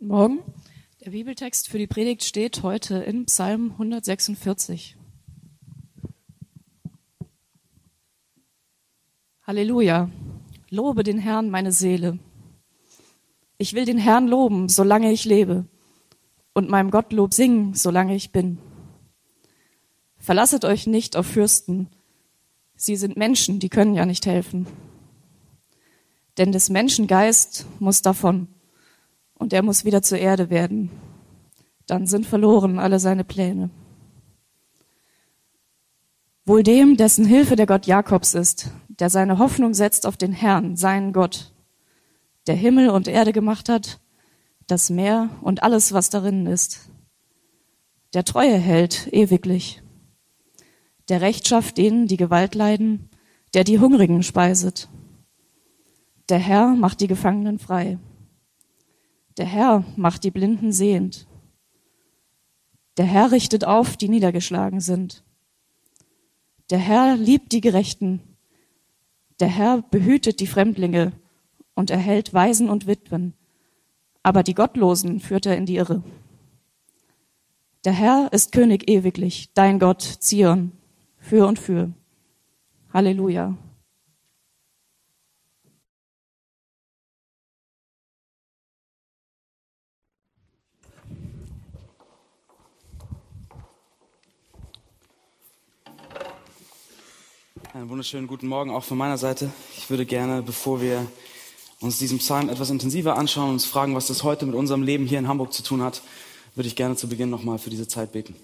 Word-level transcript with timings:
Morgen. 0.00 0.40
Der 1.04 1.10
Bibeltext 1.12 1.68
für 1.68 1.78
die 1.78 1.86
Predigt 1.86 2.22
steht 2.22 2.62
heute 2.62 2.96
in 2.98 3.24
Psalm 3.24 3.70
146. 3.72 4.94
Halleluja. 9.42 10.10
Lobe 10.68 11.02
den 11.02 11.18
Herrn, 11.18 11.48
meine 11.48 11.72
Seele. 11.72 12.18
Ich 13.56 13.72
will 13.72 13.86
den 13.86 13.96
Herrn 13.96 14.28
loben, 14.28 14.68
solange 14.68 15.10
ich 15.12 15.24
lebe, 15.24 15.64
und 16.52 16.68
meinem 16.68 16.90
Gottlob 16.90 17.32
singen, 17.32 17.72
solange 17.72 18.14
ich 18.14 18.32
bin. 18.32 18.58
Verlasset 20.18 20.66
euch 20.66 20.86
nicht 20.86 21.16
auf 21.16 21.26
Fürsten. 21.26 21.88
Sie 22.74 22.96
sind 22.96 23.16
Menschen, 23.16 23.60
die 23.60 23.70
können 23.70 23.94
ja 23.94 24.04
nicht 24.04 24.26
helfen. 24.26 24.66
Denn 26.36 26.52
des 26.52 26.68
Menschen 26.68 27.06
Geist 27.06 27.64
muss 27.80 28.02
davon 28.02 28.48
und 29.38 29.52
er 29.52 29.62
muss 29.62 29.84
wieder 29.84 30.02
zur 30.02 30.18
Erde 30.18 30.50
werden. 30.50 30.90
Dann 31.86 32.06
sind 32.06 32.26
verloren 32.26 32.78
alle 32.78 32.98
seine 32.98 33.24
Pläne. 33.24 33.70
Wohl 36.44 36.62
dem, 36.62 36.96
dessen 36.96 37.24
Hilfe 37.24 37.56
der 37.56 37.66
Gott 37.66 37.86
Jakobs 37.86 38.34
ist, 38.34 38.70
der 38.88 39.10
seine 39.10 39.38
Hoffnung 39.38 39.74
setzt 39.74 40.06
auf 40.06 40.16
den 40.16 40.32
Herrn, 40.32 40.76
seinen 40.76 41.12
Gott, 41.12 41.52
der 42.46 42.54
Himmel 42.54 42.90
und 42.90 43.08
Erde 43.08 43.32
gemacht 43.32 43.68
hat, 43.68 44.00
das 44.66 44.90
Meer 44.90 45.28
und 45.42 45.62
alles, 45.62 45.92
was 45.92 46.10
darin 46.10 46.46
ist, 46.46 46.88
der 48.14 48.24
Treue 48.24 48.56
hält 48.56 49.08
ewiglich, 49.12 49.82
der 51.08 51.20
Recht 51.20 51.46
schafft 51.46 51.78
denen, 51.78 52.06
die 52.08 52.16
Gewalt 52.16 52.54
leiden, 52.54 53.10
der 53.54 53.64
die 53.64 53.78
Hungrigen 53.78 54.22
speiset. 54.22 54.88
Der 56.28 56.38
Herr 56.38 56.74
macht 56.74 57.00
die 57.00 57.06
Gefangenen 57.06 57.58
frei. 57.58 57.98
Der 59.36 59.46
Herr 59.46 59.84
macht 59.96 60.24
die 60.24 60.30
Blinden 60.30 60.72
sehend. 60.72 61.26
Der 62.96 63.04
Herr 63.04 63.32
richtet 63.32 63.64
auf, 63.64 63.96
die 63.96 64.08
niedergeschlagen 64.08 64.80
sind. 64.80 65.22
Der 66.70 66.78
Herr 66.78 67.16
liebt 67.16 67.52
die 67.52 67.60
Gerechten. 67.60 68.20
Der 69.38 69.48
Herr 69.48 69.82
behütet 69.82 70.40
die 70.40 70.46
Fremdlinge 70.46 71.12
und 71.74 71.90
erhält 71.90 72.32
Waisen 72.32 72.70
und 72.70 72.86
Witwen. 72.86 73.34
Aber 74.22 74.42
die 74.42 74.54
Gottlosen 74.54 75.20
führt 75.20 75.46
er 75.46 75.56
in 75.56 75.66
die 75.66 75.76
Irre. 75.76 76.02
Der 77.84 77.92
Herr 77.92 78.32
ist 78.32 78.50
König 78.50 78.90
ewiglich, 78.90 79.50
dein 79.54 79.78
Gott, 79.78 80.02
Zion, 80.02 80.72
für 81.18 81.46
und 81.46 81.58
für. 81.58 81.92
Halleluja. 82.92 83.56
Einen 97.76 97.90
wunderschönen 97.90 98.26
guten 98.26 98.46
Morgen 98.46 98.70
auch 98.70 98.84
von 98.84 98.96
meiner 98.96 99.18
Seite. 99.18 99.50
Ich 99.76 99.90
würde 99.90 100.06
gerne, 100.06 100.40
bevor 100.40 100.80
wir 100.80 101.06
uns 101.80 101.98
diesen 101.98 102.16
Psalm 102.20 102.48
etwas 102.48 102.70
intensiver 102.70 103.18
anschauen 103.18 103.48
und 103.48 103.52
uns 103.52 103.66
fragen, 103.66 103.94
was 103.94 104.06
das 104.06 104.22
heute 104.22 104.46
mit 104.46 104.54
unserem 104.54 104.82
Leben 104.82 105.04
hier 105.04 105.18
in 105.18 105.28
Hamburg 105.28 105.52
zu 105.52 105.62
tun 105.62 105.82
hat, 105.82 106.00
würde 106.54 106.68
ich 106.68 106.74
gerne 106.74 106.96
zu 106.96 107.06
Beginn 107.06 107.28
nochmal 107.28 107.58
für 107.58 107.68
diese 107.68 107.86
Zeit 107.86 108.12
beten. 108.12 108.34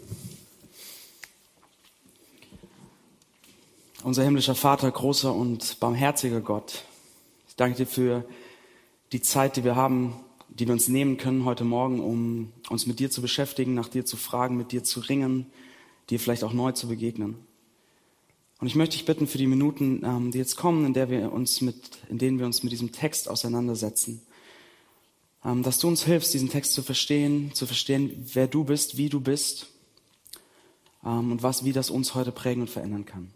Unser 4.03 4.22
himmlischer 4.22 4.55
Vater, 4.55 4.91
großer 4.91 5.33
und 5.33 5.80
barmherziger 5.80 6.42
Gott, 6.42 6.84
ich 7.48 7.56
danke 7.56 7.78
dir 7.78 7.86
für 7.86 8.27
die 9.12 9.22
Zeit, 9.22 9.56
die 9.56 9.64
wir 9.64 9.77
haben, 9.77 10.14
die 10.50 10.66
wir 10.66 10.75
uns 10.75 10.88
nehmen 10.88 11.16
können 11.16 11.47
heute 11.47 11.64
Morgen, 11.64 12.00
um 12.00 12.53
uns 12.69 12.84
mit 12.84 12.98
dir 12.98 13.10
zu 13.10 13.22
beschäftigen, 13.22 13.72
nach 13.72 13.88
dir 13.88 14.05
zu 14.05 14.19
fragen, 14.19 14.58
mit 14.58 14.72
dir 14.72 14.84
zu 14.84 15.00
ringen, 15.00 15.47
dir 16.10 16.20
vielleicht 16.20 16.44
auch 16.44 16.53
neu 16.53 16.72
zu 16.72 16.86
begegnen. 16.86 17.47
Und 18.62 18.68
ich 18.68 18.77
möchte 18.77 18.97
dich 18.97 19.06
bitten 19.06 19.26
für 19.26 19.38
die 19.38 19.48
Minuten, 19.48 20.03
ähm, 20.04 20.31
die 20.31 20.38
jetzt 20.38 20.54
kommen, 20.54 20.87
in, 20.87 20.94
der 20.94 21.10
wir 21.10 21.32
uns 21.32 21.62
mit, 21.62 21.98
in 22.09 22.19
denen 22.19 22.38
wir 22.38 22.47
uns 22.47 22.62
mit 22.62 22.70
diesem 22.70 22.92
Text 22.92 23.28
auseinandersetzen, 23.28 24.22
ähm, 25.44 25.64
dass 25.64 25.81
du 25.81 25.88
uns 25.88 26.04
hilfst, 26.04 26.32
diesen 26.32 26.48
Text 26.48 26.72
zu 26.72 26.84
verstehen, 26.84 27.53
zu 27.54 27.66
verstehen, 27.66 28.25
wer 28.34 28.47
du 28.47 28.62
bist, 28.62 28.97
wie 28.97 29.09
du 29.09 29.19
bist 29.19 29.66
ähm, 31.04 31.32
und 31.32 31.42
was, 31.42 31.64
wie 31.64 31.72
das 31.72 31.91
uns 31.91 32.14
heute 32.14 32.31
prägen 32.31 32.60
und 32.62 32.70
verändern 32.70 33.04
kann. 33.04 33.32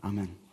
Amen. 0.00 0.43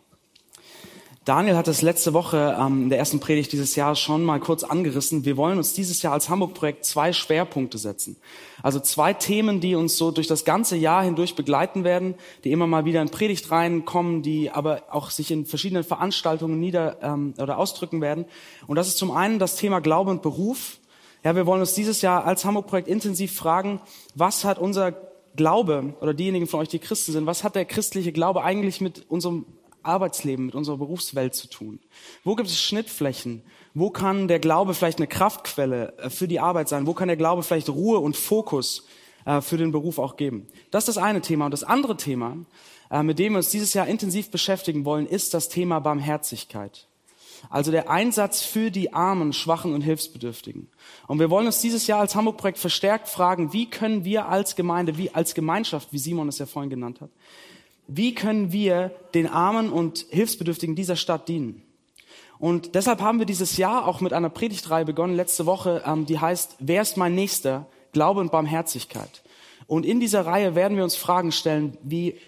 Daniel 1.24 1.56
hat 1.56 1.68
es 1.68 1.82
letzte 1.82 2.14
Woche 2.14 2.56
ähm, 2.58 2.82
in 2.84 2.88
der 2.88 2.98
ersten 2.98 3.20
Predigt 3.20 3.52
dieses 3.52 3.76
Jahres 3.76 4.00
schon 4.00 4.24
mal 4.24 4.40
kurz 4.40 4.64
angerissen. 4.64 5.24
Wir 5.24 5.36
wollen 5.36 5.56
uns 5.56 5.72
dieses 5.72 6.02
Jahr 6.02 6.14
als 6.14 6.28
Hamburg-Projekt 6.28 6.84
zwei 6.84 7.12
Schwerpunkte 7.12 7.78
setzen. 7.78 8.16
Also 8.60 8.80
zwei 8.80 9.14
Themen, 9.14 9.60
die 9.60 9.76
uns 9.76 9.96
so 9.96 10.10
durch 10.10 10.26
das 10.26 10.44
ganze 10.44 10.74
Jahr 10.74 11.04
hindurch 11.04 11.36
begleiten 11.36 11.84
werden, 11.84 12.16
die 12.42 12.50
immer 12.50 12.66
mal 12.66 12.86
wieder 12.86 13.00
in 13.00 13.10
Predigt 13.10 13.52
reinkommen, 13.52 14.22
die 14.22 14.50
aber 14.50 14.82
auch 14.90 15.10
sich 15.10 15.30
in 15.30 15.46
verschiedenen 15.46 15.84
Veranstaltungen 15.84 16.58
nieder 16.58 16.96
ähm, 17.02 17.34
oder 17.38 17.56
ausdrücken 17.56 18.00
werden. 18.00 18.24
Und 18.66 18.74
das 18.74 18.88
ist 18.88 18.98
zum 18.98 19.12
einen 19.12 19.38
das 19.38 19.54
Thema 19.54 19.80
Glaube 19.80 20.10
und 20.10 20.22
Beruf. 20.22 20.78
Ja, 21.22 21.36
wir 21.36 21.46
wollen 21.46 21.60
uns 21.60 21.74
dieses 21.74 22.02
Jahr 22.02 22.24
als 22.24 22.44
Hamburg-Projekt 22.44 22.88
intensiv 22.88 23.32
fragen, 23.32 23.80
was 24.16 24.44
hat 24.44 24.58
unser 24.58 24.92
Glaube 25.36 25.94
oder 26.00 26.14
diejenigen 26.14 26.48
von 26.48 26.58
euch, 26.58 26.68
die 26.68 26.80
Christen 26.80 27.12
sind, 27.12 27.26
was 27.26 27.44
hat 27.44 27.54
der 27.54 27.64
christliche 27.64 28.10
Glaube 28.10 28.42
eigentlich 28.42 28.80
mit 28.80 29.06
unserem 29.08 29.46
Arbeitsleben, 29.84 30.46
mit 30.46 30.54
unserer 30.54 30.78
Berufswelt 30.78 31.34
zu 31.34 31.48
tun? 31.48 31.80
Wo 32.24 32.34
gibt 32.34 32.48
es 32.48 32.60
Schnittflächen? 32.60 33.42
Wo 33.74 33.90
kann 33.90 34.28
der 34.28 34.38
Glaube 34.38 34.74
vielleicht 34.74 34.98
eine 34.98 35.06
Kraftquelle 35.06 35.94
äh, 35.98 36.10
für 36.10 36.28
die 36.28 36.40
Arbeit 36.40 36.68
sein? 36.68 36.86
Wo 36.86 36.94
kann 36.94 37.08
der 37.08 37.16
Glaube 37.16 37.42
vielleicht 37.42 37.68
Ruhe 37.68 37.98
und 37.98 38.16
Fokus 38.16 38.86
äh, 39.24 39.40
für 39.40 39.56
den 39.56 39.72
Beruf 39.72 39.98
auch 39.98 40.16
geben? 40.16 40.46
Das 40.70 40.86
ist 40.86 40.96
das 40.96 41.02
eine 41.02 41.20
Thema. 41.20 41.46
Und 41.46 41.52
das 41.52 41.64
andere 41.64 41.96
Thema, 41.96 42.36
äh, 42.90 43.02
mit 43.02 43.18
dem 43.18 43.32
wir 43.32 43.38
uns 43.38 43.50
dieses 43.50 43.74
Jahr 43.74 43.86
intensiv 43.86 44.30
beschäftigen 44.30 44.84
wollen, 44.84 45.06
ist 45.06 45.34
das 45.34 45.48
Thema 45.48 45.80
Barmherzigkeit. 45.80 46.86
Also 47.50 47.70
der 47.70 47.90
Einsatz 47.90 48.42
für 48.42 48.70
die 48.70 48.92
Armen, 48.92 49.32
Schwachen 49.32 49.74
und 49.74 49.82
Hilfsbedürftigen. 49.82 50.68
Und 51.08 51.18
wir 51.18 51.30
wollen 51.30 51.46
uns 51.46 51.60
dieses 51.60 51.86
Jahr 51.86 52.00
als 52.00 52.14
Hamburg-Projekt 52.14 52.58
verstärkt 52.58 53.08
fragen, 53.08 53.52
wie 53.52 53.68
können 53.68 54.04
wir 54.04 54.28
als 54.28 54.54
Gemeinde, 54.54 54.96
wie 54.96 55.10
als 55.10 55.34
Gemeinschaft, 55.34 55.92
wie 55.92 55.98
Simon 55.98 56.28
es 56.28 56.38
ja 56.38 56.46
vorhin 56.46 56.70
genannt 56.70 57.00
hat, 57.00 57.10
wie 57.96 58.14
können 58.14 58.52
wir 58.52 58.90
den 59.14 59.26
Armen 59.26 59.70
und 59.70 60.06
Hilfsbedürftigen 60.10 60.74
dieser 60.74 60.96
Stadt 60.96 61.28
dienen? 61.28 61.62
Und 62.38 62.74
deshalb 62.74 63.00
haben 63.00 63.18
wir 63.18 63.26
dieses 63.26 63.56
Jahr 63.56 63.86
auch 63.86 64.00
mit 64.00 64.12
einer 64.12 64.30
Predigtreihe 64.30 64.84
begonnen, 64.84 65.14
letzte 65.14 65.46
Woche, 65.46 65.82
ähm, 65.86 66.06
die 66.06 66.18
heißt, 66.18 66.56
wer 66.58 66.82
ist 66.82 66.96
mein 66.96 67.14
Nächster? 67.14 67.66
Glaube 67.92 68.20
und 68.20 68.32
Barmherzigkeit. 68.32 69.22
Und 69.66 69.86
in 69.86 70.00
dieser 70.00 70.26
Reihe 70.26 70.54
werden 70.54 70.76
wir 70.76 70.84
uns 70.84 70.96
Fragen 70.96 71.30
stellen, 71.30 71.76
wie, 71.82 72.18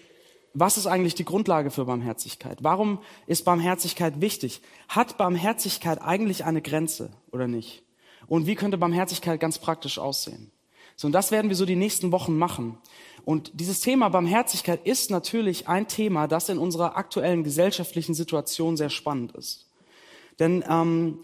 was 0.53 0.77
ist 0.77 0.87
eigentlich 0.87 1.15
die 1.15 1.25
Grundlage 1.25 1.71
für 1.71 1.85
Barmherzigkeit? 1.85 2.59
Warum 2.61 2.99
ist 3.27 3.45
Barmherzigkeit 3.45 4.21
wichtig? 4.21 4.61
Hat 4.87 5.17
Barmherzigkeit 5.17 6.01
eigentlich 6.01 6.45
eine 6.45 6.61
Grenze 6.61 7.09
oder 7.31 7.47
nicht? 7.47 7.83
Und 8.27 8.47
wie 8.47 8.55
könnte 8.55 8.77
Barmherzigkeit 8.77 9.39
ganz 9.39 9.59
praktisch 9.59 9.99
aussehen? 9.99 10.51
So, 10.95 11.07
und 11.07 11.11
das 11.11 11.31
werden 11.31 11.49
wir 11.49 11.57
so 11.57 11.65
die 11.65 11.75
nächsten 11.75 12.11
Wochen 12.11 12.37
machen. 12.37 12.77
Und 13.25 13.51
dieses 13.59 13.81
Thema 13.81 14.09
Barmherzigkeit 14.09 14.85
ist 14.85 15.09
natürlich 15.09 15.67
ein 15.67 15.87
Thema, 15.87 16.27
das 16.27 16.47
in 16.47 16.59
unserer 16.59 16.95
aktuellen 16.95 17.43
gesellschaftlichen 17.43 18.13
Situation 18.13 18.77
sehr 18.77 18.91
spannend 18.91 19.31
ist. 19.35 19.65
Denn 20.37 20.63
ähm, 20.69 21.19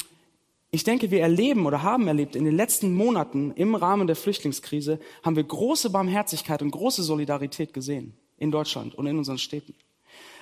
ich 0.72 0.84
denke, 0.84 1.12
wir 1.12 1.22
erleben 1.22 1.66
oder 1.68 1.84
haben 1.84 2.08
erlebt 2.08 2.36
in 2.36 2.44
den 2.44 2.56
letzten 2.56 2.96
Monaten 2.96 3.52
im 3.52 3.76
Rahmen 3.76 4.08
der 4.08 4.16
Flüchtlingskrise, 4.16 5.00
haben 5.22 5.36
wir 5.36 5.44
große 5.44 5.92
Barmherzigkeit 5.92 6.64
und 6.64 6.72
große 6.72 7.04
Solidarität 7.04 7.74
gesehen 7.74 8.14
in 8.38 8.50
Deutschland 8.50 8.96
und 8.96 9.06
in 9.06 9.18
unseren 9.18 9.38
Städten. 9.38 9.76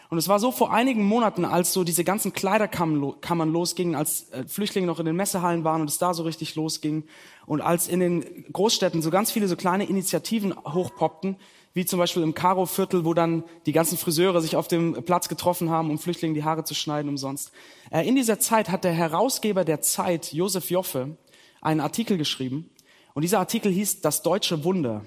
Und 0.09 0.17
es 0.17 0.27
war 0.27 0.39
so 0.39 0.51
vor 0.51 0.73
einigen 0.73 1.03
Monaten, 1.03 1.45
als 1.45 1.71
so 1.71 1.83
diese 1.83 2.03
ganzen 2.03 2.33
Kleiderkammern 2.33 3.51
losgingen, 3.51 3.93
als 3.93 4.31
äh, 4.31 4.43
Flüchtlinge 4.47 4.87
noch 4.87 4.99
in 4.99 5.05
den 5.05 5.15
Messehallen 5.15 5.63
waren 5.63 5.81
und 5.81 5.89
es 5.89 5.99
da 5.99 6.15
so 6.15 6.23
richtig 6.23 6.55
losging 6.55 7.03
und 7.45 7.61
als 7.61 7.87
in 7.87 7.99
den 7.99 8.45
Großstädten 8.51 9.03
so 9.03 9.11
ganz 9.11 9.31
viele 9.31 9.47
so 9.47 9.55
kleine 9.55 9.87
Initiativen 9.87 10.55
hochpoppten, 10.55 11.37
wie 11.75 11.85
zum 11.85 11.99
Beispiel 11.99 12.23
im 12.23 12.33
Karo-Viertel, 12.33 13.05
wo 13.05 13.13
dann 13.13 13.43
die 13.67 13.71
ganzen 13.71 13.99
Friseure 13.99 14.41
sich 14.41 14.55
auf 14.55 14.67
dem 14.67 14.93
Platz 15.05 15.29
getroffen 15.29 15.69
haben, 15.69 15.91
um 15.91 15.99
Flüchtlingen 15.99 16.33
die 16.33 16.43
Haare 16.43 16.63
zu 16.63 16.73
schneiden 16.73 17.09
umsonst. 17.09 17.51
Äh, 17.91 18.07
in 18.07 18.15
dieser 18.15 18.39
Zeit 18.39 18.69
hat 18.69 18.83
der 18.83 18.93
Herausgeber 18.93 19.63
der 19.63 19.81
Zeit, 19.81 20.33
Josef 20.33 20.71
Joffe, 20.71 21.17
einen 21.61 21.81
Artikel 21.81 22.17
geschrieben. 22.17 22.71
Und 23.13 23.21
dieser 23.21 23.39
Artikel 23.39 23.71
hieß 23.71 24.01
Das 24.01 24.23
deutsche 24.23 24.63
Wunder. 24.63 25.03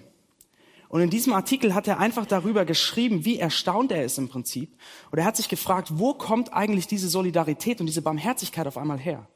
Und 0.93 1.01
in 1.01 1.09
diesem 1.09 1.33
Artikel 1.33 1.75
hat 1.75 1.89
er 1.89 1.99
einfach 1.99 2.27
darüber 2.27 2.67
geschrieben, 2.67 3.25
wie 3.25 3.39
erstaunt 3.39 3.91
er 3.93 4.05
ist 4.05 4.19
im 4.19 4.29
Prinzip. 4.29 4.77
Und 5.11 5.19
er 5.19 5.25
hat 5.25 5.39
sich 5.39 5.49
gefragt, 5.49 5.89
wo 5.95 6.13
kommt 6.13 6.53
eigentlich 6.53 6.87
diese 6.87 7.09
Solidarität 7.09 7.81
und 7.81 7.87
diese 7.87 8.03
Barmherzigkeit 8.03 8.67
auf 8.67 8.77
einmal 8.77 8.99
her? 8.99 9.27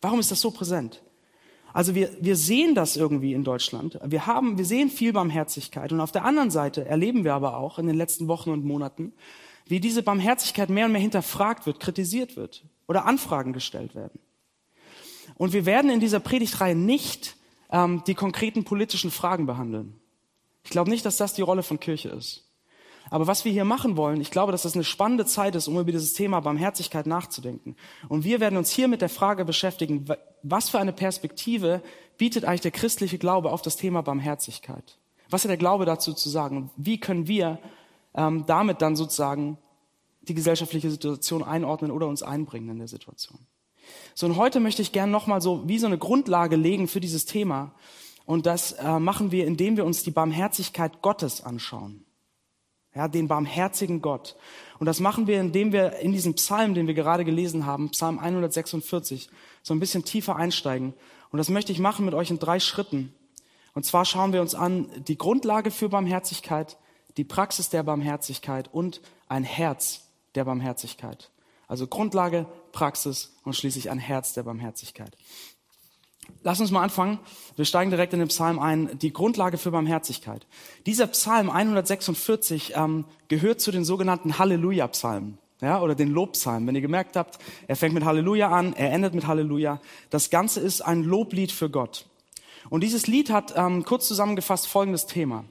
Warum 0.00 0.20
ist 0.20 0.30
das 0.30 0.40
so 0.40 0.50
präsent? 0.50 1.02
Also 1.74 1.94
wir, 1.94 2.16
wir 2.18 2.34
sehen 2.34 2.74
das 2.74 2.96
irgendwie 2.96 3.34
in 3.34 3.44
Deutschland. 3.44 4.00
Wir 4.02 4.26
haben, 4.26 4.56
wir 4.56 4.64
sehen 4.64 4.88
viel 4.88 5.12
Barmherzigkeit. 5.12 5.92
Und 5.92 6.00
auf 6.00 6.12
der 6.12 6.24
anderen 6.24 6.50
Seite 6.50 6.86
erleben 6.86 7.24
wir 7.24 7.34
aber 7.34 7.58
auch 7.58 7.78
in 7.78 7.86
den 7.86 7.96
letzten 7.96 8.26
Wochen 8.26 8.48
und 8.48 8.64
Monaten, 8.64 9.12
wie 9.66 9.80
diese 9.80 10.02
Barmherzigkeit 10.02 10.70
mehr 10.70 10.86
und 10.86 10.92
mehr 10.92 11.02
hinterfragt 11.02 11.66
wird, 11.66 11.78
kritisiert 11.78 12.36
wird 12.36 12.64
oder 12.88 13.04
Anfragen 13.04 13.52
gestellt 13.52 13.94
werden. 13.94 14.18
Und 15.34 15.52
wir 15.52 15.66
werden 15.66 15.90
in 15.90 16.00
dieser 16.00 16.20
Predigtreihe 16.20 16.74
nicht 16.74 17.36
ähm, 17.70 18.02
die 18.06 18.14
konkreten 18.14 18.64
politischen 18.64 19.10
Fragen 19.10 19.44
behandeln. 19.44 19.98
Ich 20.64 20.70
glaube 20.70 20.90
nicht, 20.90 21.04
dass 21.04 21.16
das 21.16 21.34
die 21.34 21.42
Rolle 21.42 21.62
von 21.62 21.80
Kirche 21.80 22.08
ist. 22.10 22.44
Aber 23.10 23.26
was 23.26 23.44
wir 23.44 23.52
hier 23.52 23.64
machen 23.64 23.96
wollen, 23.96 24.20
ich 24.20 24.30
glaube, 24.30 24.52
dass 24.52 24.62
das 24.62 24.74
eine 24.74 24.84
spannende 24.84 25.26
Zeit 25.26 25.54
ist, 25.54 25.68
um 25.68 25.78
über 25.78 25.92
dieses 25.92 26.14
Thema 26.14 26.40
Barmherzigkeit 26.40 27.06
nachzudenken. 27.06 27.76
Und 28.08 28.24
wir 28.24 28.40
werden 28.40 28.56
uns 28.56 28.70
hier 28.70 28.88
mit 28.88 29.02
der 29.02 29.08
Frage 29.08 29.44
beschäftigen, 29.44 30.06
was 30.42 30.70
für 30.70 30.78
eine 30.78 30.92
Perspektive 30.92 31.82
bietet 32.16 32.44
eigentlich 32.44 32.60
der 32.62 32.70
christliche 32.70 33.18
Glaube 33.18 33.50
auf 33.50 33.62
das 33.62 33.76
Thema 33.76 34.02
Barmherzigkeit? 34.02 34.98
Was 35.28 35.44
hat 35.44 35.50
der 35.50 35.56
Glaube 35.56 35.84
dazu 35.84 36.12
zu 36.12 36.28
sagen? 36.28 36.70
Wie 36.76 37.00
können 37.00 37.26
wir 37.26 37.58
ähm, 38.14 38.44
damit 38.46 38.80
dann 38.80 38.96
sozusagen 38.96 39.58
die 40.22 40.34
gesellschaftliche 40.34 40.90
Situation 40.90 41.42
einordnen 41.42 41.90
oder 41.90 42.06
uns 42.06 42.22
einbringen 42.22 42.68
in 42.70 42.78
der 42.78 42.88
Situation? 42.88 43.40
So, 44.14 44.26
und 44.26 44.36
heute 44.36 44.60
möchte 44.60 44.82
ich 44.82 44.92
gerne 44.92 45.10
nochmal 45.10 45.40
so 45.40 45.68
wie 45.68 45.78
so 45.78 45.86
eine 45.86 45.98
Grundlage 45.98 46.56
legen 46.56 46.86
für 46.86 47.00
dieses 47.00 47.24
Thema. 47.24 47.74
Und 48.26 48.46
das 48.46 48.72
äh, 48.72 48.98
machen 48.98 49.30
wir, 49.32 49.46
indem 49.46 49.76
wir 49.76 49.84
uns 49.84 50.02
die 50.02 50.10
Barmherzigkeit 50.10 51.02
Gottes 51.02 51.42
anschauen. 51.42 52.04
Ja, 52.94 53.08
den 53.08 53.26
barmherzigen 53.26 54.02
Gott. 54.02 54.36
Und 54.78 54.86
das 54.86 55.00
machen 55.00 55.26
wir, 55.26 55.40
indem 55.40 55.72
wir 55.72 55.98
in 56.00 56.12
diesen 56.12 56.34
Psalm, 56.34 56.74
den 56.74 56.86
wir 56.86 56.94
gerade 56.94 57.24
gelesen 57.24 57.64
haben, 57.64 57.90
Psalm 57.90 58.18
146, 58.18 59.30
so 59.62 59.74
ein 59.74 59.80
bisschen 59.80 60.04
tiefer 60.04 60.36
einsteigen. 60.36 60.92
Und 61.30 61.38
das 61.38 61.48
möchte 61.48 61.72
ich 61.72 61.78
machen 61.78 62.04
mit 62.04 62.14
euch 62.14 62.30
in 62.30 62.38
drei 62.38 62.60
Schritten. 62.60 63.14
Und 63.74 63.86
zwar 63.86 64.04
schauen 64.04 64.34
wir 64.34 64.42
uns 64.42 64.54
an 64.54 64.90
die 65.08 65.16
Grundlage 65.16 65.70
für 65.70 65.88
Barmherzigkeit, 65.88 66.76
die 67.16 67.24
Praxis 67.24 67.70
der 67.70 67.82
Barmherzigkeit 67.82 68.68
und 68.72 69.00
ein 69.28 69.44
Herz 69.44 70.08
der 70.34 70.44
Barmherzigkeit. 70.44 71.30
Also 71.68 71.86
Grundlage, 71.86 72.46
Praxis 72.72 73.34
und 73.44 73.56
schließlich 73.56 73.90
ein 73.90 73.98
Herz 73.98 74.34
der 74.34 74.42
Barmherzigkeit. 74.42 75.16
Lass 76.44 76.60
uns 76.60 76.70
mal 76.70 76.82
anfangen. 76.82 77.18
Wir 77.56 77.64
steigen 77.64 77.90
direkt 77.90 78.12
in 78.12 78.18
den 78.18 78.28
Psalm 78.28 78.58
ein. 78.58 78.98
Die 78.98 79.12
Grundlage 79.12 79.58
für 79.58 79.70
Barmherzigkeit. 79.70 80.46
Dieser 80.86 81.06
Psalm 81.08 81.50
146 81.50 82.72
ähm, 82.74 83.04
gehört 83.28 83.60
zu 83.60 83.70
den 83.70 83.84
sogenannten 83.84 84.38
Halleluja-Psalmen. 84.38 85.38
Ja, 85.60 85.80
oder 85.80 85.94
den 85.94 86.10
Lobpsalm. 86.10 86.66
Wenn 86.66 86.74
ihr 86.74 86.80
gemerkt 86.80 87.14
habt, 87.14 87.38
er 87.68 87.76
fängt 87.76 87.94
mit 87.94 88.04
Halleluja 88.04 88.50
an, 88.50 88.72
er 88.72 88.90
endet 88.90 89.14
mit 89.14 89.28
Halleluja. 89.28 89.80
Das 90.10 90.28
Ganze 90.28 90.58
ist 90.58 90.80
ein 90.80 91.04
Loblied 91.04 91.52
für 91.52 91.70
Gott. 91.70 92.06
Und 92.68 92.82
dieses 92.82 93.06
Lied 93.06 93.30
hat 93.30 93.54
ähm, 93.56 93.84
kurz 93.84 94.08
zusammengefasst 94.08 94.66
folgendes 94.66 95.06
Thema. 95.06 95.44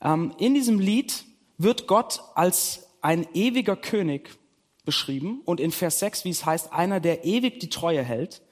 Ähm, 0.00 0.34
in 0.38 0.54
diesem 0.54 0.80
Lied 0.80 1.24
wird 1.58 1.86
Gott 1.86 2.22
als 2.34 2.88
ein 3.02 3.26
ewiger 3.34 3.76
König 3.76 4.36
beschrieben 4.84 5.42
und 5.44 5.60
in 5.60 5.70
Vers 5.70 6.00
6, 6.00 6.24
wie 6.24 6.30
es 6.30 6.44
heißt, 6.44 6.72
einer, 6.72 6.98
der 6.98 7.24
ewig 7.24 7.60
die 7.60 7.70
Treue 7.70 8.02
hält. 8.02 8.42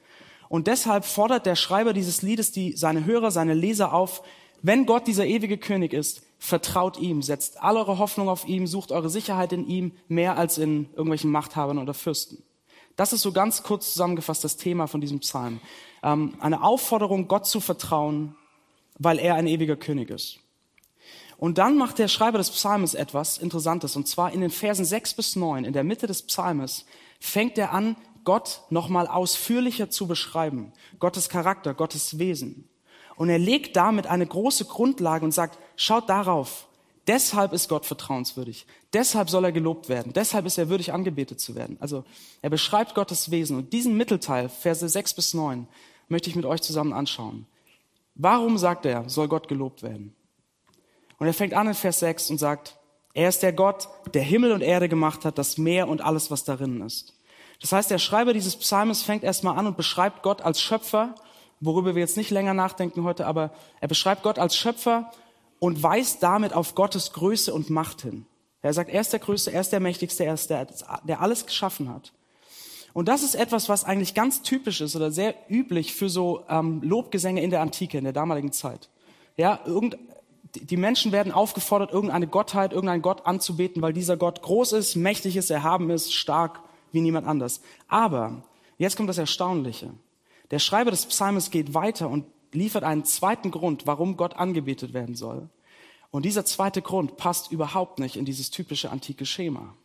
Und 0.49 0.67
deshalb 0.67 1.05
fordert 1.05 1.45
der 1.45 1.55
Schreiber 1.55 1.93
dieses 1.93 2.21
Liedes 2.21 2.51
die, 2.51 2.75
seine 2.75 3.05
Hörer, 3.05 3.31
seine 3.31 3.53
Leser 3.53 3.93
auf, 3.93 4.21
wenn 4.61 4.85
Gott 4.85 5.07
dieser 5.07 5.25
ewige 5.25 5.57
König 5.57 5.93
ist, 5.93 6.23
vertraut 6.39 6.97
ihm, 6.97 7.21
setzt 7.21 7.61
all 7.61 7.77
eure 7.77 7.97
Hoffnung 7.97 8.29
auf 8.29 8.47
ihm, 8.47 8.67
sucht 8.67 8.91
eure 8.91 9.09
Sicherheit 9.09 9.53
in 9.53 9.67
ihm 9.67 9.93
mehr 10.07 10.37
als 10.37 10.57
in 10.57 10.89
irgendwelchen 10.91 11.31
Machthabern 11.31 11.77
oder 11.77 11.93
Fürsten. 11.93 12.43
Das 12.95 13.13
ist 13.13 13.21
so 13.21 13.31
ganz 13.31 13.63
kurz 13.63 13.91
zusammengefasst 13.91 14.43
das 14.43 14.57
Thema 14.57 14.87
von 14.87 15.01
diesem 15.01 15.19
Psalm. 15.19 15.59
Ähm, 16.01 16.33
eine 16.39 16.63
Aufforderung, 16.63 17.27
Gott 17.27 17.45
zu 17.45 17.59
vertrauen, 17.59 18.35
weil 18.97 19.19
er 19.19 19.35
ein 19.35 19.47
ewiger 19.47 19.75
König 19.75 20.09
ist. 20.09 20.39
Und 21.37 21.57
dann 21.57 21.77
macht 21.77 21.99
der 21.99 22.07
Schreiber 22.07 22.37
des 22.37 22.49
Psalmes 22.49 22.93
etwas 22.93 23.37
Interessantes. 23.37 23.95
Und 23.95 24.07
zwar 24.07 24.31
in 24.31 24.39
den 24.39 24.49
Versen 24.49 24.85
6 24.85 25.15
bis 25.15 25.35
9, 25.35 25.65
in 25.65 25.73
der 25.73 25.83
Mitte 25.83 26.07
des 26.07 26.21
Psalmes, 26.21 26.85
fängt 27.19 27.57
er 27.57 27.73
an, 27.73 27.97
Gott 28.25 28.61
nochmal 28.69 29.07
ausführlicher 29.07 29.89
zu 29.89 30.07
beschreiben. 30.07 30.73
Gottes 30.99 31.29
Charakter, 31.29 31.73
Gottes 31.73 32.19
Wesen. 32.19 32.67
Und 33.15 33.29
er 33.29 33.39
legt 33.39 33.77
damit 33.77 34.07
eine 34.07 34.27
große 34.27 34.65
Grundlage 34.65 35.23
und 35.23 35.31
sagt, 35.31 35.57
schaut 35.77 36.09
darauf. 36.09 36.67
Deshalb 37.07 37.53
ist 37.53 37.69
Gott 37.69 37.85
vertrauenswürdig. 37.85 38.65
Deshalb 38.91 39.29
soll 39.29 39.45
er 39.45 39.51
gelobt 39.51 39.89
werden. 39.89 40.11
Deshalb 40.11 40.45
ist 40.45 40.57
er 40.57 40.69
würdig 40.69 40.91
angebetet 40.91 41.39
zu 41.39 41.55
werden. 41.55 41.77
Also 41.79 42.03
er 42.41 42.49
beschreibt 42.49 42.95
Gottes 42.95 43.31
Wesen. 43.31 43.57
Und 43.57 43.73
diesen 43.73 43.95
Mittelteil, 43.95 44.49
Verse 44.49 44.87
6 44.87 45.13
bis 45.13 45.33
9, 45.33 45.67
möchte 46.09 46.29
ich 46.29 46.35
mit 46.35 46.45
euch 46.45 46.61
zusammen 46.61 46.93
anschauen. 46.93 47.45
Warum 48.15 48.57
sagt 48.57 48.85
er, 48.85 49.07
soll 49.07 49.27
Gott 49.27 49.47
gelobt 49.47 49.83
werden? 49.83 50.15
Und 51.19 51.27
er 51.27 51.33
fängt 51.33 51.53
an 51.53 51.67
in 51.67 51.73
Vers 51.73 51.99
6 51.99 52.31
und 52.31 52.37
sagt, 52.39 52.77
er 53.13 53.29
ist 53.29 53.43
der 53.43 53.53
Gott, 53.53 53.87
der 54.13 54.23
Himmel 54.23 54.51
und 54.51 54.61
Erde 54.61 54.89
gemacht 54.89 55.25
hat, 55.25 55.37
das 55.37 55.57
Meer 55.57 55.87
und 55.87 56.01
alles, 56.01 56.31
was 56.31 56.43
darin 56.43 56.81
ist. 56.81 57.14
Das 57.65 57.71
heißt, 57.71 57.89
der 57.89 57.97
Schreiber 57.97 58.31
dieses 58.31 58.55
Psalmes 58.57 59.01
fängt 59.01 59.23
erstmal 59.23 59.57
an 59.57 59.65
und 59.65 59.75
beschreibt 59.75 60.21
Gott 60.21 60.43
als 60.43 60.61
Schöpfer, 60.61 61.15
worüber 61.59 61.95
wir 61.95 62.01
jetzt 62.01 62.15
nicht 62.15 62.29
länger 62.29 62.53
nachdenken 62.53 63.03
heute, 63.03 63.25
aber 63.25 63.49
er 63.81 63.87
beschreibt 63.87 64.21
Gott 64.21 64.37
als 64.37 64.55
Schöpfer 64.55 65.09
und 65.57 65.81
weist 65.81 66.21
damit 66.21 66.53
auf 66.53 66.75
Gottes 66.75 67.11
Größe 67.13 67.51
und 67.51 67.71
Macht 67.71 68.03
hin. 68.03 68.27
Er 68.61 68.71
sagt, 68.71 68.91
er 68.91 69.01
ist 69.01 69.13
der 69.13 69.19
Größte, 69.19 69.51
er 69.51 69.61
ist 69.61 69.71
der 69.71 69.79
Mächtigste, 69.79 70.25
er 70.25 70.35
ist 70.35 70.51
der, 70.51 70.67
der 71.05 71.21
alles 71.21 71.47
geschaffen 71.47 71.89
hat. 71.89 72.13
Und 72.93 73.07
das 73.07 73.23
ist 73.23 73.33
etwas, 73.33 73.67
was 73.67 73.83
eigentlich 73.83 74.13
ganz 74.13 74.43
typisch 74.43 74.81
ist 74.81 74.95
oder 74.95 75.09
sehr 75.09 75.33
üblich 75.49 75.95
für 75.95 76.07
so 76.07 76.43
ähm, 76.47 76.83
Lobgesänge 76.83 77.41
in 77.41 77.49
der 77.49 77.61
Antike, 77.61 77.97
in 77.97 78.03
der 78.03 78.13
damaligen 78.13 78.51
Zeit. 78.51 78.89
Ja, 79.37 79.59
irgend, 79.65 79.97
die 80.53 80.77
Menschen 80.77 81.11
werden 81.11 81.31
aufgefordert, 81.31 81.91
irgendeine 81.91 82.27
Gottheit, 82.27 82.73
irgendeinen 82.73 83.01
Gott 83.01 83.25
anzubeten, 83.25 83.81
weil 83.81 83.93
dieser 83.93 84.17
Gott 84.17 84.43
groß 84.43 84.73
ist, 84.73 84.95
mächtig 84.95 85.35
ist, 85.35 85.49
erhaben 85.49 85.89
ist, 85.89 86.13
stark 86.13 86.61
wie 86.95 87.01
niemand 87.01 87.27
anders. 87.27 87.61
Aber 87.87 88.41
jetzt 88.79 88.97
kommt 88.97 89.09
das 89.09 89.19
Erstaunliche. 89.19 89.91
Der 90.49 90.57
Schreiber 90.59 90.89
des 90.89 91.05
Psalmes 91.05 91.51
geht 91.51 91.75
weiter 91.75 92.09
und 92.09 92.25
liefert 92.51 92.83
einen 92.83 93.05
zweiten 93.05 93.51
Grund, 93.51 93.85
warum 93.85 94.17
Gott 94.17 94.35
angebetet 94.35 94.93
werden 94.93 95.13
soll. 95.13 95.49
Und 96.09 96.25
dieser 96.25 96.45
zweite 96.45 96.81
Grund 96.81 97.17
passt 97.17 97.51
überhaupt 97.51 97.99
nicht 97.99 98.15
in 98.15 98.25
dieses 98.25 98.49
typische 98.49 98.89
antike 98.89 99.25
Schema, 99.25 99.75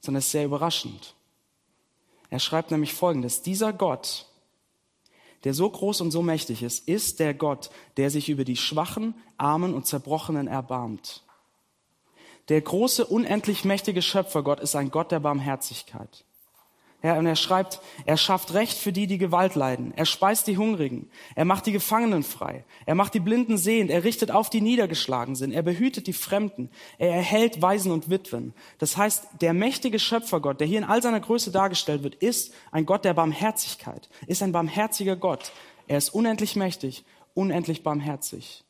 sondern 0.00 0.18
ist 0.18 0.30
sehr 0.30 0.44
überraschend. 0.44 1.14
Er 2.30 2.40
schreibt 2.40 2.70
nämlich 2.70 2.94
Folgendes. 2.94 3.42
Dieser 3.42 3.72
Gott, 3.72 4.26
der 5.44 5.54
so 5.54 5.68
groß 5.68 6.00
und 6.02 6.10
so 6.10 6.22
mächtig 6.22 6.62
ist, 6.62 6.86
ist 6.88 7.20
der 7.20 7.32
Gott, 7.32 7.70
der 7.96 8.10
sich 8.10 8.28
über 8.28 8.44
die 8.44 8.56
Schwachen, 8.56 9.14
Armen 9.38 9.72
und 9.72 9.86
Zerbrochenen 9.86 10.46
erbarmt. 10.46 11.23
Der 12.48 12.60
große, 12.60 13.06
unendlich 13.06 13.64
mächtige 13.64 14.02
Schöpfergott 14.02 14.60
ist 14.60 14.76
ein 14.76 14.90
Gott 14.90 15.12
der 15.12 15.20
Barmherzigkeit. 15.20 16.24
Ja, 17.04 17.18
und 17.18 17.26
er 17.26 17.36
schreibt, 17.36 17.80
er 18.06 18.16
schafft 18.16 18.54
Recht 18.54 18.78
für 18.78 18.90
die, 18.90 19.06
die 19.06 19.18
Gewalt 19.18 19.56
leiden. 19.56 19.92
Er 19.94 20.06
speist 20.06 20.46
die 20.46 20.56
Hungrigen. 20.56 21.10
Er 21.34 21.44
macht 21.44 21.66
die 21.66 21.72
Gefangenen 21.72 22.22
frei. 22.22 22.64
Er 22.86 22.94
macht 22.94 23.12
die 23.12 23.20
Blinden 23.20 23.58
sehend. 23.58 23.90
Er 23.90 24.04
richtet 24.04 24.30
auf, 24.30 24.48
die 24.48 24.62
niedergeschlagen 24.62 25.36
sind. 25.36 25.52
Er 25.52 25.60
behütet 25.60 26.06
die 26.06 26.14
Fremden. 26.14 26.70
Er 26.96 27.10
erhält 27.10 27.60
Waisen 27.60 27.92
und 27.92 28.08
Witwen. 28.08 28.54
Das 28.78 28.96
heißt, 28.96 29.26
der 29.42 29.52
mächtige 29.52 29.98
Schöpfergott, 29.98 30.60
der 30.60 30.66
hier 30.66 30.78
in 30.78 30.84
all 30.84 31.02
seiner 31.02 31.20
Größe 31.20 31.50
dargestellt 31.50 32.04
wird, 32.04 32.14
ist 32.14 32.54
ein 32.70 32.86
Gott 32.86 33.04
der 33.04 33.12
Barmherzigkeit, 33.12 34.08
ist 34.26 34.42
ein 34.42 34.52
barmherziger 34.52 35.16
Gott. 35.16 35.52
Er 35.86 35.98
ist 35.98 36.08
unendlich 36.08 36.56
mächtig, 36.56 37.04
unendlich 37.34 37.82
barmherzig. 37.82 38.64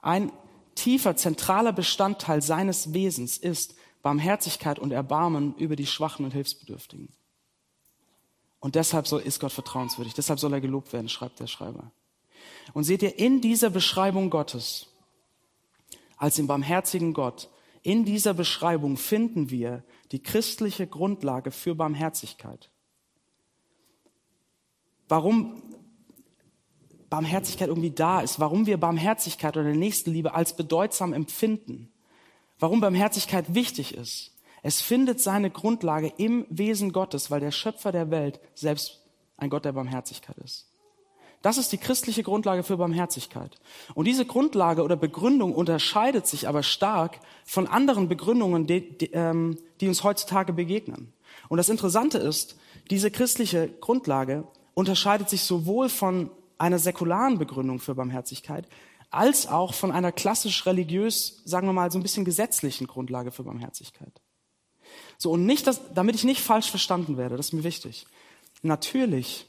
Ein 0.00 0.32
tiefer, 0.78 1.16
zentraler 1.16 1.72
Bestandteil 1.72 2.40
seines 2.40 2.94
Wesens 2.94 3.36
ist 3.36 3.74
Barmherzigkeit 4.02 4.78
und 4.78 4.92
Erbarmen 4.92 5.54
über 5.56 5.76
die 5.76 5.86
Schwachen 5.86 6.24
und 6.24 6.32
Hilfsbedürftigen. 6.32 7.08
Und 8.60 8.74
deshalb 8.74 9.06
soll, 9.06 9.22
ist 9.22 9.40
Gott 9.40 9.52
vertrauenswürdig. 9.52 10.14
Deshalb 10.14 10.38
soll 10.40 10.52
er 10.52 10.60
gelobt 10.60 10.92
werden, 10.92 11.08
schreibt 11.08 11.40
der 11.40 11.46
Schreiber. 11.46 11.92
Und 12.74 12.84
seht 12.84 13.02
ihr, 13.02 13.18
in 13.18 13.40
dieser 13.40 13.70
Beschreibung 13.70 14.30
Gottes, 14.30 14.86
als 16.16 16.36
den 16.36 16.46
barmherzigen 16.46 17.12
Gott, 17.12 17.48
in 17.82 18.04
dieser 18.04 18.34
Beschreibung 18.34 18.96
finden 18.96 19.50
wir 19.50 19.84
die 20.10 20.22
christliche 20.22 20.86
Grundlage 20.86 21.50
für 21.50 21.74
Barmherzigkeit. 21.74 22.70
Warum 25.08 25.62
Barmherzigkeit 27.10 27.68
irgendwie 27.68 27.90
da 27.90 28.20
ist, 28.20 28.38
warum 28.38 28.66
wir 28.66 28.78
Barmherzigkeit 28.78 29.56
oder 29.56 29.72
Nächstenliebe 29.72 30.34
als 30.34 30.54
bedeutsam 30.54 31.12
empfinden, 31.12 31.90
warum 32.58 32.80
Barmherzigkeit 32.80 33.54
wichtig 33.54 33.94
ist. 33.94 34.34
Es 34.62 34.80
findet 34.80 35.20
seine 35.20 35.50
Grundlage 35.50 36.12
im 36.16 36.46
Wesen 36.50 36.92
Gottes, 36.92 37.30
weil 37.30 37.40
der 37.40 37.52
Schöpfer 37.52 37.92
der 37.92 38.10
Welt 38.10 38.40
selbst 38.54 39.04
ein 39.36 39.50
Gott 39.50 39.64
der 39.64 39.72
Barmherzigkeit 39.72 40.36
ist. 40.38 40.66
Das 41.40 41.56
ist 41.56 41.70
die 41.70 41.78
christliche 41.78 42.24
Grundlage 42.24 42.64
für 42.64 42.76
Barmherzigkeit. 42.76 43.60
Und 43.94 44.06
diese 44.06 44.26
Grundlage 44.26 44.82
oder 44.82 44.96
Begründung 44.96 45.54
unterscheidet 45.54 46.26
sich 46.26 46.48
aber 46.48 46.64
stark 46.64 47.20
von 47.44 47.68
anderen 47.68 48.08
Begründungen, 48.08 48.66
die, 48.66 48.98
die, 48.98 49.12
ähm, 49.12 49.56
die 49.80 49.86
uns 49.86 50.02
heutzutage 50.02 50.52
begegnen. 50.52 51.12
Und 51.48 51.58
das 51.58 51.68
Interessante 51.68 52.18
ist, 52.18 52.56
diese 52.90 53.12
christliche 53.12 53.68
Grundlage 53.68 54.48
unterscheidet 54.74 55.30
sich 55.30 55.42
sowohl 55.42 55.88
von 55.88 56.30
einer 56.58 56.78
säkularen 56.78 57.38
Begründung 57.38 57.78
für 57.78 57.94
Barmherzigkeit 57.94 58.68
als 59.10 59.46
auch 59.46 59.74
von 59.74 59.90
einer 59.90 60.12
klassisch 60.12 60.66
religiös, 60.66 61.40
sagen 61.44 61.66
wir 61.66 61.72
mal, 61.72 61.90
so 61.90 61.98
ein 61.98 62.02
bisschen 62.02 62.24
gesetzlichen 62.24 62.86
Grundlage 62.86 63.30
für 63.30 63.44
Barmherzigkeit. 63.44 64.20
So, 65.16 65.32
und 65.32 65.46
nicht, 65.46 65.66
dass, 65.66 65.80
damit 65.94 66.14
ich 66.14 66.24
nicht 66.24 66.42
falsch 66.42 66.70
verstanden 66.70 67.16
werde, 67.16 67.36
das 67.36 67.46
ist 67.46 67.52
mir 67.52 67.64
wichtig. 67.64 68.06
Natürlich 68.62 69.46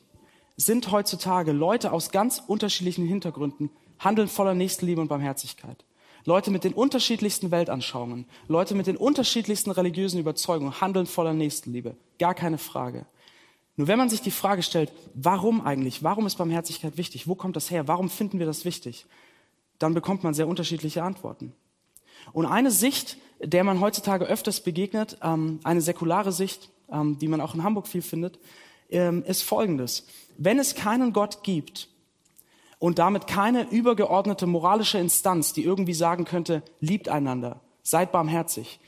sind 0.56 0.92
heutzutage 0.92 1.52
Leute 1.52 1.92
aus 1.92 2.12
ganz 2.12 2.42
unterschiedlichen 2.46 3.06
Hintergründen, 3.06 3.70
handeln 4.00 4.28
voller 4.28 4.54
Nächstenliebe 4.54 5.02
und 5.02 5.08
Barmherzigkeit. 5.08 5.86
Leute 6.26 6.52
mit 6.52 6.64
den 6.64 6.74
unterschiedlichsten 6.74 7.50
Weltanschauungen, 7.52 8.26
Leute 8.48 8.76
mit 8.76 8.88
den 8.88 8.98
unterschiedlichsten 8.98 9.72
religiösen 9.72 10.20
Überzeugungen 10.20 10.82
handeln 10.82 11.06
voller 11.06 11.34
Nächstenliebe. 11.34 11.96
Gar 12.18 12.34
keine 12.34 12.58
Frage. 12.58 13.06
Nur 13.80 13.88
wenn 13.88 13.98
man 13.98 14.10
sich 14.10 14.22
die 14.22 14.30
Frage 14.30 14.62
stellt, 14.62 14.92
warum 15.14 15.66
eigentlich, 15.66 16.04
warum 16.04 16.28
ist 16.28 16.36
Barmherzigkeit 16.36 16.98
wichtig, 16.98 17.30
wo 17.30 17.36
kommt 17.36 17.56
das 17.56 17.72
her, 17.72 17.88
warum 17.88 18.10
finden 18.10 18.38
wir 18.38 18.46
das 18.46 18.66
wichtig, 18.66 19.06
dann 19.78 19.94
bekommt 19.94 20.22
man 20.22 20.34
sehr 20.34 20.50
unterschiedliche 20.50 21.02
Antworten. 21.02 21.54
Und 22.34 22.46
eine 22.46 22.72
Sicht, 22.72 23.16
der 23.42 23.64
man 23.64 23.80
heutzutage 23.80 24.26
öfters 24.26 24.60
begegnet, 24.60 25.18
ähm, 25.24 25.62
eine 25.64 25.80
säkulare 25.80 26.34
Sicht, 26.34 26.70
ähm, 26.92 27.20
die 27.20 27.30
man 27.30 27.40
auch 27.40 27.56
in 27.56 27.64
Hamburg 27.64 27.88
viel 27.88 28.02
findet, 28.02 28.38
ähm, 28.90 29.24
ist 29.24 29.44
folgendes. 29.44 30.08
Wenn 30.38 30.60
es 30.60 30.76
keinen 30.76 31.14
Gott 31.14 31.44
gibt 31.44 31.88
und 32.80 33.00
damit 33.00 33.28
keine 33.28 33.70
übergeordnete 33.70 34.46
moralische 34.46 34.98
Instanz, 34.98 35.54
die 35.54 35.64
irgendwie 35.64 35.94
sagen 35.94 36.26
könnte, 36.26 36.64
liebt 36.82 37.08
einander, 37.08 37.62
seid 37.82 38.12
barmherzig. 38.12 38.82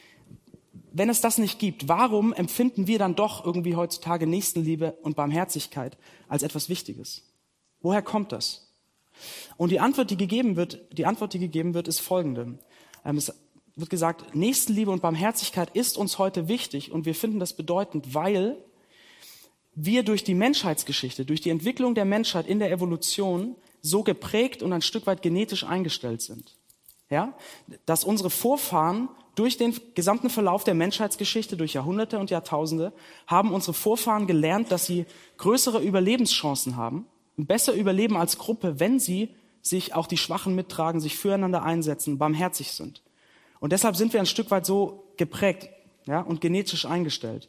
Wenn 0.91 1.09
es 1.09 1.21
das 1.21 1.37
nicht 1.37 1.57
gibt, 1.57 1.87
warum 1.87 2.33
empfinden 2.33 2.85
wir 2.85 2.99
dann 2.99 3.15
doch 3.15 3.45
irgendwie 3.45 3.75
heutzutage 3.75 4.27
Nächstenliebe 4.27 4.97
und 5.01 5.15
Barmherzigkeit 5.15 5.97
als 6.27 6.43
etwas 6.43 6.67
Wichtiges? 6.67 7.23
Woher 7.81 8.01
kommt 8.01 8.31
das? 8.31 8.67
Und 9.57 9.71
die 9.71 9.79
Antwort, 9.79 10.09
die 10.09 10.17
gegeben 10.17 10.55
wird, 10.55 10.81
die 10.91 11.05
Antwort, 11.05 11.33
die 11.33 11.39
gegeben 11.39 11.73
wird, 11.73 11.87
ist 11.87 11.99
folgende. 11.99 12.59
Ähm, 13.05 13.17
es 13.17 13.33
wird 13.75 13.89
gesagt, 13.89 14.35
Nächstenliebe 14.35 14.91
und 14.91 15.01
Barmherzigkeit 15.01 15.69
ist 15.75 15.97
uns 15.97 16.17
heute 16.17 16.47
wichtig 16.47 16.91
und 16.91 17.05
wir 17.05 17.15
finden 17.15 17.39
das 17.39 17.53
bedeutend, 17.53 18.13
weil 18.13 18.57
wir 19.73 20.03
durch 20.03 20.23
die 20.23 20.33
Menschheitsgeschichte, 20.33 21.25
durch 21.25 21.39
die 21.39 21.49
Entwicklung 21.49 21.95
der 21.95 22.05
Menschheit 22.05 22.47
in 22.47 22.59
der 22.59 22.71
Evolution 22.71 23.55
so 23.81 24.03
geprägt 24.03 24.61
und 24.61 24.73
ein 24.73 24.81
Stück 24.81 25.07
weit 25.07 25.21
genetisch 25.21 25.63
eingestellt 25.63 26.21
sind. 26.21 26.57
Ja, 27.09 27.37
dass 27.85 28.03
unsere 28.03 28.29
Vorfahren 28.29 29.09
durch 29.35 29.57
den 29.57 29.73
gesamten 29.95 30.29
Verlauf 30.29 30.63
der 30.63 30.73
Menschheitsgeschichte, 30.73 31.57
durch 31.57 31.73
Jahrhunderte 31.73 32.19
und 32.19 32.29
Jahrtausende, 32.29 32.91
haben 33.27 33.53
unsere 33.53 33.73
Vorfahren 33.73 34.27
gelernt, 34.27 34.71
dass 34.71 34.85
sie 34.85 35.05
größere 35.37 35.81
Überlebenschancen 35.81 36.75
haben, 36.75 37.05
besser 37.37 37.73
überleben 37.73 38.17
als 38.17 38.37
Gruppe, 38.37 38.79
wenn 38.79 38.99
sie 38.99 39.29
sich 39.61 39.93
auch 39.93 40.07
die 40.07 40.17
Schwachen 40.17 40.55
mittragen, 40.55 40.99
sich 40.99 41.15
füreinander 41.17 41.63
einsetzen, 41.63 42.17
barmherzig 42.17 42.71
sind. 42.71 43.01
Und 43.59 43.71
deshalb 43.73 43.95
sind 43.95 44.11
wir 44.13 44.19
ein 44.19 44.25
Stück 44.25 44.51
weit 44.51 44.65
so 44.65 45.03
geprägt 45.17 45.69
ja, 46.05 46.21
und 46.21 46.41
genetisch 46.41 46.85
eingestellt. 46.85 47.47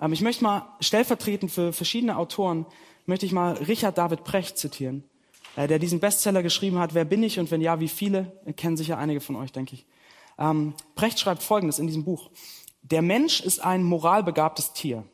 Ähm, 0.00 0.12
ich 0.12 0.20
möchte 0.20 0.42
mal 0.42 0.68
stellvertretend 0.80 1.50
für 1.50 1.72
verschiedene 1.72 2.16
Autoren, 2.16 2.66
möchte 3.06 3.26
ich 3.26 3.32
mal 3.32 3.54
Richard 3.54 3.96
David 3.96 4.24
Precht 4.24 4.58
zitieren, 4.58 5.04
äh, 5.56 5.68
der 5.68 5.78
diesen 5.78 6.00
Bestseller 6.00 6.42
geschrieben 6.42 6.78
hat, 6.78 6.94
Wer 6.94 7.04
bin 7.04 7.22
ich 7.22 7.38
und 7.38 7.50
wenn 7.50 7.60
ja, 7.60 7.80
wie 7.80 7.88
viele? 7.88 8.32
Kennen 8.56 8.76
sicher 8.76 8.98
einige 8.98 9.20
von 9.20 9.36
euch, 9.36 9.52
denke 9.52 9.74
ich. 9.74 9.86
Ähm, 10.38 10.74
Precht 10.94 11.18
schreibt 11.18 11.42
Folgendes 11.42 11.78
in 11.78 11.86
diesem 11.86 12.04
Buch. 12.04 12.30
Der 12.82 13.02
Mensch 13.02 13.40
ist 13.40 13.60
ein 13.60 13.82
moralbegabtes 13.82 14.72
Tier. 14.72 15.04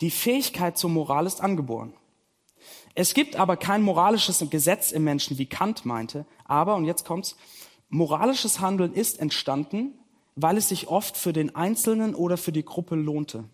Die 0.00 0.10
Fähigkeit 0.10 0.78
zur 0.78 0.90
Moral 0.90 1.26
ist 1.26 1.40
angeboren. 1.40 1.94
Es 2.94 3.14
gibt 3.14 3.36
aber 3.36 3.56
kein 3.56 3.82
moralisches 3.82 4.44
Gesetz 4.50 4.92
im 4.92 5.04
Menschen, 5.04 5.38
wie 5.38 5.46
Kant 5.46 5.84
meinte. 5.84 6.26
Aber, 6.44 6.76
und 6.76 6.84
jetzt 6.84 7.04
kommt's, 7.04 7.36
moralisches 7.88 8.60
Handeln 8.60 8.92
ist 8.92 9.20
entstanden, 9.20 9.94
weil 10.34 10.56
es 10.56 10.68
sich 10.68 10.88
oft 10.88 11.16
für 11.16 11.32
den 11.32 11.54
Einzelnen 11.54 12.14
oder 12.14 12.36
für 12.36 12.52
die 12.52 12.64
Gruppe 12.64 12.94
lohnte. 12.94 13.44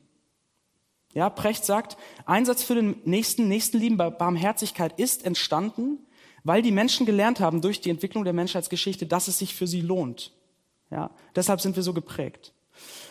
Ja, 1.14 1.30
Precht 1.30 1.64
sagt, 1.64 1.96
Einsatz 2.26 2.64
für 2.64 2.74
den 2.74 2.96
Nächsten, 3.04 3.46
Nächstenlieben, 3.48 3.96
Barmherzigkeit 3.96 4.98
ist 4.98 5.24
entstanden, 5.24 5.98
weil 6.42 6.60
die 6.60 6.72
Menschen 6.72 7.06
gelernt 7.06 7.40
haben 7.40 7.60
durch 7.60 7.80
die 7.80 7.90
Entwicklung 7.90 8.24
der 8.24 8.32
Menschheitsgeschichte, 8.32 9.06
dass 9.06 9.28
es 9.28 9.38
sich 9.38 9.54
für 9.54 9.66
sie 9.66 9.80
lohnt. 9.80 10.32
Ja, 10.94 11.10
deshalb 11.34 11.60
sind 11.60 11.74
wir 11.74 11.82
so 11.82 11.92
geprägt. 11.92 12.54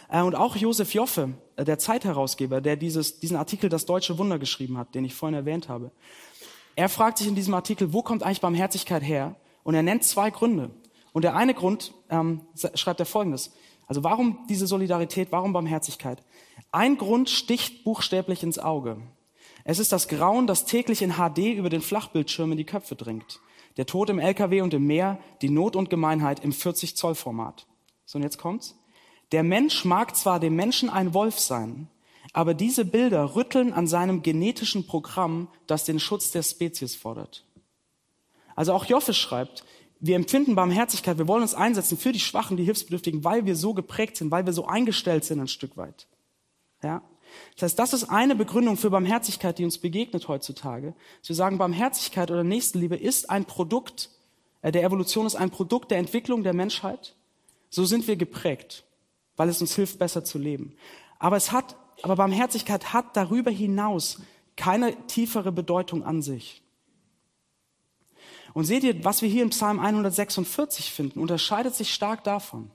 Äh, 0.07 0.21
und 0.21 0.35
auch 0.35 0.55
Josef 0.55 0.93
Joffe, 0.93 1.33
äh, 1.57 1.65
der 1.65 1.79
Zeitherausgeber, 1.79 2.61
der 2.61 2.77
dieses, 2.77 3.19
diesen 3.19 3.35
Artikel 3.35 3.69
Das 3.69 3.85
deutsche 3.85 4.17
Wunder 4.17 4.39
geschrieben 4.39 4.77
hat, 4.77 4.95
den 4.95 5.03
ich 5.03 5.13
vorhin 5.13 5.35
erwähnt 5.35 5.67
habe, 5.67 5.91
er 6.77 6.87
fragt 6.87 7.17
sich 7.17 7.27
in 7.27 7.35
diesem 7.35 7.53
Artikel, 7.53 7.91
wo 7.91 8.01
kommt 8.01 8.23
eigentlich 8.23 8.39
Barmherzigkeit 8.39 9.03
her? 9.03 9.35
Und 9.63 9.75
er 9.75 9.83
nennt 9.83 10.05
zwei 10.05 10.29
Gründe. 10.29 10.71
Und 11.11 11.23
der 11.23 11.35
eine 11.35 11.53
Grund 11.53 11.93
ähm, 12.09 12.41
schreibt 12.73 13.01
er 13.01 13.05
folgendes. 13.05 13.51
Also 13.85 14.05
warum 14.05 14.45
diese 14.47 14.65
Solidarität, 14.65 15.27
warum 15.31 15.51
Barmherzigkeit? 15.51 16.23
Ein 16.71 16.97
Grund 16.97 17.29
sticht 17.29 17.83
buchstäblich 17.83 18.43
ins 18.43 18.59
Auge. 18.59 18.97
Es 19.65 19.77
ist 19.77 19.91
das 19.91 20.07
Grauen, 20.07 20.47
das 20.47 20.63
täglich 20.63 21.01
in 21.01 21.15
HD 21.15 21.53
über 21.53 21.69
den 21.69 21.81
Flachbildschirm 21.81 22.53
in 22.53 22.57
die 22.57 22.65
Köpfe 22.65 22.95
dringt. 22.95 23.41
Der 23.75 23.85
Tod 23.85 24.09
im 24.09 24.19
LKW 24.19 24.61
und 24.61 24.73
im 24.73 24.87
Meer, 24.87 25.19
die 25.41 25.49
Not 25.49 25.75
und 25.75 25.89
Gemeinheit 25.89 26.43
im 26.43 26.53
40 26.53 26.95
Zoll 26.95 27.15
Format. 27.15 27.67
So, 28.05 28.17
und 28.17 28.23
jetzt 28.23 28.37
kommt's. 28.37 28.75
Der 29.31 29.43
Mensch 29.43 29.85
mag 29.85 30.15
zwar 30.15 30.39
dem 30.39 30.55
Menschen 30.55 30.89
ein 30.89 31.13
Wolf 31.13 31.39
sein, 31.39 31.87
aber 32.33 32.53
diese 32.53 32.85
Bilder 32.85 33.35
rütteln 33.35 33.73
an 33.73 33.87
seinem 33.87 34.21
genetischen 34.23 34.85
Programm, 34.85 35.47
das 35.67 35.85
den 35.85 35.99
Schutz 35.99 36.31
der 36.31 36.43
Spezies 36.43 36.95
fordert. 36.95 37.45
Also 38.55 38.73
auch 38.73 38.85
Joffe 38.85 39.13
schreibt, 39.13 39.63
wir 39.99 40.15
empfinden 40.15 40.55
Barmherzigkeit, 40.55 41.17
wir 41.17 41.27
wollen 41.27 41.43
uns 41.43 41.53
einsetzen 41.53 41.97
für 41.97 42.11
die 42.11 42.19
Schwachen, 42.19 42.57
die 42.57 42.65
Hilfsbedürftigen, 42.65 43.23
weil 43.23 43.45
wir 43.45 43.55
so 43.55 43.73
geprägt 43.73 44.17
sind, 44.17 44.31
weil 44.31 44.45
wir 44.45 44.53
so 44.53 44.67
eingestellt 44.67 45.23
sind 45.23 45.39
ein 45.39 45.47
Stück 45.47 45.77
weit. 45.77 46.07
Ja? 46.81 47.01
Das 47.55 47.63
heißt, 47.63 47.79
das 47.79 47.93
ist 47.93 48.09
eine 48.09 48.35
Begründung 48.35 48.77
für 48.77 48.89
Barmherzigkeit, 48.89 49.57
die 49.57 49.63
uns 49.63 49.77
begegnet 49.77 50.27
heutzutage. 50.27 50.93
Dass 51.21 51.29
wir 51.29 51.35
sagen, 51.35 51.57
Barmherzigkeit 51.57 52.31
oder 52.31 52.43
Nächstenliebe 52.43 52.95
ist 52.95 53.29
ein 53.29 53.45
Produkt 53.45 54.09
äh, 54.61 54.71
der 54.71 54.83
Evolution, 54.83 55.25
ist 55.25 55.35
ein 55.35 55.51
Produkt 55.51 55.91
der 55.91 55.99
Entwicklung 55.99 56.43
der 56.43 56.53
Menschheit. 56.53 57.15
So 57.73 57.85
sind 57.85 58.07
wir 58.07 58.17
geprägt, 58.17 58.83
weil 59.35 59.49
es 59.49 59.59
uns 59.59 59.75
hilft, 59.75 59.97
besser 59.97 60.23
zu 60.23 60.37
leben. 60.37 60.75
Aber 61.17 61.37
es 61.37 61.51
hat, 61.51 61.75
aber 62.03 62.15
Barmherzigkeit 62.17 62.93
hat 62.93 63.17
darüber 63.17 63.49
hinaus 63.49 64.21
keine 64.55 64.95
tiefere 65.07 65.51
Bedeutung 65.51 66.03
an 66.03 66.21
sich. 66.21 66.61
Und 68.53 68.65
seht 68.65 68.83
ihr, 68.83 69.03
was 69.03 69.23
wir 69.23 69.29
hier 69.29 69.41
im 69.41 69.49
Psalm 69.49 69.79
146 69.79 70.91
finden, 70.91 71.19
unterscheidet 71.19 71.73
sich 71.73 71.91
stark 71.91 72.23
davon. 72.23 72.69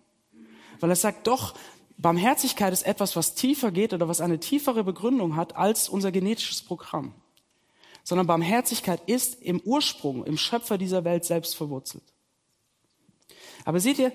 Weil 0.80 0.90
es 0.90 1.02
sagt, 1.02 1.28
doch, 1.28 1.54
Barmherzigkeit 1.96 2.72
ist 2.72 2.84
etwas, 2.84 3.14
was 3.14 3.36
tiefer 3.36 3.70
geht 3.70 3.92
oder 3.92 4.08
was 4.08 4.20
eine 4.20 4.40
tiefere 4.40 4.82
Begründung 4.82 5.36
hat 5.36 5.54
als 5.54 5.88
unser 5.88 6.10
genetisches 6.10 6.60
Programm. 6.60 7.14
Sondern 8.02 8.26
Barmherzigkeit 8.26 9.00
ist 9.06 9.40
im 9.42 9.60
Ursprung, 9.60 10.24
im 10.24 10.36
Schöpfer 10.36 10.76
dieser 10.76 11.04
Welt 11.04 11.24
selbst 11.24 11.54
verwurzelt. 11.54 12.02
Aber 13.64 13.78
seht 13.78 14.00
ihr, 14.00 14.12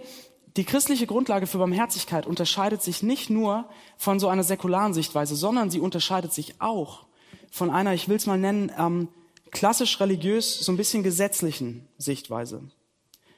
die 0.55 0.65
christliche 0.65 1.07
Grundlage 1.07 1.48
für 1.48 1.57
Barmherzigkeit 1.57 2.27
unterscheidet 2.27 2.81
sich 2.81 3.01
nicht 3.01 3.29
nur 3.29 3.65
von 3.98 4.19
so 4.19 4.27
einer 4.27 4.43
säkularen 4.43 4.93
Sichtweise, 4.93 5.36
sondern 5.36 5.72
sie 5.72 5.79
unterscheidet 5.79 6.31
sich 6.31 6.62
auch 6.62 7.05
von 7.51 7.69
einer, 7.69 7.93
ich 7.93 8.07
will 8.07 8.17
es 8.17 8.27
mal 8.27 8.38
nennen, 8.38 8.72
ähm, 8.77 9.07
klassisch 9.51 10.00
religiös, 10.00 10.60
so 10.60 10.72
ein 10.72 10.77
bisschen 10.77 11.03
gesetzlichen 11.03 11.88
Sichtweise. 11.98 12.63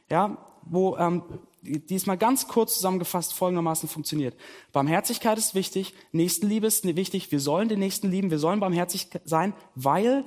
Ja, 0.09 0.37
wo 0.63 0.97
ähm, 0.97 1.23
diesmal 1.61 2.17
ganz 2.17 2.47
kurz 2.47 2.75
zusammengefasst 2.75 3.33
folgendermaßen 3.33 3.87
funktioniert. 3.87 4.35
Barmherzigkeit 4.71 5.37
ist 5.37 5.55
wichtig, 5.55 5.93
Nächstenliebe 6.11 6.67
ist 6.67 6.85
wichtig, 6.85 7.31
wir 7.31 7.39
sollen 7.39 7.69
den 7.69 7.79
Nächsten 7.79 8.09
lieben, 8.11 8.29
wir 8.29 8.39
sollen 8.39 8.59
barmherzig 8.59 9.09
sein, 9.23 9.53
weil 9.73 10.25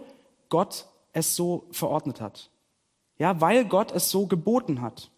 Gott 0.49 0.87
es 1.13 1.37
so 1.37 1.67
verordnet 1.71 2.21
hat. 2.21 2.51
Ja, 3.19 3.41
weil 3.41 3.65
Gott 3.65 3.93
es 3.93 4.11
so 4.11 4.27
geboten 4.27 4.81
hat 4.81 5.11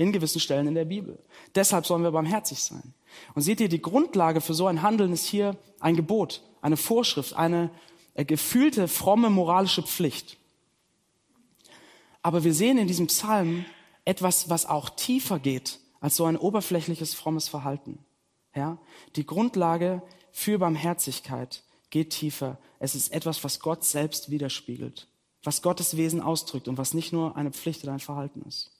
in 0.00 0.12
gewissen 0.12 0.40
Stellen 0.40 0.66
in 0.66 0.74
der 0.74 0.86
Bibel. 0.86 1.18
Deshalb 1.54 1.84
sollen 1.84 2.02
wir 2.02 2.10
barmherzig 2.10 2.62
sein. 2.62 2.94
Und 3.34 3.42
seht 3.42 3.60
ihr, 3.60 3.68
die 3.68 3.82
Grundlage 3.82 4.40
für 4.40 4.54
so 4.54 4.66
ein 4.66 4.80
Handeln 4.80 5.12
ist 5.12 5.26
hier 5.26 5.56
ein 5.78 5.94
Gebot, 5.94 6.42
eine 6.62 6.78
Vorschrift, 6.78 7.34
eine 7.34 7.70
äh, 8.14 8.24
gefühlte, 8.24 8.88
fromme 8.88 9.28
moralische 9.28 9.82
Pflicht. 9.82 10.38
Aber 12.22 12.44
wir 12.44 12.54
sehen 12.54 12.78
in 12.78 12.86
diesem 12.86 13.08
Psalm 13.08 13.66
etwas, 14.06 14.48
was 14.48 14.64
auch 14.64 14.88
tiefer 14.88 15.38
geht 15.38 15.80
als 16.00 16.16
so 16.16 16.24
ein 16.24 16.38
oberflächliches, 16.38 17.12
frommes 17.12 17.48
Verhalten. 17.48 17.98
Ja? 18.54 18.78
Die 19.16 19.26
Grundlage 19.26 20.02
für 20.32 20.58
Barmherzigkeit 20.58 21.62
geht 21.90 22.10
tiefer. 22.10 22.56
Es 22.78 22.94
ist 22.94 23.12
etwas, 23.12 23.44
was 23.44 23.60
Gott 23.60 23.84
selbst 23.84 24.30
widerspiegelt, 24.30 25.08
was 25.42 25.60
Gottes 25.60 25.98
Wesen 25.98 26.22
ausdrückt 26.22 26.68
und 26.68 26.78
was 26.78 26.94
nicht 26.94 27.12
nur 27.12 27.36
eine 27.36 27.50
Pflicht 27.50 27.82
oder 27.82 27.92
ein 27.92 28.00
Verhalten 28.00 28.40
ist. 28.48 28.70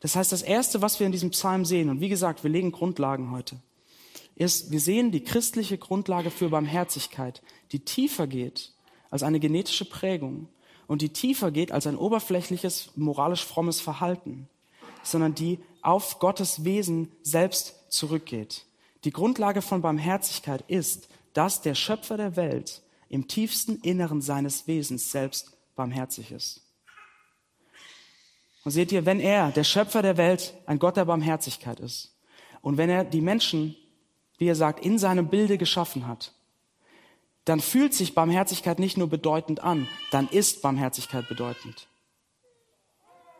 Das 0.00 0.16
heißt, 0.16 0.32
das 0.32 0.42
Erste, 0.42 0.82
was 0.82 0.98
wir 0.98 1.06
in 1.06 1.12
diesem 1.12 1.30
Psalm 1.30 1.64
sehen, 1.64 1.90
und 1.90 2.00
wie 2.00 2.08
gesagt, 2.08 2.42
wir 2.42 2.50
legen 2.50 2.72
Grundlagen 2.72 3.30
heute, 3.30 3.56
ist, 4.34 4.70
wir 4.70 4.80
sehen 4.80 5.12
die 5.12 5.22
christliche 5.22 5.76
Grundlage 5.76 6.30
für 6.30 6.48
Barmherzigkeit, 6.48 7.42
die 7.72 7.80
tiefer 7.80 8.26
geht 8.26 8.72
als 9.10 9.22
eine 9.22 9.40
genetische 9.40 9.84
Prägung 9.84 10.48
und 10.86 11.02
die 11.02 11.10
tiefer 11.10 11.50
geht 11.50 11.72
als 11.72 11.86
ein 11.86 11.96
oberflächliches, 11.96 12.90
moralisch 12.96 13.44
frommes 13.44 13.80
Verhalten, 13.80 14.48
sondern 15.02 15.34
die 15.34 15.58
auf 15.82 16.18
Gottes 16.18 16.64
Wesen 16.64 17.12
selbst 17.22 17.74
zurückgeht. 17.90 18.64
Die 19.04 19.12
Grundlage 19.12 19.62
von 19.62 19.82
Barmherzigkeit 19.82 20.64
ist, 20.68 21.08
dass 21.32 21.60
der 21.60 21.74
Schöpfer 21.74 22.16
der 22.16 22.36
Welt 22.36 22.82
im 23.08 23.28
tiefsten 23.28 23.76
Inneren 23.80 24.20
seines 24.20 24.66
Wesens 24.66 25.10
selbst 25.10 25.56
barmherzig 25.76 26.32
ist. 26.32 26.62
Und 28.64 28.72
seht 28.72 28.92
ihr, 28.92 29.06
wenn 29.06 29.20
er, 29.20 29.50
der 29.50 29.64
Schöpfer 29.64 30.02
der 30.02 30.16
Welt, 30.16 30.54
ein 30.66 30.78
Gott 30.78 30.96
der 30.96 31.06
Barmherzigkeit 31.06 31.80
ist, 31.80 32.14
und 32.62 32.76
wenn 32.76 32.90
er 32.90 33.04
die 33.04 33.22
Menschen, 33.22 33.74
wie 34.38 34.46
er 34.46 34.54
sagt, 34.54 34.84
in 34.84 34.98
seinem 34.98 35.28
Bilde 35.28 35.56
geschaffen 35.56 36.06
hat, 36.06 36.34
dann 37.46 37.60
fühlt 37.60 37.94
sich 37.94 38.14
Barmherzigkeit 38.14 38.78
nicht 38.78 38.98
nur 38.98 39.08
bedeutend 39.08 39.60
an, 39.60 39.88
dann 40.10 40.28
ist 40.28 40.60
Barmherzigkeit 40.60 41.26
bedeutend. 41.28 41.88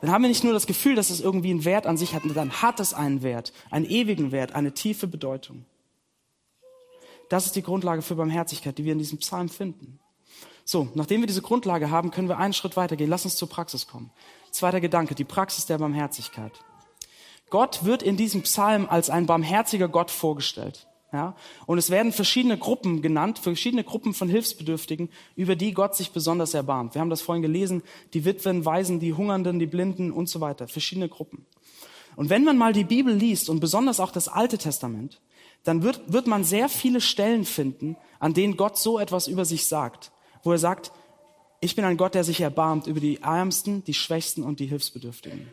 Dann 0.00 0.10
haben 0.10 0.22
wir 0.22 0.28
nicht 0.28 0.44
nur 0.44 0.54
das 0.54 0.66
Gefühl, 0.66 0.94
dass 0.94 1.10
es 1.10 1.20
irgendwie 1.20 1.50
einen 1.50 1.66
Wert 1.66 1.86
an 1.86 1.98
sich 1.98 2.14
hat, 2.14 2.22
dann 2.34 2.62
hat 2.62 2.80
es 2.80 2.94
einen 2.94 3.22
Wert, 3.22 3.52
einen 3.70 3.84
ewigen 3.84 4.32
Wert, 4.32 4.52
eine 4.52 4.72
tiefe 4.72 5.06
Bedeutung. 5.06 5.66
Das 7.28 7.46
ist 7.46 7.54
die 7.54 7.62
Grundlage 7.62 8.02
für 8.02 8.14
Barmherzigkeit, 8.14 8.76
die 8.78 8.84
wir 8.84 8.92
in 8.92 8.98
diesem 8.98 9.18
Psalm 9.18 9.50
finden. 9.50 10.00
So, 10.64 10.88
nachdem 10.94 11.20
wir 11.20 11.26
diese 11.26 11.42
Grundlage 11.42 11.90
haben, 11.90 12.10
können 12.10 12.28
wir 12.28 12.38
einen 12.38 12.54
Schritt 12.54 12.76
weitergehen. 12.76 13.10
Lass 13.10 13.24
uns 13.24 13.36
zur 13.36 13.48
Praxis 13.48 13.86
kommen. 13.86 14.10
Zweiter 14.50 14.80
Gedanke, 14.80 15.14
die 15.14 15.24
Praxis 15.24 15.66
der 15.66 15.78
Barmherzigkeit. 15.78 16.52
Gott 17.50 17.84
wird 17.84 18.02
in 18.02 18.16
diesem 18.16 18.42
Psalm 18.42 18.86
als 18.88 19.10
ein 19.10 19.26
barmherziger 19.26 19.88
Gott 19.88 20.10
vorgestellt. 20.10 20.86
Ja? 21.12 21.34
Und 21.66 21.78
es 21.78 21.90
werden 21.90 22.12
verschiedene 22.12 22.56
Gruppen 22.56 23.02
genannt, 23.02 23.38
verschiedene 23.38 23.84
Gruppen 23.84 24.14
von 24.14 24.28
Hilfsbedürftigen, 24.28 25.10
über 25.36 25.56
die 25.56 25.72
Gott 25.72 25.96
sich 25.96 26.12
besonders 26.12 26.54
erbarmt. 26.54 26.94
Wir 26.94 27.00
haben 27.00 27.10
das 27.10 27.22
vorhin 27.22 27.42
gelesen, 27.42 27.82
die 28.14 28.24
Witwen, 28.24 28.64
Waisen, 28.64 29.00
die 29.00 29.14
Hungernden, 29.14 29.58
die 29.58 29.66
Blinden 29.66 30.12
und 30.12 30.28
so 30.28 30.40
weiter, 30.40 30.68
verschiedene 30.68 31.08
Gruppen. 31.08 31.44
Und 32.16 32.30
wenn 32.30 32.44
man 32.44 32.58
mal 32.58 32.72
die 32.72 32.84
Bibel 32.84 33.14
liest 33.14 33.48
und 33.48 33.60
besonders 33.60 34.00
auch 34.00 34.12
das 34.12 34.28
Alte 34.28 34.58
Testament, 34.58 35.20
dann 35.64 35.82
wird, 35.82 36.00
wird 36.06 36.26
man 36.26 36.44
sehr 36.44 36.68
viele 36.68 37.00
Stellen 37.00 37.44
finden, 37.44 37.96
an 38.18 38.34
denen 38.34 38.56
Gott 38.56 38.78
so 38.78 38.98
etwas 38.98 39.28
über 39.28 39.44
sich 39.44 39.66
sagt, 39.66 40.12
wo 40.42 40.52
er 40.52 40.58
sagt, 40.58 40.92
ich 41.60 41.76
bin 41.76 41.84
ein 41.84 41.96
Gott, 41.96 42.14
der 42.14 42.24
sich 42.24 42.40
erbarmt 42.40 42.86
über 42.86 43.00
die 43.00 43.20
Ärmsten, 43.20 43.84
die 43.84 43.94
Schwächsten 43.94 44.42
und 44.42 44.60
die 44.60 44.66
Hilfsbedürftigen. 44.66 45.48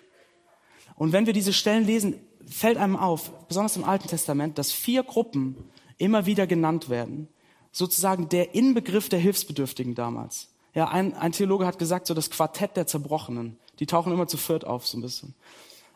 Und 0.96 1.12
wenn 1.12 1.26
wir 1.26 1.34
diese 1.34 1.54
Stellen 1.54 1.86
lesen, 1.86 2.16
fällt 2.48 2.78
einem 2.78 2.96
auf, 2.96 3.32
besonders 3.48 3.76
im 3.76 3.84
Alten 3.84 4.08
Testament, 4.08 4.58
dass 4.58 4.72
vier 4.72 5.04
Gruppen 5.04 5.56
immer 5.98 6.26
wieder 6.26 6.48
genannt 6.48 6.90
werden. 6.90 7.28
Sozusagen 7.72 8.30
der 8.30 8.56
Inbegriff 8.56 9.10
der 9.10 9.20
Hilfsbedürftigen 9.20 9.96
damals. 9.96 10.50
Ja, 10.74 10.88
ein, 10.88 11.14
ein 11.14 11.32
Theologe 11.32 11.66
hat 11.66 11.80
gesagt, 11.80 12.08
so 12.08 12.14
das 12.14 12.30
Quartett 12.30 12.78
der 12.78 12.88
Zerbrochenen. 12.88 13.58
Die 13.80 13.86
tauchen 13.86 14.14
immer 14.14 14.28
zu 14.28 14.38
viert 14.38 14.66
auf, 14.66 14.88
so 14.88 14.98
ein 14.98 15.02
bisschen. 15.02 15.36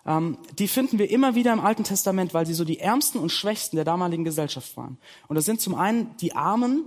Ähm, 0.05 0.37
die 0.57 0.67
finden 0.67 0.99
wir 0.99 1.09
immer 1.09 1.35
wieder 1.35 1.53
im 1.53 1.59
Alten 1.59 1.83
Testament, 1.83 2.33
weil 2.33 2.45
sie 2.45 2.53
so 2.53 2.65
die 2.65 2.79
Ärmsten 2.79 3.19
und 3.19 3.31
Schwächsten 3.31 3.75
der 3.75 3.85
damaligen 3.85 4.23
Gesellschaft 4.23 4.75
waren. 4.77 4.97
Und 5.27 5.35
das 5.35 5.45
sind 5.45 5.61
zum 5.61 5.75
einen 5.75 6.15
die 6.17 6.33
Armen, 6.33 6.85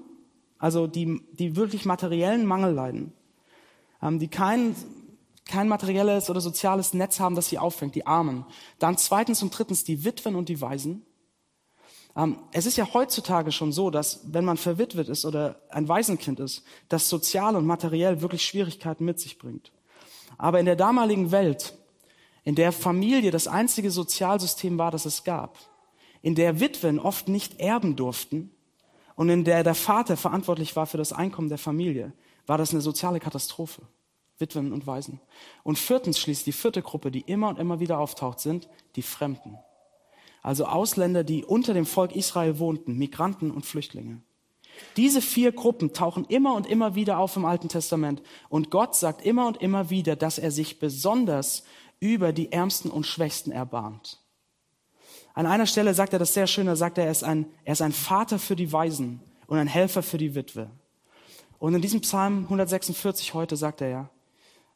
also 0.64 0.86
die, 0.86 1.20
die 1.32 1.56
wirklich 1.56 1.84
materiellen 1.84 2.46
Mangel 2.46 2.72
leiden, 2.72 3.12
ähm, 4.00 4.18
die 4.18 4.28
kein, 4.28 4.74
kein 5.44 5.68
materielles 5.68 6.30
oder 6.30 6.40
soziales 6.40 6.94
Netz 6.94 7.20
haben, 7.20 7.34
das 7.34 7.50
sie 7.50 7.58
auffängt, 7.58 7.94
die 7.94 8.06
Armen. 8.06 8.46
Dann 8.78 8.96
zweitens 8.96 9.42
und 9.42 9.50
drittens 9.50 9.84
die 9.84 10.06
Witwen 10.06 10.36
und 10.36 10.48
die 10.48 10.62
Waisen. 10.62 11.04
Ähm, 12.16 12.38
es 12.52 12.64
ist 12.64 12.78
ja 12.78 12.94
heutzutage 12.94 13.52
schon 13.52 13.72
so, 13.72 13.90
dass 13.90 14.20
wenn 14.32 14.46
man 14.46 14.56
verwitwet 14.56 15.10
ist 15.10 15.26
oder 15.26 15.60
ein 15.68 15.86
Waisenkind 15.86 16.40
ist, 16.40 16.62
das 16.88 17.10
sozial 17.10 17.56
und 17.56 17.66
materiell 17.66 18.22
wirklich 18.22 18.42
Schwierigkeiten 18.42 19.04
mit 19.04 19.20
sich 19.20 19.36
bringt. 19.36 19.70
Aber 20.38 20.60
in 20.60 20.64
der 20.64 20.76
damaligen 20.76 21.30
Welt 21.30 21.76
in 22.42 22.54
der 22.54 22.72
Familie 22.72 23.32
das 23.32 23.48
einzige 23.48 23.90
Sozialsystem 23.90 24.78
war, 24.78 24.90
das 24.90 25.04
es 25.04 25.24
gab, 25.24 25.58
in 26.22 26.34
der 26.34 26.58
Witwen 26.58 26.98
oft 26.98 27.28
nicht 27.28 27.60
erben 27.60 27.96
durften 27.96 28.50
und 29.16 29.28
in 29.28 29.44
der 29.44 29.62
der 29.62 29.74
Vater 29.74 30.16
verantwortlich 30.16 30.76
war 30.76 30.86
für 30.86 30.98
das 30.98 31.12
Einkommen 31.12 31.48
der 31.48 31.58
Familie, 31.58 32.12
war 32.46 32.58
das 32.58 32.72
eine 32.72 32.80
soziale 32.80 33.20
Katastrophe. 33.20 33.82
Witwen 34.38 34.72
und 34.72 34.86
Waisen. 34.86 35.20
Und 35.62 35.78
viertens 35.78 36.18
schließt 36.18 36.46
die 36.46 36.52
vierte 36.52 36.82
Gruppe, 36.82 37.10
die 37.10 37.20
immer 37.20 37.48
und 37.48 37.58
immer 37.58 37.80
wieder 37.80 37.98
auftaucht, 37.98 38.40
sind 38.40 38.68
die 38.96 39.02
Fremden. 39.02 39.58
Also 40.42 40.66
Ausländer, 40.66 41.24
die 41.24 41.44
unter 41.44 41.72
dem 41.72 41.86
Volk 41.86 42.14
Israel 42.14 42.58
wohnten, 42.58 42.98
Migranten 42.98 43.50
und 43.50 43.64
Flüchtlinge. 43.64 44.20
Diese 44.96 45.22
vier 45.22 45.52
Gruppen 45.52 45.92
tauchen 45.92 46.24
immer 46.24 46.54
und 46.54 46.66
immer 46.66 46.96
wieder 46.96 47.18
auf 47.18 47.36
im 47.36 47.44
Alten 47.44 47.68
Testament. 47.68 48.22
Und 48.48 48.70
Gott 48.70 48.96
sagt 48.96 49.24
immer 49.24 49.46
und 49.46 49.62
immer 49.62 49.88
wieder, 49.88 50.16
dass 50.16 50.38
er 50.38 50.50
sich 50.50 50.80
besonders 50.80 51.62
über 52.00 52.32
die 52.32 52.50
Ärmsten 52.50 52.90
und 52.90 53.06
Schwächsten 53.06 53.52
erbarmt. 53.52 54.20
An 55.34 55.46
einer 55.46 55.66
Stelle 55.66 55.92
sagt 55.94 56.12
er 56.12 56.18
das 56.18 56.32
sehr 56.32 56.46
schön, 56.46 56.66
da 56.66 56.76
sagt 56.76 56.96
er, 56.96 57.04
er 57.04 57.10
ist 57.10 57.24
ein, 57.24 57.46
er 57.64 57.72
ist 57.72 57.82
ein 57.82 57.92
Vater 57.92 58.38
für 58.38 58.56
die 58.56 58.72
Weisen 58.72 59.20
und 59.46 59.58
ein 59.58 59.66
Helfer 59.66 60.02
für 60.02 60.16
die 60.16 60.34
Witwe. 60.34 60.70
Und 61.58 61.74
in 61.74 61.82
diesem 61.82 62.00
Psalm 62.00 62.44
146 62.44 63.34
heute 63.34 63.56
sagt 63.56 63.80
er 63.80 63.88
ja, 63.88 64.10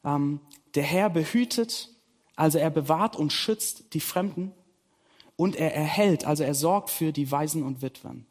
ähm, 0.04 0.40
der 0.74 0.82
Herr 0.82 1.10
behütet, 1.10 1.90
also 2.34 2.58
er 2.58 2.70
bewahrt 2.70 3.16
und 3.16 3.32
schützt 3.32 3.94
die 3.94 4.00
Fremden 4.00 4.52
und 5.36 5.54
er 5.54 5.74
erhält, 5.74 6.24
also 6.24 6.42
er 6.42 6.54
sorgt 6.54 6.90
für 6.90 7.12
die 7.12 7.30
Weisen 7.30 7.62
und 7.62 7.80
Witwen. 7.80 8.26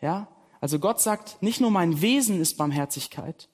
Ja? 0.00 0.28
Also 0.60 0.78
Gott 0.78 1.00
sagt, 1.00 1.42
nicht 1.42 1.60
nur 1.60 1.70
mein 1.70 2.00
Wesen 2.00 2.40
ist 2.40 2.56
Barmherzigkeit, 2.56 3.48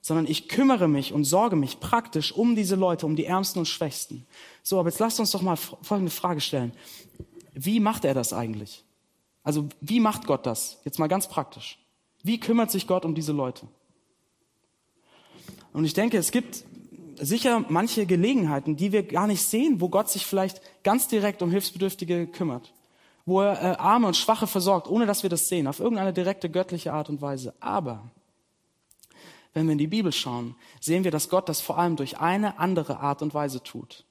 sondern 0.00 0.26
ich 0.26 0.48
kümmere 0.48 0.88
mich 0.88 1.12
und 1.12 1.24
sorge 1.24 1.56
mich 1.56 1.80
praktisch 1.80 2.32
um 2.32 2.54
diese 2.56 2.76
Leute, 2.76 3.06
um 3.06 3.16
die 3.16 3.26
Ärmsten 3.26 3.58
und 3.60 3.66
Schwächsten. 3.66 4.26
So, 4.62 4.78
aber 4.78 4.88
jetzt 4.88 4.98
lasst 4.98 5.20
uns 5.20 5.30
doch 5.32 5.42
mal 5.42 5.56
folgende 5.56 6.10
Frage 6.10 6.40
stellen. 6.40 6.72
Wie 7.62 7.78
macht 7.78 8.06
er 8.06 8.14
das 8.14 8.32
eigentlich? 8.32 8.84
Also, 9.42 9.68
wie 9.82 10.00
macht 10.00 10.26
Gott 10.26 10.46
das? 10.46 10.80
Jetzt 10.84 10.98
mal 10.98 11.08
ganz 11.08 11.28
praktisch. 11.28 11.78
Wie 12.22 12.40
kümmert 12.40 12.70
sich 12.70 12.86
Gott 12.86 13.04
um 13.04 13.14
diese 13.14 13.32
Leute? 13.32 13.66
Und 15.74 15.84
ich 15.84 15.92
denke, 15.92 16.16
es 16.16 16.30
gibt 16.30 16.64
sicher 17.16 17.62
manche 17.68 18.06
Gelegenheiten, 18.06 18.76
die 18.76 18.92
wir 18.92 19.02
gar 19.02 19.26
nicht 19.26 19.42
sehen, 19.42 19.80
wo 19.82 19.90
Gott 19.90 20.08
sich 20.08 20.24
vielleicht 20.24 20.62
ganz 20.82 21.06
direkt 21.08 21.42
um 21.42 21.50
Hilfsbedürftige 21.50 22.28
kümmert. 22.28 22.72
Wo 23.26 23.42
er 23.42 23.60
äh, 23.60 23.76
Arme 23.76 24.06
und 24.06 24.16
Schwache 24.16 24.46
versorgt, 24.46 24.88
ohne 24.88 25.04
dass 25.04 25.22
wir 25.22 25.28
das 25.28 25.48
sehen, 25.48 25.66
auf 25.66 25.80
irgendeine 25.80 26.14
direkte 26.14 26.48
göttliche 26.48 26.94
Art 26.94 27.10
und 27.10 27.20
Weise. 27.20 27.52
Aber 27.60 28.10
wenn 29.52 29.66
wir 29.66 29.72
in 29.72 29.78
die 29.78 29.86
Bibel 29.86 30.12
schauen, 30.12 30.56
sehen 30.80 31.04
wir, 31.04 31.10
dass 31.10 31.28
Gott 31.28 31.48
das 31.50 31.60
vor 31.60 31.76
allem 31.76 31.96
durch 31.96 32.18
eine 32.18 32.58
andere 32.58 33.00
Art 33.00 33.20
und 33.20 33.34
Weise 33.34 33.62
tut. 33.62 34.06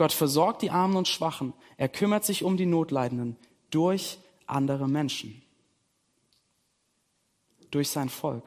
Gott 0.00 0.12
versorgt 0.14 0.62
die 0.62 0.70
Armen 0.70 0.96
und 0.96 1.08
Schwachen. 1.08 1.52
Er 1.76 1.90
kümmert 1.90 2.24
sich 2.24 2.42
um 2.42 2.56
die 2.56 2.64
Notleidenden 2.64 3.36
durch 3.68 4.16
andere 4.46 4.88
Menschen. 4.88 5.42
Durch 7.70 7.90
sein 7.90 8.08
Volk. 8.08 8.44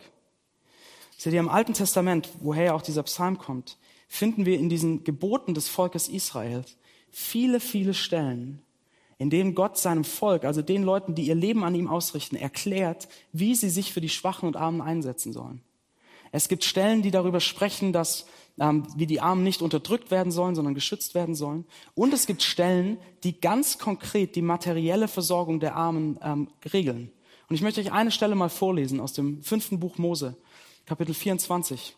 Seht 1.16 1.32
ihr, 1.32 1.40
im 1.40 1.50
Alten 1.50 1.76
Testament, 1.76 2.28
woher 2.40 2.74
auch 2.74 2.82
dieser 2.82 3.04
Psalm 3.04 3.38
kommt, 3.38 3.78
finden 4.08 4.48
wir 4.48 4.58
in 4.58 4.68
diesen 4.68 5.04
Geboten 5.04 5.54
des 5.54 5.70
Volkes 5.70 6.08
Israels 6.08 6.76
viele, 7.12 7.60
viele 7.60 7.94
Stellen, 7.94 8.64
in 9.20 9.30
denen 9.30 9.54
Gott 9.54 9.78
seinem 9.78 10.06
Volk, 10.06 10.46
also 10.46 10.64
den 10.64 10.82
Leuten, 10.82 11.14
die 11.14 11.28
ihr 11.28 11.36
Leben 11.36 11.64
an 11.64 11.76
ihm 11.76 11.88
ausrichten, 11.88 12.36
erklärt, 12.36 13.08
wie 13.32 13.54
sie 13.54 13.70
sich 13.70 13.94
für 13.94 14.02
die 14.02 14.10
Schwachen 14.10 14.48
und 14.48 14.58
Armen 14.58 14.82
einsetzen 14.82 15.32
sollen. 15.34 15.62
Es 16.32 16.48
gibt 16.48 16.64
Stellen, 16.64 17.04
die 17.04 17.12
darüber 17.12 17.40
sprechen, 17.40 17.94
dass 17.94 18.26
ähm, 18.60 18.86
wie 18.96 19.08
die 19.08 19.22
Armen 19.22 19.44
nicht 19.44 19.62
unterdrückt 19.62 20.12
werden 20.12 20.32
sollen, 20.32 20.56
sondern 20.56 20.76
geschützt 20.76 21.16
werden 21.16 21.36
sollen. 21.36 21.66
Und 21.96 22.14
es 22.14 22.28
gibt 22.28 22.44
Stellen, 22.44 22.98
die 23.24 23.40
ganz 23.40 23.78
konkret 23.78 24.36
die 24.36 24.42
materielle 24.42 25.08
Versorgung 25.08 25.60
der 25.60 25.76
Armen 25.76 26.20
ähm, 26.22 26.50
regeln. 26.72 27.12
Und 27.50 27.56
ich 27.56 27.62
möchte 27.62 27.82
euch 27.82 27.92
eine 27.92 28.12
Stelle 28.12 28.36
mal 28.36 28.50
vorlesen 28.50 29.00
aus 29.00 29.14
dem 29.14 29.42
fünften 29.42 29.80
Buch 29.80 29.98
Mose, 29.98 30.38
Kapitel 30.86 31.14
24. 31.14 31.96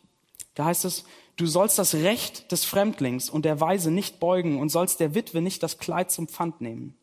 Da 0.53 0.65
heißt 0.65 0.85
es, 0.85 1.05
du 1.35 1.45
sollst 1.45 1.77
das 1.77 1.95
Recht 1.95 2.51
des 2.51 2.63
Fremdlings 2.63 3.29
und 3.29 3.45
der 3.45 3.59
Weise 3.59 3.91
nicht 3.91 4.19
beugen 4.19 4.59
und 4.59 4.69
sollst 4.69 4.99
der 4.99 5.13
Witwe 5.15 5.41
nicht 5.41 5.61
das 5.61 5.77
Kleid 5.77 6.11
zum 6.11 6.27
Pfand 6.27 6.61
nehmen. 6.61 6.95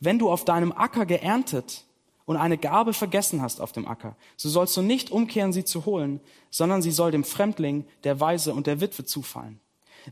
Wenn 0.00 0.18
du 0.18 0.30
auf 0.30 0.44
deinem 0.44 0.72
Acker 0.72 1.06
geerntet 1.06 1.84
und 2.26 2.36
eine 2.36 2.58
Gabe 2.58 2.92
vergessen 2.92 3.40
hast 3.40 3.60
auf 3.60 3.72
dem 3.72 3.88
Acker, 3.88 4.16
so 4.36 4.48
sollst 4.48 4.76
du 4.76 4.82
nicht 4.82 5.10
umkehren, 5.10 5.52
sie 5.52 5.64
zu 5.64 5.86
holen, 5.86 6.20
sondern 6.50 6.82
sie 6.82 6.90
soll 6.90 7.10
dem 7.10 7.24
Fremdling, 7.24 7.86
der 8.04 8.20
Weise 8.20 8.52
und 8.52 8.66
der 8.66 8.80
Witwe 8.80 9.04
zufallen. 9.04 9.60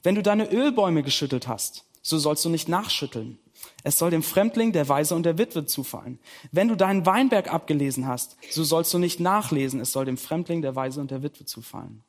Wenn 0.02 0.14
du 0.14 0.22
deine 0.22 0.50
Ölbäume 0.50 1.02
geschüttelt 1.02 1.46
hast, 1.46 1.84
so 2.02 2.18
sollst 2.18 2.44
du 2.44 2.48
nicht 2.48 2.68
nachschütteln. 2.68 3.38
Es 3.82 3.98
soll 3.98 4.10
dem 4.10 4.22
Fremdling, 4.22 4.72
der 4.72 4.88
Weise 4.88 5.14
und 5.14 5.24
der 5.24 5.38
Witwe 5.38 5.66
zufallen. 5.66 6.18
Wenn 6.52 6.68
du 6.68 6.76
deinen 6.76 7.06
Weinberg 7.06 7.52
abgelesen 7.52 8.06
hast, 8.06 8.36
so 8.50 8.64
sollst 8.64 8.92
du 8.92 8.98
nicht 8.98 9.20
nachlesen. 9.20 9.80
Es 9.80 9.92
soll 9.92 10.04
dem 10.04 10.16
Fremdling, 10.16 10.62
der 10.62 10.74
Weise 10.74 11.00
und 11.00 11.10
der 11.10 11.22
Witwe 11.22 11.44
zufallen. 11.44 12.02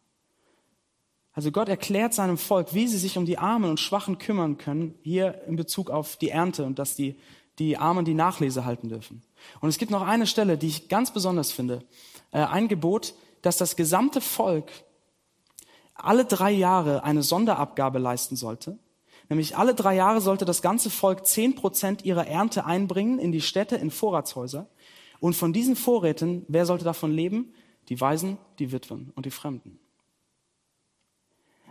Also 1.34 1.52
Gott 1.52 1.68
erklärt 1.68 2.14
seinem 2.14 2.38
Volk, 2.38 2.74
wie 2.74 2.88
sie 2.88 2.98
sich 2.98 3.18
um 3.18 3.26
die 3.26 3.38
Armen 3.38 3.70
und 3.70 3.80
Schwachen 3.80 4.18
kümmern 4.18 4.58
können, 4.58 4.96
hier 5.04 5.44
in 5.48 5.58
Bezug 5.58 5.90
auf 5.90 6.16
die 6.16 6.30
Ernte 6.30 6.66
und 6.66 6.80
dass 6.80 6.96
die, 6.96 7.16
die 7.60 7.78
Armen 7.78 8.06
die 8.06 8.14
Nachlese 8.14 8.64
halten 8.64 8.88
dürfen. 8.88 9.22
Und 9.62 9.70
es 9.70 9.78
gibt 9.78 9.92
noch 9.92 10.02
eine 10.02 10.28
Stelle, 10.28 10.58
die 10.58 10.68
ich 10.68 10.90
ganz 10.90 11.12
besonders 11.12 11.52
finde. 11.52 11.84
Äh, 12.32 12.40
ein 12.40 12.68
Gebot, 12.68 13.14
dass 13.42 13.58
das 13.58 13.76
gesamte 13.76 14.22
Volk 14.22 14.72
alle 15.94 16.26
drei 16.26 16.52
Jahre 16.52 17.04
eine 17.04 17.24
Sonderabgabe 17.24 18.00
leisten 18.00 18.36
sollte. 18.36 18.78
Nämlich 19.30 19.58
alle 19.58 19.74
drei 19.74 19.96
Jahre 19.96 20.22
sollte 20.22 20.46
das 20.46 20.62
ganze 20.62 20.90
Volk 20.90 21.26
zehn 21.26 21.56
Prozent 21.56 22.06
ihrer 22.06 22.28
Ernte 22.28 22.66
einbringen 22.66 23.18
in 23.18 23.32
die 23.32 23.42
Städte, 23.42 23.76
in 23.76 23.90
Vorratshäuser. 23.90 24.68
Und 25.20 25.36
von 25.36 25.54
diesen 25.54 25.76
Vorräten, 25.76 26.46
wer 26.48 26.66
sollte 26.66 26.86
davon 26.86 27.12
leben? 27.12 27.54
Die 27.90 28.00
Weisen, 28.00 28.38
die 28.60 28.72
Witwen 28.72 29.12
und 29.16 29.26
die 29.26 29.32
Fremden. 29.32 29.80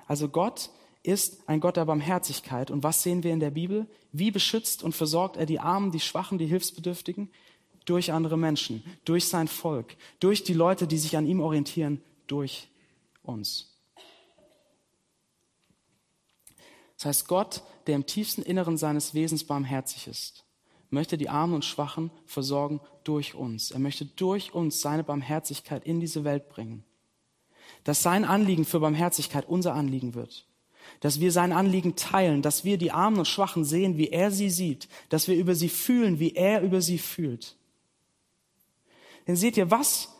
Also 0.07 0.29
Gott 0.29 0.71
ist 1.03 1.49
ein 1.49 1.61
Gott 1.61 1.77
der 1.77 1.85
Barmherzigkeit. 1.85 2.71
Und 2.71 2.83
was 2.83 3.03
sehen 3.03 3.23
wir 3.23 3.33
in 3.33 3.41
der 3.41 3.51
Bibel? 3.51 3.87
Wie 4.13 4.31
beschützt 4.31 4.83
und 4.83 4.95
versorgt 4.95 5.37
er 5.37 5.47
die 5.47 5.61
Armen, 5.61 5.91
die 5.91 6.01
Schwachen, 6.01 6.39
die 6.39 6.47
Hilfsbedürftigen? 6.47 7.31
Durch 7.85 8.13
andere 8.13 8.39
Menschen, 8.39 8.83
durch 9.05 9.27
sein 9.27 9.49
Volk, 9.49 9.97
durch 10.21 10.43
die 10.43 10.55
Leute, 10.55 10.87
die 10.87 10.99
sich 10.99 11.17
an 11.17 11.27
ihm 11.27 11.41
orientieren, 11.41 12.01
durch 12.27 12.69
uns. 13.23 13.71
Das 16.97 17.07
heißt, 17.07 17.29
Gott, 17.29 17.63
der 17.87 17.97
im 17.97 18.07
tiefsten 18.07 18.43
Inneren 18.43 18.79
seines 18.79 19.13
Wesens 19.13 19.45
barmherzig 19.45 20.07
ist, 20.07 20.45
möchte 20.89 21.19
die 21.19 21.29
Armen 21.29 21.55
und 21.55 21.65
Schwachen 21.65 22.11
versorgen 22.25 22.81
durch 23.03 23.35
uns. 23.35 23.71
Er 23.71 23.81
möchte 23.81 24.07
durch 24.07 24.55
uns 24.55 24.81
seine 24.81 25.05
Barmherzigkeit 25.05 25.85
in 25.85 26.01
diese 26.01 26.25
Welt 26.25 26.49
bringen. 26.49 26.85
Dass 27.83 28.03
sein 28.03 28.25
Anliegen 28.25 28.65
für 28.65 28.81
Barmherzigkeit 28.81 29.47
unser 29.47 29.75
Anliegen 29.75 30.15
wird 30.15 30.47
dass 31.01 31.21
wir 31.21 31.33
sein 31.33 31.53
Anliegen 31.53 31.97
teilen, 31.97 32.43
dass 32.43 32.65
wir 32.65 32.79
die 32.79 32.93
Armen 32.93 33.19
und 33.19 33.29
Schwachen 33.29 33.65
sehen, 33.65 33.99
wie 33.99 34.09
er 34.09 34.31
sie 34.31 34.51
sieht, 34.51 34.89
dass 35.09 35.29
wir 35.29 35.37
über 35.37 35.55
sie 35.55 35.69
fühlen, 35.69 36.19
wie 36.19 36.33
er 36.33 36.63
über 36.63 36.81
sie 36.81 36.99
fühlt. 36.99 37.57
Denn 39.27 39.37
seht 39.37 39.57
ihr, 39.57 39.71
was, 39.71 40.15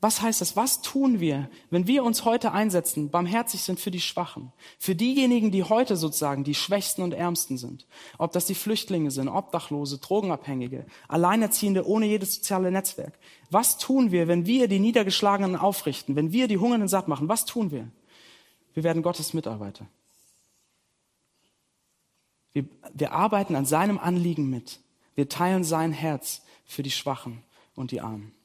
was 0.00 0.20
heißt 0.20 0.40
das? 0.40 0.56
Was 0.56 0.82
tun 0.82 1.20
wir, 1.20 1.50
wenn 1.70 1.86
wir 1.86 2.04
uns 2.04 2.24
heute 2.24 2.52
einsetzen, 2.52 3.10
barmherzig 3.10 3.62
sind 3.62 3.80
für 3.80 3.90
die 3.90 4.00
Schwachen, 4.00 4.52
für 4.78 4.94
diejenigen, 4.94 5.50
die 5.50 5.64
heute 5.64 5.96
sozusagen 5.96 6.44
die 6.44 6.54
Schwächsten 6.54 7.02
und 7.02 7.12
Ärmsten 7.12 7.56
sind? 7.56 7.86
Ob 8.18 8.32
das 8.32 8.46
die 8.46 8.54
Flüchtlinge 8.54 9.10
sind, 9.10 9.28
Obdachlose, 9.28 9.98
Drogenabhängige, 9.98 10.86
Alleinerziehende 11.08 11.86
ohne 11.86 12.06
jedes 12.06 12.36
soziale 12.36 12.70
Netzwerk. 12.70 13.18
Was 13.50 13.78
tun 13.78 14.12
wir, 14.12 14.28
wenn 14.28 14.46
wir 14.46 14.68
die 14.68 14.80
Niedergeschlagenen 14.80 15.56
aufrichten, 15.56 16.14
wenn 16.14 16.30
wir 16.30 16.46
die 16.46 16.58
Hungernden 16.58 16.88
satt 16.88 17.08
machen? 17.08 17.28
Was 17.28 17.46
tun 17.46 17.70
wir? 17.70 17.88
Wir 18.74 18.84
werden 18.84 19.02
Gottes 19.02 19.32
Mitarbeiter. 19.32 19.86
Wir, 22.52 22.64
wir 22.94 23.12
arbeiten 23.12 23.56
an 23.56 23.66
seinem 23.66 23.98
Anliegen 23.98 24.48
mit. 24.50 24.80
Wir 25.14 25.28
teilen 25.28 25.64
sein 25.64 25.92
Herz 25.92 26.42
für 26.64 26.82
die 26.82 26.90
Schwachen 26.90 27.42
und 27.74 27.90
die 27.90 28.02
Armen. 28.02 28.35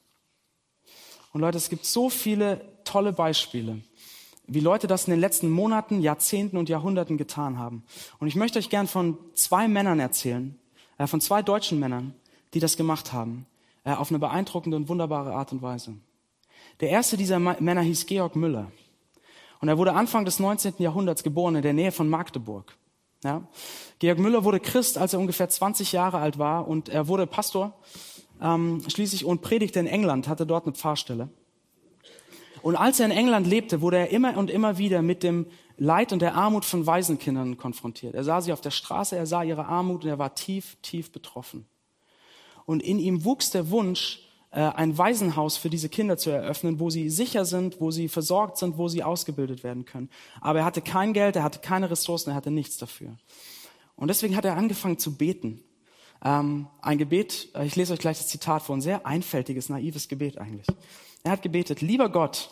Und 1.32 1.40
Leute, 1.40 1.58
es 1.58 1.70
gibt 1.70 1.86
so 1.86 2.10
viele 2.10 2.60
tolle 2.84 3.12
Beispiele, 3.12 3.80
wie 4.46 4.60
Leute 4.60 4.86
das 4.86 5.06
in 5.06 5.12
den 5.12 5.20
letzten 5.20 5.50
Monaten, 5.50 6.00
Jahrzehnten 6.00 6.56
und 6.56 6.68
Jahrhunderten 6.68 7.16
getan 7.16 7.58
haben. 7.58 7.84
Und 8.18 8.28
ich 8.28 8.36
möchte 8.36 8.58
euch 8.58 8.68
gern 8.68 8.86
von 8.86 9.18
zwei 9.34 9.66
Männern 9.66 9.98
erzählen, 9.98 10.58
äh, 10.98 11.06
von 11.06 11.20
zwei 11.20 11.42
deutschen 11.42 11.80
Männern, 11.80 12.14
die 12.52 12.60
das 12.60 12.76
gemacht 12.76 13.12
haben, 13.12 13.46
äh, 13.84 13.92
auf 13.92 14.10
eine 14.10 14.18
beeindruckende 14.18 14.76
und 14.76 14.88
wunderbare 14.88 15.32
Art 15.32 15.52
und 15.52 15.62
Weise. 15.62 15.94
Der 16.80 16.90
erste 16.90 17.16
dieser 17.16 17.38
Männer 17.38 17.82
hieß 17.82 18.06
Georg 18.06 18.36
Müller. 18.36 18.70
Und 19.60 19.68
er 19.68 19.78
wurde 19.78 19.94
Anfang 19.94 20.24
des 20.24 20.38
19. 20.38 20.74
Jahrhunderts 20.78 21.22
geboren 21.22 21.54
in 21.56 21.62
der 21.62 21.72
Nähe 21.72 21.92
von 21.92 22.08
Magdeburg. 22.08 22.76
Ja. 23.24 23.46
Georg 24.00 24.18
Müller 24.18 24.42
wurde 24.42 24.58
Christ, 24.58 24.98
als 24.98 25.12
er 25.12 25.20
ungefähr 25.20 25.48
20 25.48 25.92
Jahre 25.92 26.18
alt 26.18 26.38
war 26.38 26.66
und 26.66 26.88
er 26.88 27.06
wurde 27.06 27.26
Pastor 27.26 27.78
ähm, 28.42 28.82
schließlich 28.86 29.24
und 29.24 29.40
predigte 29.40 29.80
in 29.80 29.86
England, 29.86 30.28
hatte 30.28 30.46
dort 30.46 30.66
eine 30.66 30.74
Pfarrstelle. 30.74 31.28
Und 32.62 32.76
als 32.76 33.00
er 33.00 33.06
in 33.06 33.12
England 33.12 33.46
lebte, 33.46 33.80
wurde 33.80 33.98
er 33.98 34.10
immer 34.10 34.36
und 34.36 34.50
immer 34.50 34.78
wieder 34.78 35.02
mit 35.02 35.22
dem 35.22 35.46
Leid 35.78 36.12
und 36.12 36.22
der 36.22 36.34
Armut 36.34 36.64
von 36.64 36.86
Waisenkindern 36.86 37.56
konfrontiert. 37.56 38.14
Er 38.14 38.24
sah 38.24 38.40
sie 38.40 38.52
auf 38.52 38.60
der 38.60 38.70
Straße, 38.70 39.16
er 39.16 39.26
sah 39.26 39.42
ihre 39.42 39.66
Armut 39.66 40.04
und 40.04 40.10
er 40.10 40.18
war 40.18 40.34
tief, 40.34 40.76
tief 40.82 41.10
betroffen. 41.10 41.66
Und 42.64 42.82
in 42.82 42.98
ihm 42.98 43.24
wuchs 43.24 43.50
der 43.50 43.70
Wunsch, 43.70 44.20
äh, 44.52 44.60
ein 44.60 44.96
Waisenhaus 44.96 45.56
für 45.56 45.70
diese 45.70 45.88
Kinder 45.88 46.16
zu 46.16 46.30
eröffnen, 46.30 46.78
wo 46.78 46.90
sie 46.90 47.10
sicher 47.10 47.44
sind, 47.44 47.80
wo 47.80 47.90
sie 47.90 48.08
versorgt 48.08 48.58
sind, 48.58 48.78
wo 48.78 48.86
sie 48.86 49.02
ausgebildet 49.02 49.64
werden 49.64 49.84
können. 49.84 50.08
Aber 50.40 50.60
er 50.60 50.64
hatte 50.64 50.82
kein 50.82 51.14
Geld, 51.14 51.34
er 51.34 51.42
hatte 51.42 51.58
keine 51.58 51.90
Ressourcen, 51.90 52.30
er 52.30 52.36
hatte 52.36 52.52
nichts 52.52 52.76
dafür. 52.76 53.16
Und 53.96 54.08
deswegen 54.08 54.36
hat 54.36 54.44
er 54.44 54.56
angefangen 54.56 54.98
zu 54.98 55.16
beten. 55.16 55.64
Ähm, 56.24 56.68
ein 56.80 56.98
Gebet, 56.98 57.48
äh, 57.54 57.66
ich 57.66 57.76
lese 57.76 57.92
euch 57.92 57.98
gleich 57.98 58.18
das 58.18 58.28
Zitat 58.28 58.62
vor, 58.62 58.76
ein 58.76 58.80
sehr 58.80 59.06
einfältiges, 59.06 59.68
naives 59.68 60.08
Gebet 60.08 60.38
eigentlich. 60.38 60.66
Er 61.24 61.32
hat 61.32 61.42
gebetet, 61.42 61.80
lieber 61.80 62.08
Gott, 62.08 62.50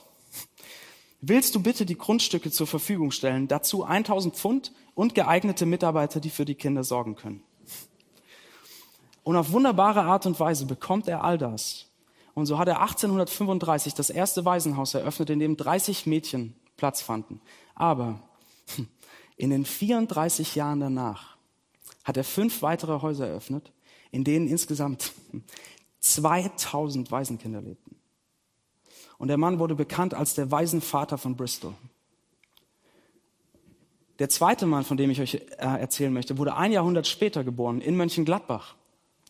willst 1.21 1.55
du 1.55 1.63
bitte 1.63 1.87
die 1.87 1.99
Grundstücke 1.99 2.51
zur 2.51 2.67
Verfügung 2.67 3.11
stellen, 3.11 3.47
dazu 3.47 3.85
1000 3.85 4.35
Pfund 4.37 4.73
und 4.95 5.15
geeignete 5.15 5.67
Mitarbeiter, 5.67 6.21
die 6.21 6.31
für 6.31 6.45
die 6.45 6.55
Kinder 6.55 6.83
sorgen 6.83 7.15
können. 7.15 7.43
Und 9.23 9.37
auf 9.37 9.53
wunderbare 9.53 10.03
Art 10.03 10.27
und 10.27 10.41
Weise 10.41 10.67
bekommt 10.67 11.07
er 11.07 11.23
all 11.23 11.39
das. 11.39 11.87
Und 12.35 12.47
so 12.47 12.59
hat 12.59 12.69
er 12.69 12.81
1835 12.81 13.95
das 13.95 14.11
erste 14.11 14.45
Waisenhaus 14.45 14.95
eröffnet, 14.95 15.31
in 15.31 15.39
dem 15.39 15.57
30 15.57 16.07
Mädchen 16.07 16.55
Platz 16.77 17.03
fanden. 17.03 17.41
Aber 17.75 18.21
in 19.37 19.51
den 19.51 19.65
34 19.65 20.55
Jahren 20.55 20.81
danach 20.81 21.30
hat 22.11 22.17
er 22.17 22.25
fünf 22.25 22.61
weitere 22.61 23.01
Häuser 23.03 23.29
eröffnet, 23.29 23.71
in 24.11 24.25
denen 24.25 24.49
insgesamt 24.49 25.13
2000 26.01 27.13
Waisenkinder 27.13 27.63
lebten. 27.63 27.95
Und 29.19 29.29
der 29.29 29.37
Mann 29.37 29.61
wurde 29.61 29.77
bekannt 29.77 30.13
als 30.13 30.35
der 30.35 30.51
Waisenvater 30.51 31.19
von 31.19 31.37
Bristol. 31.37 31.73
Der 34.19 34.29
zweite 34.29 34.67
Mann, 34.67 34.85
von 34.85 34.97
dem 34.97 35.09
ich 35.11 35.21
euch 35.21 35.35
äh, 35.35 35.41
erzählen 35.59 36.13
möchte, 36.13 36.37
wurde 36.37 36.57
ein 36.57 36.73
Jahrhundert 36.73 37.07
später 37.07 37.45
geboren, 37.45 37.81
in 37.81 37.97
Mönchengladbach. 37.97 38.75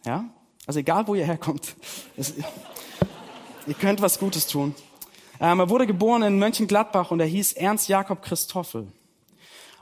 Ja? 0.06 0.30
Also 0.66 0.80
egal, 0.80 1.06
wo 1.06 1.14
ihr 1.14 1.26
herkommt. 1.26 1.76
Es, 2.16 2.34
Ihr 3.66 3.74
könnt 3.74 4.00
was 4.00 4.18
Gutes 4.18 4.46
tun. 4.46 4.74
Ähm, 5.38 5.60
er 5.60 5.68
wurde 5.68 5.86
geboren 5.86 6.22
in 6.22 6.38
Mönchengladbach 6.38 7.10
und 7.10 7.20
er 7.20 7.26
hieß 7.26 7.52
Ernst 7.52 7.88
Jakob 7.88 8.22
Christoffel. 8.22 8.88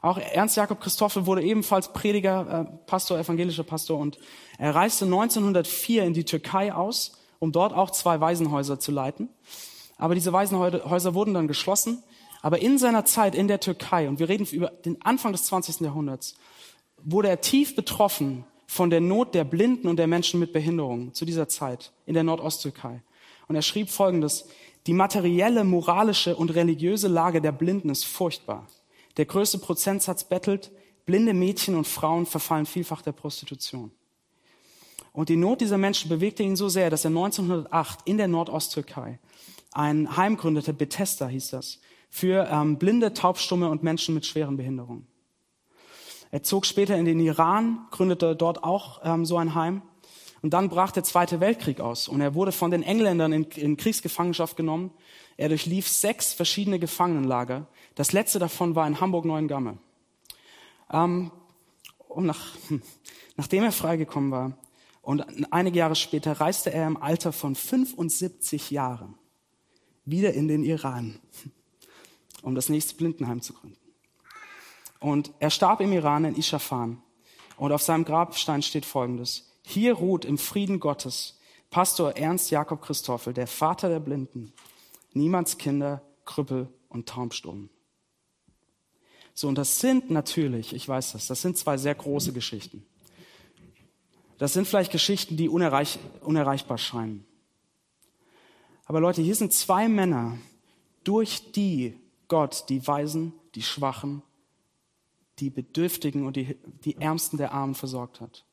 Auch 0.01 0.19
Ernst 0.19 0.57
Jakob 0.57 0.81
Christoffel 0.81 1.27
wurde 1.27 1.43
ebenfalls 1.43 1.93
Prediger, 1.93 2.69
äh, 2.69 2.87
Pastor, 2.87 3.19
evangelischer 3.19 3.65
Pastor 3.65 3.99
und 3.99 4.19
er 4.59 4.75
reiste 4.75 5.05
1904 5.07 6.05
in 6.05 6.15
die 6.15 6.25
Türkei 6.25 6.73
aus, 6.73 7.13
um 7.39 7.53
dort 7.53 7.73
auch 7.73 7.91
zwei 7.91 8.21
Waisenhäuser 8.21 8.79
zu 8.79 8.93
leiten. 8.93 9.29
Aber 9.97 10.15
diese 10.15 10.33
Waisenhäuser 10.33 11.15
wurden 11.15 11.35
dann 11.35 11.49
geschlossen. 11.49 12.03
Aber 12.41 12.61
in 12.61 12.79
seiner 12.79 13.05
Zeit 13.05 13.35
in 13.35 13.49
der 13.49 13.59
Türkei, 13.59 14.09
und 14.09 14.21
wir 14.21 14.29
reden 14.29 14.47
über 14.47 14.69
den 14.69 15.03
Anfang 15.03 15.33
des 15.33 15.45
20. 15.47 15.81
Jahrhunderts, 15.81 16.37
wurde 17.03 17.29
er 17.29 17.41
tief 17.41 17.75
betroffen 17.75 18.45
von 18.67 18.91
der 18.91 19.01
Not 19.01 19.35
der 19.35 19.45
Blinden 19.45 19.89
und 19.89 19.97
der 19.97 20.07
Menschen 20.07 20.39
mit 20.39 20.53
Behinderung 20.53 21.15
zu 21.15 21.25
dieser 21.25 21.49
Zeit 21.49 21.93
in 22.07 22.15
der 22.15 22.23
Nordosttürkei. 22.23 23.03
Und 23.49 23.57
er 23.57 23.63
schrieb 23.63 23.91
Folgendes. 23.91 24.47
Die 24.87 24.93
materielle, 24.93 25.65
moralische 25.65 26.37
und 26.37 26.55
religiöse 26.55 27.09
Lage 27.09 27.41
der 27.41 27.53
Blinden 27.53 27.91
ist 27.91 28.05
furchtbar. 28.05 28.67
Der 29.19 29.27
größte 29.27 29.59
Prozentsatz 29.59 30.25
bettelt, 30.25 30.71
blinde 31.05 31.35
Mädchen 31.35 31.75
und 31.75 31.87
Frauen 31.87 32.25
verfallen 32.25 32.67
vielfach 32.67 33.03
der 33.03 33.13
Prostitution. 33.13 33.91
Und 35.13 35.29
die 35.29 35.37
Not 35.37 35.61
dieser 35.61 35.79
Menschen 35.79 36.09
bewegte 36.09 36.43
ihn 36.43 36.57
so 36.57 36.69
sehr, 36.69 36.91
dass 36.91 37.05
er 37.05 37.11
1908 37.11 38.01
in 38.05 38.17
der 38.17 38.29
Nordosttürkei 38.29 39.19
ein 39.73 40.17
Heim 40.17 40.37
gründete, 40.37 40.73
Bethesda 40.73 41.29
hieß 41.29 41.51
das, 41.51 41.81
für 42.11 42.49
ähm, 42.51 42.79
Blinde, 42.79 43.13
Taubstumme 43.13 43.69
und 43.69 43.83
Menschen 43.83 44.15
mit 44.15 44.25
schweren 44.25 44.57
Behinderungen. 44.57 45.07
Er 46.31 46.43
zog 46.43 46.67
später 46.67 46.97
in 46.97 47.05
den 47.05 47.21
Iran, 47.21 47.87
gründete 47.91 48.37
dort 48.37 48.65
auch 48.65 49.01
ähm, 49.05 49.25
so 49.25 49.37
ein 49.37 49.55
Heim 49.55 49.83
und 50.43 50.55
dann 50.55 50.69
brach 50.69 50.93
der 50.93 51.05
Zweite 51.05 51.41
Weltkrieg 51.41 51.81
aus 51.81 52.09
und 52.09 52.21
er 52.21 52.35
wurde 52.35 52.53
von 52.53 52.71
den 52.71 52.83
Engländern 52.83 53.33
in, 53.33 53.45
in 53.45 53.77
Kriegsgefangenschaft 53.77 54.57
genommen. 54.57 54.91
Er 55.37 55.49
durchlief 55.49 55.89
sechs 55.89 56.33
verschiedene 56.33 56.79
Gefangenenlager. 56.79 57.67
Das 57.99 58.13
letzte 58.13 58.39
davon 58.39 58.77
war 58.77 58.87
in 58.87 59.01
Hamburg-Neuengamme. 59.01 59.77
Ähm, 60.93 61.33
und 62.07 62.27
nach, 62.27 62.55
nachdem 63.37 63.65
er 63.65 63.73
freigekommen 63.73 64.31
war 64.31 64.57
und 65.03 65.53
einige 65.53 65.81
Jahre 65.81 65.97
später 65.97 66.41
reiste 66.41 66.73
er 66.73 66.87
im 66.87 66.97
Alter 66.97 67.33
von 67.33 67.57
75 67.57 68.71
Jahren 68.71 69.19
wieder 70.05 70.33
in 70.33 70.47
den 70.47 70.63
Iran, 70.63 71.19
um 72.43 72.55
das 72.55 72.69
nächste 72.69 72.95
Blindenheim 72.95 73.43
zu 73.43 73.53
gründen. 73.53 73.77
Und 75.01 75.33
er 75.41 75.51
starb 75.51 75.81
im 75.81 75.93
Iran 75.93 76.25
in 76.25 76.37
Isfahan. 76.37 77.03
Und 77.57 77.73
auf 77.73 77.83
seinem 77.83 78.05
Grabstein 78.05 78.63
steht 78.63 78.87
Folgendes. 78.87 79.51
Hier 79.65 79.95
ruht 79.95 80.25
im 80.25 80.39
Frieden 80.39 80.79
Gottes 80.79 81.41
Pastor 81.71 82.17
Ernst 82.17 82.53
Jakob 82.53 82.81
Christoffel, 82.81 83.35
der 83.35 83.49
Vater 83.49 83.89
der 83.89 83.99
Blinden, 83.99 84.53
niemands 85.15 85.59
Kinder, 85.59 86.01
Krüppel 86.25 86.69
und 86.89 87.09
Taubstummen. 87.09 87.71
So, 89.38 89.46
und 89.46 89.57
das 89.57 89.79
sind 89.79 90.11
natürlich, 90.11 90.72
ich 90.72 90.88
weiß 90.88 91.12
das, 91.12 91.29
das 91.29 91.40
sind 91.40 91.57
zwei 91.57 91.77
sehr 91.77 91.94
große 91.94 92.33
Geschichten. 92.33 92.85
Das 94.37 94.53
sind 94.53 94.66
vielleicht 94.66 94.90
Geschichten, 94.90 95.37
die 95.37 95.48
unerreich, 95.48 96.01
unerreichbar 96.22 96.77
scheinen. 96.77 97.24
Aber 98.87 98.98
Leute, 98.98 99.22
hier 99.22 99.37
sind 99.37 99.53
zwei 99.53 99.87
Männer, 99.87 100.38
durch 101.05 101.53
die 101.53 101.94
Gott 102.27 102.64
die 102.68 102.85
Weisen, 102.85 103.33
die 103.55 103.62
Schwachen, 103.62 104.24
die 105.38 105.51
Bedürftigen 105.51 106.27
und 106.27 106.35
die, 106.35 106.57
die 106.83 106.96
Ärmsten 106.96 107.37
der 107.38 107.53
Armen 107.53 107.77
versorgt 107.77 108.20
hat. 108.20 108.44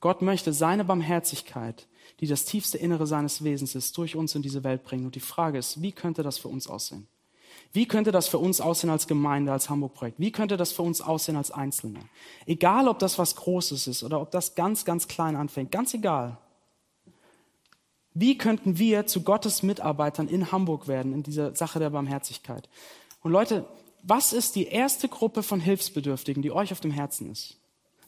Gott 0.00 0.20
möchte 0.20 0.52
seine 0.52 0.84
Barmherzigkeit, 0.84 1.88
die 2.20 2.26
das 2.26 2.44
tiefste 2.44 2.76
Innere 2.76 3.06
seines 3.06 3.42
Wesens 3.42 3.74
ist, 3.74 3.96
durch 3.96 4.16
uns 4.16 4.34
in 4.34 4.42
diese 4.42 4.64
Welt 4.64 4.84
bringen. 4.84 5.06
Und 5.06 5.14
die 5.14 5.20
Frage 5.20 5.56
ist, 5.56 5.80
wie 5.80 5.92
könnte 5.92 6.22
das 6.22 6.36
für 6.36 6.48
uns 6.48 6.66
aussehen? 6.66 7.08
Wie 7.72 7.86
könnte 7.86 8.12
das 8.12 8.28
für 8.28 8.38
uns 8.38 8.60
aussehen 8.60 8.90
als 8.90 9.06
Gemeinde, 9.06 9.52
als 9.52 9.70
Hamburg-Projekt? 9.70 10.20
Wie 10.20 10.30
könnte 10.30 10.56
das 10.56 10.72
für 10.72 10.82
uns 10.82 11.00
aussehen 11.00 11.36
als 11.36 11.50
Einzelne? 11.50 12.00
Egal, 12.46 12.88
ob 12.88 12.98
das 12.98 13.18
was 13.18 13.36
Großes 13.36 13.86
ist 13.86 14.02
oder 14.02 14.20
ob 14.20 14.30
das 14.30 14.54
ganz, 14.54 14.84
ganz 14.84 15.08
klein 15.08 15.36
anfängt, 15.36 15.70
ganz 15.70 15.94
egal. 15.94 16.38
Wie 18.14 18.36
könnten 18.36 18.78
wir 18.78 19.06
zu 19.06 19.22
Gottes 19.22 19.62
Mitarbeitern 19.62 20.28
in 20.28 20.52
Hamburg 20.52 20.86
werden, 20.86 21.14
in 21.14 21.22
dieser 21.22 21.54
Sache 21.54 21.78
der 21.78 21.90
Barmherzigkeit? 21.90 22.68
Und 23.22 23.32
Leute, 23.32 23.64
was 24.02 24.32
ist 24.32 24.56
die 24.56 24.66
erste 24.66 25.08
Gruppe 25.08 25.42
von 25.42 25.60
Hilfsbedürftigen, 25.60 26.42
die 26.42 26.52
euch 26.52 26.72
auf 26.72 26.80
dem 26.80 26.90
Herzen 26.90 27.30
ist? 27.30 27.56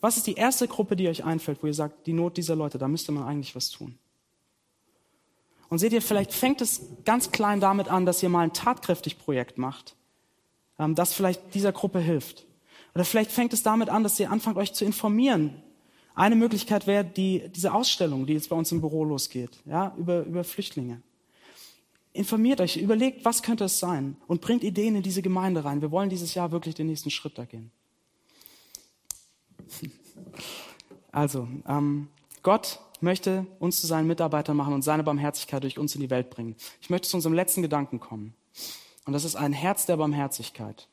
Was 0.00 0.18
ist 0.18 0.26
die 0.26 0.34
erste 0.34 0.68
Gruppe, 0.68 0.96
die 0.96 1.08
euch 1.08 1.24
einfällt, 1.24 1.62
wo 1.62 1.66
ihr 1.66 1.74
sagt, 1.74 2.06
die 2.06 2.12
Not 2.12 2.36
dieser 2.36 2.56
Leute, 2.56 2.76
da 2.76 2.88
müsste 2.88 3.12
man 3.12 3.24
eigentlich 3.24 3.56
was 3.56 3.70
tun? 3.70 3.98
Und 5.74 5.80
seht 5.80 5.92
ihr, 5.92 6.02
vielleicht 6.02 6.32
fängt 6.32 6.60
es 6.60 6.82
ganz 7.04 7.32
klein 7.32 7.58
damit 7.58 7.88
an, 7.88 8.06
dass 8.06 8.22
ihr 8.22 8.28
mal 8.28 8.42
ein 8.42 8.52
tatkräftig 8.52 9.18
Projekt 9.18 9.58
macht, 9.58 9.96
ähm, 10.78 10.94
das 10.94 11.12
vielleicht 11.12 11.52
dieser 11.52 11.72
Gruppe 11.72 11.98
hilft. 11.98 12.46
Oder 12.94 13.04
vielleicht 13.04 13.32
fängt 13.32 13.52
es 13.52 13.64
damit 13.64 13.88
an, 13.88 14.04
dass 14.04 14.20
ihr 14.20 14.30
anfangt, 14.30 14.56
euch 14.56 14.72
zu 14.72 14.84
informieren. 14.84 15.60
Eine 16.14 16.36
Möglichkeit 16.36 16.86
wäre 16.86 17.04
die, 17.04 17.48
diese 17.48 17.74
Ausstellung, 17.74 18.24
die 18.24 18.34
jetzt 18.34 18.50
bei 18.50 18.54
uns 18.54 18.70
im 18.70 18.82
Büro 18.82 19.02
losgeht, 19.02 19.50
ja, 19.64 19.92
über, 19.98 20.22
über 20.22 20.44
Flüchtlinge. 20.44 21.02
Informiert 22.12 22.60
euch, 22.60 22.76
überlegt, 22.76 23.24
was 23.24 23.42
könnte 23.42 23.64
es 23.64 23.80
sein 23.80 24.16
und 24.28 24.40
bringt 24.40 24.62
Ideen 24.62 24.94
in 24.94 25.02
diese 25.02 25.22
Gemeinde 25.22 25.64
rein. 25.64 25.82
Wir 25.82 25.90
wollen 25.90 26.08
dieses 26.08 26.34
Jahr 26.34 26.52
wirklich 26.52 26.76
den 26.76 26.86
nächsten 26.86 27.10
Schritt 27.10 27.36
da 27.36 27.46
gehen. 27.46 27.72
Also, 31.10 31.46
ähm, 31.68 32.08
Gott 32.42 32.80
möchte 33.02 33.46
uns 33.58 33.80
zu 33.80 33.86
seinen 33.86 34.06
Mitarbeitern 34.06 34.56
machen 34.56 34.74
und 34.74 34.82
seine 34.82 35.02
Barmherzigkeit 35.02 35.62
durch 35.62 35.78
uns 35.78 35.94
in 35.94 36.00
die 36.00 36.10
Welt 36.10 36.30
bringen. 36.30 36.56
Ich 36.80 36.90
möchte 36.90 37.08
zu 37.08 37.16
unserem 37.16 37.34
letzten 37.34 37.62
Gedanken 37.62 38.00
kommen. 38.00 38.34
Und 39.04 39.12
das 39.12 39.24
ist 39.24 39.36
ein 39.36 39.52
Herz 39.52 39.86
der 39.86 39.96
Barmherzigkeit. 39.96 40.88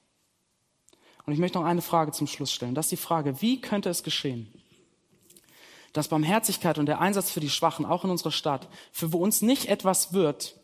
Und 1.26 1.34
ich 1.34 1.40
möchte 1.40 1.60
noch 1.60 1.66
eine 1.66 1.82
Frage 1.82 2.12
zum 2.12 2.28
Schluss 2.28 2.52
stellen. 2.52 2.76
Das 2.76 2.88
ist 2.88 2.92
die 2.92 2.98
Frage, 2.98 3.42
wie 3.42 3.62
könnte 3.62 3.90
es 3.90 4.04
geschehen, 4.04 4.52
dass 5.94 6.08
Barmherzigkeit 6.08 6.78
und 6.78 6.88
der 6.88 7.00
Einsatz 7.00 7.32
für 7.32 7.40
die 7.40 7.50
Schwachen 7.50 7.86
auch 7.86 8.04
in 8.04 8.10
unserer 8.10 8.32
Stadt 8.32 8.68
für 8.92 9.08
uns 9.08 9.42
nicht 9.42 9.68
etwas 9.68 10.14
wird, 10.14 10.60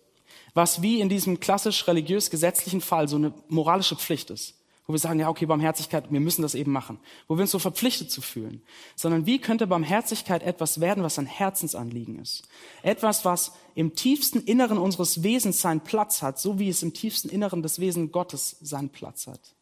was 0.54 0.82
wie 0.82 1.00
in 1.00 1.10
diesem 1.10 1.40
klassisch 1.40 1.88
religiös-gesetzlichen 1.88 2.82
Fall 2.82 3.08
so 3.08 3.18
eine 3.18 3.34
moralische 3.48 3.96
Pflicht 3.96 4.30
ist 4.30 4.57
wo 4.88 4.94
wir 4.94 5.00
sagen, 5.00 5.20
ja, 5.20 5.28
okay, 5.28 5.46
Barmherzigkeit, 5.46 6.10
wir 6.10 6.20
müssen 6.22 6.42
das 6.42 6.56
eben 6.56 6.72
machen, 6.72 6.98
wo 7.28 7.36
wir 7.36 7.42
uns 7.42 7.52
so 7.52 7.60
verpflichtet 7.60 8.10
zu 8.10 8.22
fühlen, 8.22 8.62
sondern 8.96 9.26
wie 9.26 9.40
könnte 9.40 9.68
Barmherzigkeit 9.68 10.44
etwas 10.44 10.80
werden, 10.80 11.04
was 11.04 11.20
ein 11.20 11.26
Herzensanliegen 11.26 12.20
ist? 12.20 12.48
Etwas, 12.84 13.26
was 13.26 13.52
im 13.76 13.96
tiefsten 13.96 14.40
Inneren 14.40 14.78
unseres 14.78 15.24
Wesens 15.24 15.60
seinen 15.60 15.82
Platz 15.82 16.22
hat, 16.22 16.40
so 16.40 16.58
wie 16.58 16.70
es 16.70 16.84
im 16.84 16.94
tiefsten 16.94 17.28
Inneren 17.28 17.62
des 17.62 17.80
Wesens 17.80 18.14
Gottes 18.14 18.56
seinen 18.62 18.90
Platz 18.90 19.28
hat. 19.28 19.56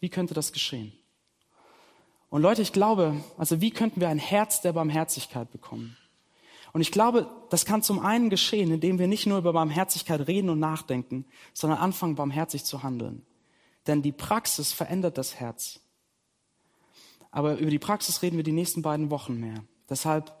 Wie 0.00 0.08
könnte 0.08 0.32
das 0.32 0.52
geschehen? 0.52 0.94
Und 2.30 2.40
Leute, 2.40 2.62
ich 2.62 2.72
glaube, 2.72 3.22
also 3.36 3.60
wie 3.60 3.70
könnten 3.70 4.00
wir 4.00 4.08
ein 4.08 4.18
Herz 4.18 4.62
der 4.62 4.72
Barmherzigkeit 4.72 5.52
bekommen? 5.52 5.96
Und 6.72 6.80
ich 6.80 6.90
glaube, 6.90 7.30
das 7.50 7.66
kann 7.66 7.82
zum 7.82 8.00
einen 8.00 8.30
geschehen, 8.30 8.72
indem 8.72 8.98
wir 8.98 9.06
nicht 9.06 9.26
nur 9.26 9.38
über 9.38 9.52
Barmherzigkeit 9.52 10.26
reden 10.26 10.48
und 10.48 10.58
nachdenken, 10.58 11.26
sondern 11.52 11.78
anfangen, 11.78 12.16
barmherzig 12.16 12.64
zu 12.64 12.82
handeln. 12.82 13.24
Denn 13.86 14.02
die 14.02 14.12
Praxis 14.12 14.72
verändert 14.72 15.18
das 15.18 15.34
Herz. 15.36 15.80
Aber 17.30 17.58
über 17.58 17.70
die 17.70 17.78
Praxis 17.78 18.22
reden 18.22 18.36
wir 18.36 18.44
die 18.44 18.52
nächsten 18.52 18.82
beiden 18.82 19.10
Wochen 19.10 19.38
mehr. 19.38 19.64
Deshalb, 19.90 20.32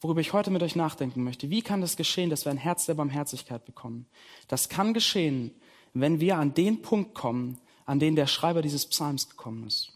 worüber 0.00 0.20
ich 0.20 0.32
heute 0.32 0.50
mit 0.50 0.62
euch 0.62 0.76
nachdenken 0.76 1.24
möchte, 1.24 1.50
wie 1.50 1.62
kann 1.62 1.80
das 1.80 1.96
geschehen, 1.96 2.30
dass 2.30 2.44
wir 2.44 2.52
ein 2.52 2.58
Herz 2.58 2.86
der 2.86 2.94
Barmherzigkeit 2.94 3.64
bekommen? 3.64 4.06
Das 4.48 4.68
kann 4.68 4.94
geschehen, 4.94 5.50
wenn 5.92 6.20
wir 6.20 6.36
an 6.38 6.54
den 6.54 6.82
Punkt 6.82 7.14
kommen, 7.14 7.58
an 7.84 7.98
den 7.98 8.16
der 8.16 8.26
Schreiber 8.26 8.62
dieses 8.62 8.86
Psalms 8.86 9.28
gekommen 9.28 9.66
ist. 9.66 9.92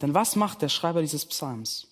Denn 0.00 0.14
was 0.14 0.36
macht 0.36 0.62
der 0.62 0.68
Schreiber 0.68 1.00
dieses 1.00 1.26
Psalms? 1.26 1.88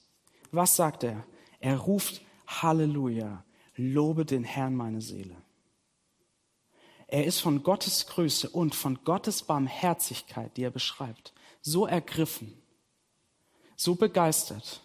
Was 0.50 0.76
sagt 0.76 1.04
er? 1.04 1.24
Er 1.60 1.78
ruft 1.78 2.22
Halleluja, 2.46 3.44
lobe 3.76 4.24
den 4.24 4.44
Herrn 4.44 4.74
meine 4.74 5.00
Seele. 5.00 5.36
Er 7.12 7.26
ist 7.26 7.40
von 7.40 7.62
Gottes 7.62 8.06
Größe 8.06 8.48
und 8.48 8.74
von 8.74 9.04
Gottes 9.04 9.42
Barmherzigkeit, 9.42 10.56
die 10.56 10.62
er 10.62 10.70
beschreibt, 10.70 11.34
so 11.60 11.86
ergriffen, 11.86 12.54
so 13.76 13.96
begeistert. 13.96 14.80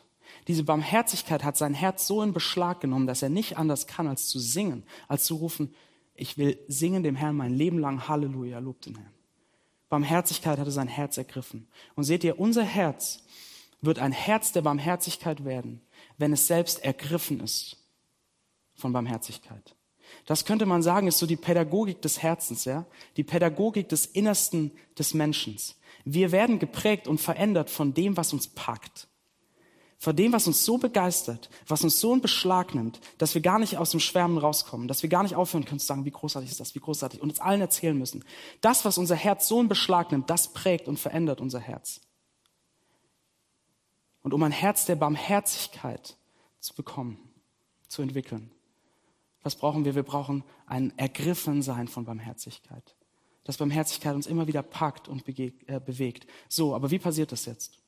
Diese 0.50 0.66
Barmherzigkeit 0.66 1.46
hat 1.46 1.56
sein 1.56 1.74
Herz 1.74 2.06
so 2.06 2.22
in 2.22 2.34
Beschlag 2.34 2.82
genommen, 2.82 3.08
dass 3.08 3.22
er 3.22 3.30
nicht 3.30 3.58
anders 3.58 3.88
kann, 3.88 4.10
als 4.10 4.28
zu 4.28 4.40
singen, 4.40 4.84
als 5.08 5.24
zu 5.24 5.36
rufen, 5.36 5.74
ich 6.16 6.38
will 6.38 6.60
singen 6.68 7.02
dem 7.02 7.16
Herrn 7.16 7.38
mein 7.38 7.54
Leben 7.54 7.80
lang 7.80 8.10
Halleluja, 8.10 8.60
lobt 8.60 8.88
den 8.88 8.98
Herrn. 8.98 9.14
Barmherzigkeit 9.88 10.60
hatte 10.60 10.72
sein 10.72 10.90
Herz 10.90 11.18
ergriffen. 11.18 11.70
Und 11.96 12.04
seht 12.04 12.26
ihr, 12.26 12.42
unser 12.42 12.64
Herz 12.64 13.24
wird 13.80 14.00
ein 14.00 14.12
Herz 14.12 14.52
der 14.52 14.64
Barmherzigkeit 14.64 15.46
werden, 15.46 15.82
wenn 16.18 16.34
es 16.34 16.46
selbst 16.46 16.84
ergriffen 16.84 17.40
ist 17.40 17.78
von 18.76 18.92
Barmherzigkeit. 18.92 19.77
Das 20.26 20.46
könnte 20.46 20.66
man 20.66 20.84
sagen, 20.84 21.08
ist 21.08 21.20
so 21.20 21.26
die 21.26 21.36
Pädagogik 21.36 22.02
des 22.02 22.22
Herzens, 22.22 22.66
ja? 22.66 22.86
Die 23.16 23.24
Pädagogik 23.24 23.90
des 23.90 24.06
Innersten 24.06 24.72
des 24.98 25.14
Menschen. 25.14 25.58
Wir 26.06 26.32
werden 26.32 26.60
geprägt 26.60 27.08
und 27.08 27.20
verändert 27.20 27.70
von 27.70 27.94
dem, 27.94 28.18
was 28.18 28.34
uns 28.34 28.48
packt. 28.48 29.08
Von 30.00 30.16
dem, 30.16 30.32
was 30.32 30.46
uns 30.46 30.64
so 30.64 30.78
begeistert, 30.78 31.50
was 31.68 31.84
uns 31.84 32.00
so 32.00 32.14
in 32.14 32.22
Beschlag 32.22 32.76
nimmt, 32.76 33.00
dass 33.18 33.34
wir 33.34 33.42
gar 33.42 33.58
nicht 33.58 33.78
aus 33.78 33.90
dem 33.92 34.00
Schwärmen 34.00 34.38
rauskommen, 34.38 34.88
dass 34.88 35.02
wir 35.02 35.10
gar 35.10 35.24
nicht 35.24 35.36
aufhören 35.36 35.66
können 35.66 35.80
zu 35.80 35.88
sagen, 35.88 36.06
wie 36.06 36.12
großartig 36.12 36.52
ist 36.52 36.60
das, 36.60 36.76
wie 36.76 36.80
großartig, 36.80 37.22
und 37.22 37.30
uns 37.30 37.40
allen 37.40 37.62
erzählen 37.62 37.98
müssen. 37.98 38.24
Das, 38.62 38.86
was 38.86 39.00
unser 39.00 39.16
Herz 39.16 39.48
so 39.48 39.60
in 39.60 39.68
Beschlag 39.68 40.12
nimmt, 40.12 40.30
das 40.30 40.54
prägt 40.54 40.88
und 40.88 41.00
verändert 41.00 41.42
unser 41.42 41.60
Herz. 41.60 42.02
Und 44.22 44.34
um 44.34 44.44
ein 44.44 44.52
Herz 44.52 44.86
der 44.86 44.98
Barmherzigkeit 44.98 46.16
zu 46.60 46.76
bekommen, 46.76 47.18
zu 47.88 48.02
entwickeln, 48.02 48.52
was 49.48 49.56
brauchen 49.56 49.86
wir? 49.86 49.96
Wir 49.96 50.04
brauchen 50.04 50.44
ein 50.66 50.92
Ergriffensein 50.98 51.88
von 51.88 52.04
Barmherzigkeit. 52.04 52.98
Dass 53.46 53.56
Barmherzigkeit 53.56 54.14
uns 54.14 54.28
immer 54.28 54.46
wieder 54.46 54.62
packt 54.62 55.08
und 55.08 55.24
äh, 55.26 55.80
bewegt. 55.80 56.28
So, 56.50 56.76
aber 56.76 56.92
wie 56.92 57.00
passiert 57.00 57.32
das 57.32 57.46
jetzt? 57.46 57.80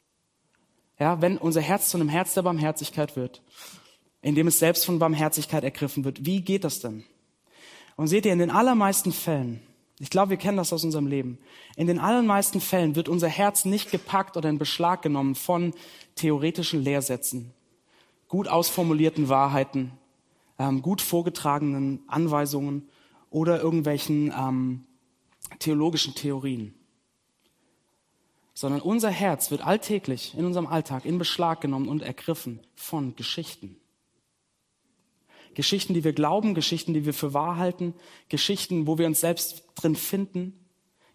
Ja, 0.98 1.22
wenn 1.22 1.38
unser 1.38 1.60
Herz 1.60 1.90
zu 1.90 1.98
einem 1.98 2.08
Herz 2.08 2.34
der 2.34 2.44
Barmherzigkeit 2.44 3.18
wird, 3.18 3.42
in 4.22 4.36
dem 4.36 4.48
es 4.48 4.58
selbst 4.58 4.86
von 4.86 5.00
Barmherzigkeit 5.00 5.66
ergriffen 5.66 6.06
wird, 6.06 6.26
wie 6.26 6.40
geht 6.40 6.64
das 6.64 6.80
denn? 6.80 7.04
Und 7.98 8.08
seht 8.08 8.26
ihr, 8.26 8.32
in 8.32 8.40
den 8.40 8.52
allermeisten 8.52 9.12
Fällen, 9.12 9.60
ich 10.00 10.10
glaube, 10.10 10.30
wir 10.30 10.38
kennen 10.38 10.56
das 10.56 10.72
aus 10.72 10.86
unserem 10.86 11.08
Leben, 11.08 11.40
in 11.76 11.88
den 11.88 12.00
allermeisten 12.00 12.62
Fällen 12.62 12.96
wird 12.96 13.10
unser 13.10 13.28
Herz 13.28 13.66
nicht 13.66 13.92
gepackt 13.92 14.38
oder 14.38 14.48
in 14.48 14.60
Beschlag 14.60 15.02
genommen 15.02 15.36
von 15.36 15.74
theoretischen 16.16 16.82
Lehrsätzen, 16.82 17.54
gut 18.30 18.48
ausformulierten 18.48 19.28
Wahrheiten, 19.28 19.92
ähm, 20.60 20.82
gut 20.82 21.02
vorgetragenen 21.02 22.04
Anweisungen 22.08 22.90
oder 23.30 23.62
irgendwelchen 23.62 24.34
ähm, 24.38 24.86
theologischen 25.58 26.14
Theorien. 26.14 26.76
Sondern 28.54 28.82
unser 28.82 29.10
Herz 29.10 29.52
wird 29.52 29.66
alltäglich 29.66 30.36
in 30.38 30.46
unserem 30.46 30.68
Alltag 30.68 31.06
in 31.06 31.18
Beschlag 31.18 31.62
genommen 31.62 31.88
und 31.88 32.02
ergriffen 32.02 32.60
von 32.76 33.16
Geschichten. 33.16 33.78
Geschichten, 35.56 35.94
die 35.94 36.04
wir 36.04 36.14
glauben, 36.14 36.54
Geschichten, 36.54 36.94
die 36.94 37.06
wir 37.06 37.14
für 37.14 37.34
wahr 37.34 37.58
halten, 37.58 37.94
Geschichten, 38.28 38.86
wo 38.86 38.98
wir 38.98 39.08
uns 39.08 39.22
selbst 39.22 39.64
drin 39.76 39.96
finden, 39.96 40.54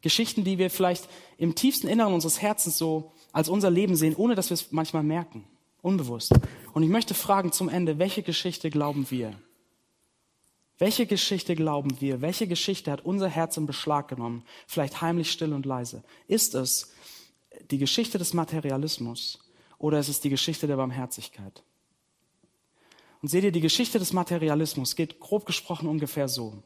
Geschichten, 0.00 0.44
die 0.44 0.59
wir 0.59 0.70
vielleicht 0.70 1.09
im 1.38 1.54
tiefsten 1.54 1.87
Inneren 1.87 2.14
unseres 2.14 2.42
Herzens 2.42 2.76
so 2.76 3.12
als 3.33 3.48
unser 3.48 3.70
Leben 3.70 3.96
sehen, 3.96 4.16
ohne 4.16 4.35
dass 4.35 4.50
wir 4.50 4.54
es 4.54 4.72
manchmal 4.72 5.02
merken. 5.02 5.44
Unbewusst. 5.85 6.33
Und 6.73 6.83
ich 6.83 6.88
möchte 6.88 7.12
fragen 7.12 7.53
zum 7.53 7.68
Ende, 7.68 7.99
welche 7.99 8.23
Geschichte 8.23 8.70
glauben 8.70 9.11
wir? 9.11 9.35
Welche 10.79 11.05
Geschichte 11.05 11.55
glauben 11.55 12.01
wir? 12.01 12.23
Welche 12.23 12.47
Geschichte 12.47 12.90
hat 12.90 13.05
unser 13.05 13.29
Herz 13.29 13.59
in 13.59 13.66
Beschlag 13.66 14.09
genommen? 14.09 14.44
Vielleicht 14.66 15.03
heimlich, 15.03 15.31
still 15.31 15.53
und 15.53 15.66
leise. 15.66 16.03
Ist 16.27 16.55
es 16.55 16.94
die 17.70 17.77
Geschichte 17.77 18.16
des 18.16 18.33
Materialismus 18.33 19.40
oder 19.77 19.99
ist 19.99 20.09
es 20.09 20.20
die 20.20 20.31
Geschichte 20.31 20.66
der 20.66 20.77
Barmherzigkeit? 20.77 21.62
Und 23.20 23.29
seht 23.29 23.44
ihr, 23.44 23.53
die 23.53 23.61
Geschichte 23.61 23.99
des 23.99 24.14
Materialismus 24.14 24.97
geht 24.97 25.20
grob 25.20 25.44
gesprochen 25.44 25.87
ungefähr 25.87 26.29
so. 26.29 26.62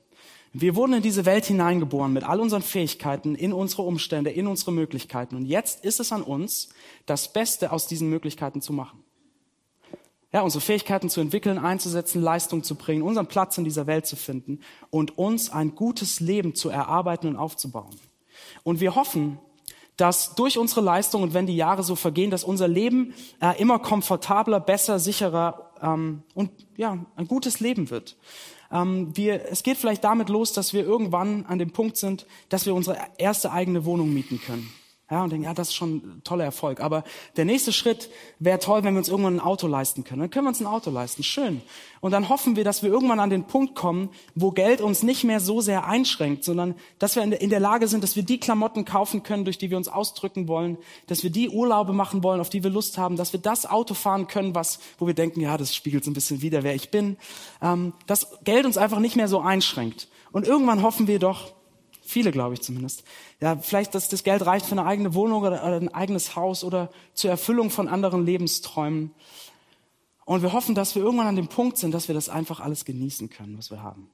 Wir 0.53 0.77
wurden 0.77 0.93
in 0.93 1.03
diese 1.03 1.25
Welt 1.25 1.47
hineingeboren 1.47 2.13
mit 2.13 2.23
all 2.23 2.39
unseren 2.39 2.63
Fähigkeiten, 2.63 3.35
in 3.35 3.53
unsere 3.53 3.83
Umstände, 3.83 4.31
in 4.31 4.47
unsere 4.47 4.71
Möglichkeiten. 4.71 5.35
Und 5.35 5.45
jetzt 5.45 5.85
ist 5.85 5.99
es 5.99 6.13
an 6.13 6.23
uns, 6.23 6.69
das 7.05 7.33
Beste 7.33 7.73
aus 7.73 7.89
diesen 7.89 8.09
Möglichkeiten 8.09 8.63
zu 8.63 8.73
machen. 8.73 9.03
Ja, 10.31 10.43
unsere 10.43 10.61
Fähigkeiten 10.61 11.09
zu 11.09 11.21
entwickeln, 11.23 11.59
einzusetzen, 11.59 12.21
Leistung 12.21 12.63
zu 12.63 12.75
bringen, 12.75 13.03
unseren 13.03 13.29
Platz 13.29 13.57
in 13.57 13.65
dieser 13.65 13.87
Welt 13.87 14.07
zu 14.07 14.15
finden 14.15 14.61
und 14.91 15.17
uns 15.17 15.51
ein 15.51 15.75
gutes 15.75 16.21
Leben 16.21 16.55
zu 16.55 16.69
erarbeiten 16.69 17.29
und 17.29 17.37
aufzubauen. 17.37 17.97
Und 18.63 18.81
wir 18.81 18.95
hoffen, 18.95 19.39
dass 19.97 20.35
durch 20.35 20.59
unsere 20.59 20.81
Leistung 20.81 21.23
und 21.23 21.35
wenn 21.35 21.47
die 21.47 21.57
Jahre 21.57 21.83
so 21.83 21.97
vergehen, 21.97 22.31
dass 22.31 22.45
unser 22.45 22.69
Leben 22.69 23.15
äh, 23.41 23.61
immer 23.61 23.79
komfortabler, 23.79 24.61
besser, 24.61 24.99
sicherer 24.99 25.73
ähm, 25.83 26.23
und 26.35 26.51
ja 26.77 27.05
ein 27.17 27.27
gutes 27.27 27.61
Leben 27.61 27.91
wird. 27.91 28.17
Ähm, 28.71 29.17
wir, 29.17 29.51
es 29.51 29.63
geht 29.63 29.77
vielleicht 29.77 30.05
damit 30.05 30.29
los, 30.29 30.53
dass 30.53 30.73
wir 30.73 30.85
irgendwann 30.85 31.47
an 31.47 31.59
dem 31.59 31.73
Punkt 31.73 31.97
sind, 31.97 32.27
dass 32.49 32.65
wir 32.65 32.75
unsere 32.75 32.99
erste 33.17 33.51
eigene 33.51 33.85
Wohnung 33.85 34.13
mieten 34.13 34.41
können. 34.41 34.73
Ja, 35.11 35.25
und 35.25 35.31
denken, 35.31 35.47
ja, 35.47 35.55
das 35.55 35.69
ist 35.69 35.75
schon 35.75 35.97
ein 35.97 36.21
toller 36.23 36.45
Erfolg. 36.45 36.81
Aber 36.81 37.03
der 37.39 37.47
nächste 37.47 37.73
Schritt 37.73 38.11
wäre 38.39 38.59
toll, 38.59 38.85
wenn 38.85 38.93
wir 38.93 38.99
uns 38.99 39.09
irgendwann 39.09 39.37
ein 39.37 39.41
Auto 39.41 39.67
leisten 39.67 40.05
können. 40.05 40.21
Dann 40.21 40.31
können 40.31 40.45
wir 40.45 40.51
uns 40.51 40.61
ein 40.61 40.67
Auto 40.67 40.91
leisten. 40.91 41.23
Schön. 41.23 41.63
Und 42.01 42.11
dann 42.11 42.29
hoffen 42.29 42.57
wir, 42.57 42.65
dass 42.65 42.83
wir 42.83 42.91
irgendwann 42.91 43.19
an 43.19 43.31
den 43.31 43.45
Punkt 43.45 43.75
kommen, 43.75 44.11
wo 44.35 44.51
Geld 44.51 44.83
uns 44.83 45.03
nicht 45.03 45.25
mehr 45.25 45.41
so 45.41 45.63
sehr 45.63 45.87
einschränkt, 45.87 46.45
sondern 46.45 46.75
dass 46.99 47.17
wir 47.17 47.23
in 47.23 47.49
der 47.49 47.59
Lage 47.59 47.89
sind, 47.89 48.05
dass 48.05 48.17
wir 48.17 48.23
die 48.23 48.39
Klamotten 48.39 48.85
kaufen 48.85 49.23
können, 49.23 49.45
durch 49.45 49.57
die 49.57 49.71
wir 49.71 49.79
uns 49.79 49.89
ausdrücken 49.89 50.47
wollen, 50.47 50.77
dass 51.07 51.23
wir 51.23 51.31
die 51.31 51.49
Urlaube 51.49 51.95
machen 51.95 52.23
wollen, 52.23 52.41
auf 52.41 52.51
die 52.51 52.63
wir 52.63 52.71
Lust 52.71 52.99
haben, 52.99 53.17
dass 53.17 53.33
wir 53.33 53.41
das 53.41 53.65
Auto 53.65 53.95
fahren 53.95 54.27
können, 54.27 54.55
was, 54.55 54.79
wo 54.99 55.07
wir 55.07 55.15
denken, 55.15 55.41
ja, 55.41 55.57
das 55.57 55.75
spiegelt 55.75 56.05
so 56.05 56.11
ein 56.11 56.15
bisschen 56.15 56.43
wider, 56.43 56.63
wer 56.65 56.75
ich 56.75 56.91
bin. 56.91 57.17
Ähm, 57.63 57.95
dass 58.07 58.29
Geld 58.45 58.67
uns 58.67 58.77
einfach 58.77 58.99
nicht 58.99 59.17
mehr 59.17 59.29
so 59.29 59.41
einschränkt. 59.41 60.09
Und 60.33 60.47
irgendwann 60.47 60.83
hoffen 60.83 61.07
wir 61.07 61.19
doch, 61.19 61.53
Viele, 62.09 62.33
glaube 62.33 62.55
ich 62.55 62.63
zumindest. 62.63 63.05
Ja, 63.39 63.59
vielleicht, 63.59 63.95
dass 63.95 64.09
das 64.09 64.25
Geld 64.25 64.47
reicht 64.47 64.65
für 64.65 64.73
eine 64.73 64.87
eigene 64.87 65.13
Wohnung 65.13 65.43
oder, 65.43 65.63
ein 65.63 65.93
eigenes 65.93 66.37
Haus 66.37 66.65
oder 66.65 66.91
zur 67.13 67.29
Erfüllung 67.29 67.69
von 67.69 67.87
anderen 67.87 68.25
Lebensträumen. 68.25 69.11
Und 70.25 70.41
wir 70.41 70.55
hoffen, 70.55 70.75
dass 70.75 70.95
wir 70.95 71.03
irgendwann 71.03 71.27
an 71.27 71.37
dem 71.37 71.49
Punkt 71.49 71.77
sind, 71.77 71.93
dass 71.93 72.09
wir 72.09 72.15
das 72.15 72.31
einfach 72.31 72.61
alles 72.61 72.87
genießen 72.87 73.29
können, 73.29 73.59
was 73.59 73.71
wir 73.71 73.83
haben. 73.83 74.09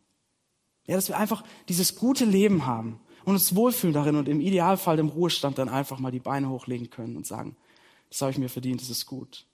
Ja, 0.87 0.96
dass 0.96 1.07
wir 1.07 1.16
einfach 1.16 1.44
dieses 1.68 1.94
gute 1.94 2.24
Leben 2.24 2.66
haben 2.66 2.98
und 3.24 3.35
uns 3.35 3.54
wohlfühlen 3.54 3.94
darin 3.94 4.16
und 4.16 4.28
im 4.28 4.40
Idealfall 4.40 4.98
im 4.98 5.11
Ruhestand 5.11 5.59
dann 5.59 5.68
einfach 5.68 6.00
mal 6.00 6.11
die 6.11 6.18
Beine 6.18 6.48
hochlegen 6.48 6.90
können 6.90 7.16
und 7.16 7.28
sagen, 7.28 7.54
das 8.11 8.22
habe 8.22 8.33
ich 8.33 8.38
mir 8.38 8.48
verdient, 8.48 8.80
das 8.80 8.90
ist 8.90 9.07
gut. 9.07 9.46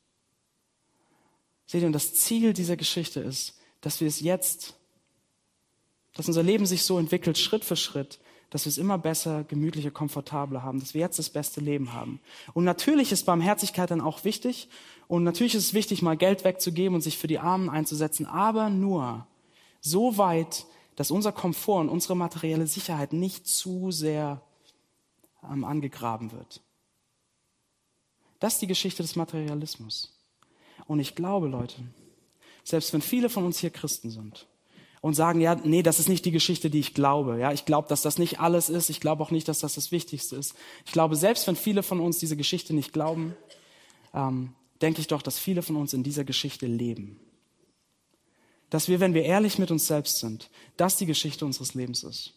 Seht 1.66 1.82
ihr, 1.82 1.86
und 1.86 1.92
das 1.92 2.14
Ziel 2.14 2.54
dieser 2.54 2.78
Geschichte 2.78 3.20
ist, 3.20 3.58
dass 3.82 4.00
wir 4.00 4.08
es 4.08 4.20
jetzt, 4.20 4.76
dass 6.14 6.26
unser 6.26 6.42
Leben 6.42 6.64
sich 6.64 6.84
so 6.84 6.98
entwickelt, 6.98 7.36
Schritt 7.36 7.66
für 7.66 7.76
Schritt, 7.76 8.18
dass 8.50 8.64
wir 8.64 8.70
es 8.70 8.78
immer 8.78 8.98
besser, 8.98 9.44
gemütlicher, 9.44 9.90
komfortabler 9.90 10.62
haben, 10.62 10.80
dass 10.80 10.92
wir 10.92 11.00
jetzt 11.00 11.18
das 11.18 11.30
beste 11.30 11.60
Leben 11.60 11.92
haben. 11.92 12.20
Und 12.52 12.64
natürlich 12.64 13.12
ist 13.12 13.24
Barmherzigkeit 13.24 13.90
dann 13.90 14.00
auch 14.00 14.24
wichtig. 14.24 14.68
Und 15.06 15.24
natürlich 15.24 15.54
ist 15.54 15.66
es 15.66 15.74
wichtig, 15.74 16.02
mal 16.02 16.16
Geld 16.16 16.44
wegzugeben 16.44 16.94
und 16.96 17.00
sich 17.00 17.16
für 17.16 17.28
die 17.28 17.38
Armen 17.38 17.70
einzusetzen, 17.70 18.26
aber 18.26 18.68
nur 18.68 19.26
so 19.80 20.18
weit, 20.18 20.66
dass 20.96 21.10
unser 21.10 21.32
Komfort 21.32 21.80
und 21.80 21.88
unsere 21.88 22.16
materielle 22.16 22.66
Sicherheit 22.66 23.12
nicht 23.12 23.46
zu 23.46 23.90
sehr 23.90 24.42
ähm, 25.42 25.64
angegraben 25.64 26.32
wird. 26.32 26.60
Das 28.40 28.54
ist 28.54 28.62
die 28.62 28.66
Geschichte 28.66 29.02
des 29.02 29.16
Materialismus. 29.16 30.18
Und 30.86 30.98
ich 30.98 31.14
glaube, 31.14 31.46
Leute, 31.46 31.76
selbst 32.64 32.92
wenn 32.92 33.02
viele 33.02 33.28
von 33.28 33.44
uns 33.44 33.58
hier 33.58 33.70
Christen 33.70 34.10
sind, 34.10 34.46
und 35.00 35.14
sagen, 35.14 35.40
ja, 35.40 35.54
nee, 35.54 35.82
das 35.82 35.98
ist 35.98 36.08
nicht 36.08 36.24
die 36.24 36.30
Geschichte, 36.30 36.68
die 36.68 36.80
ich 36.80 36.94
glaube. 36.94 37.38
Ja, 37.38 37.52
ich 37.52 37.64
glaube, 37.64 37.88
dass 37.88 38.02
das 38.02 38.18
nicht 38.18 38.40
alles 38.40 38.68
ist. 38.68 38.90
Ich 38.90 39.00
glaube 39.00 39.22
auch 39.22 39.30
nicht, 39.30 39.48
dass 39.48 39.60
das 39.60 39.74
das 39.74 39.92
Wichtigste 39.92 40.36
ist. 40.36 40.54
Ich 40.84 40.92
glaube, 40.92 41.16
selbst 41.16 41.46
wenn 41.46 41.56
viele 41.56 41.82
von 41.82 42.00
uns 42.00 42.18
diese 42.18 42.36
Geschichte 42.36 42.74
nicht 42.74 42.92
glauben, 42.92 43.34
ähm, 44.12 44.52
denke 44.82 45.00
ich 45.00 45.06
doch, 45.06 45.22
dass 45.22 45.38
viele 45.38 45.62
von 45.62 45.76
uns 45.76 45.94
in 45.94 46.02
dieser 46.02 46.24
Geschichte 46.24 46.66
leben. 46.66 47.18
Dass 48.68 48.88
wir, 48.88 49.00
wenn 49.00 49.14
wir 49.14 49.24
ehrlich 49.24 49.58
mit 49.58 49.70
uns 49.70 49.86
selbst 49.86 50.18
sind, 50.18 50.50
das 50.76 50.96
die 50.96 51.06
Geschichte 51.06 51.44
unseres 51.44 51.74
Lebens 51.74 52.04
ist. 52.04 52.34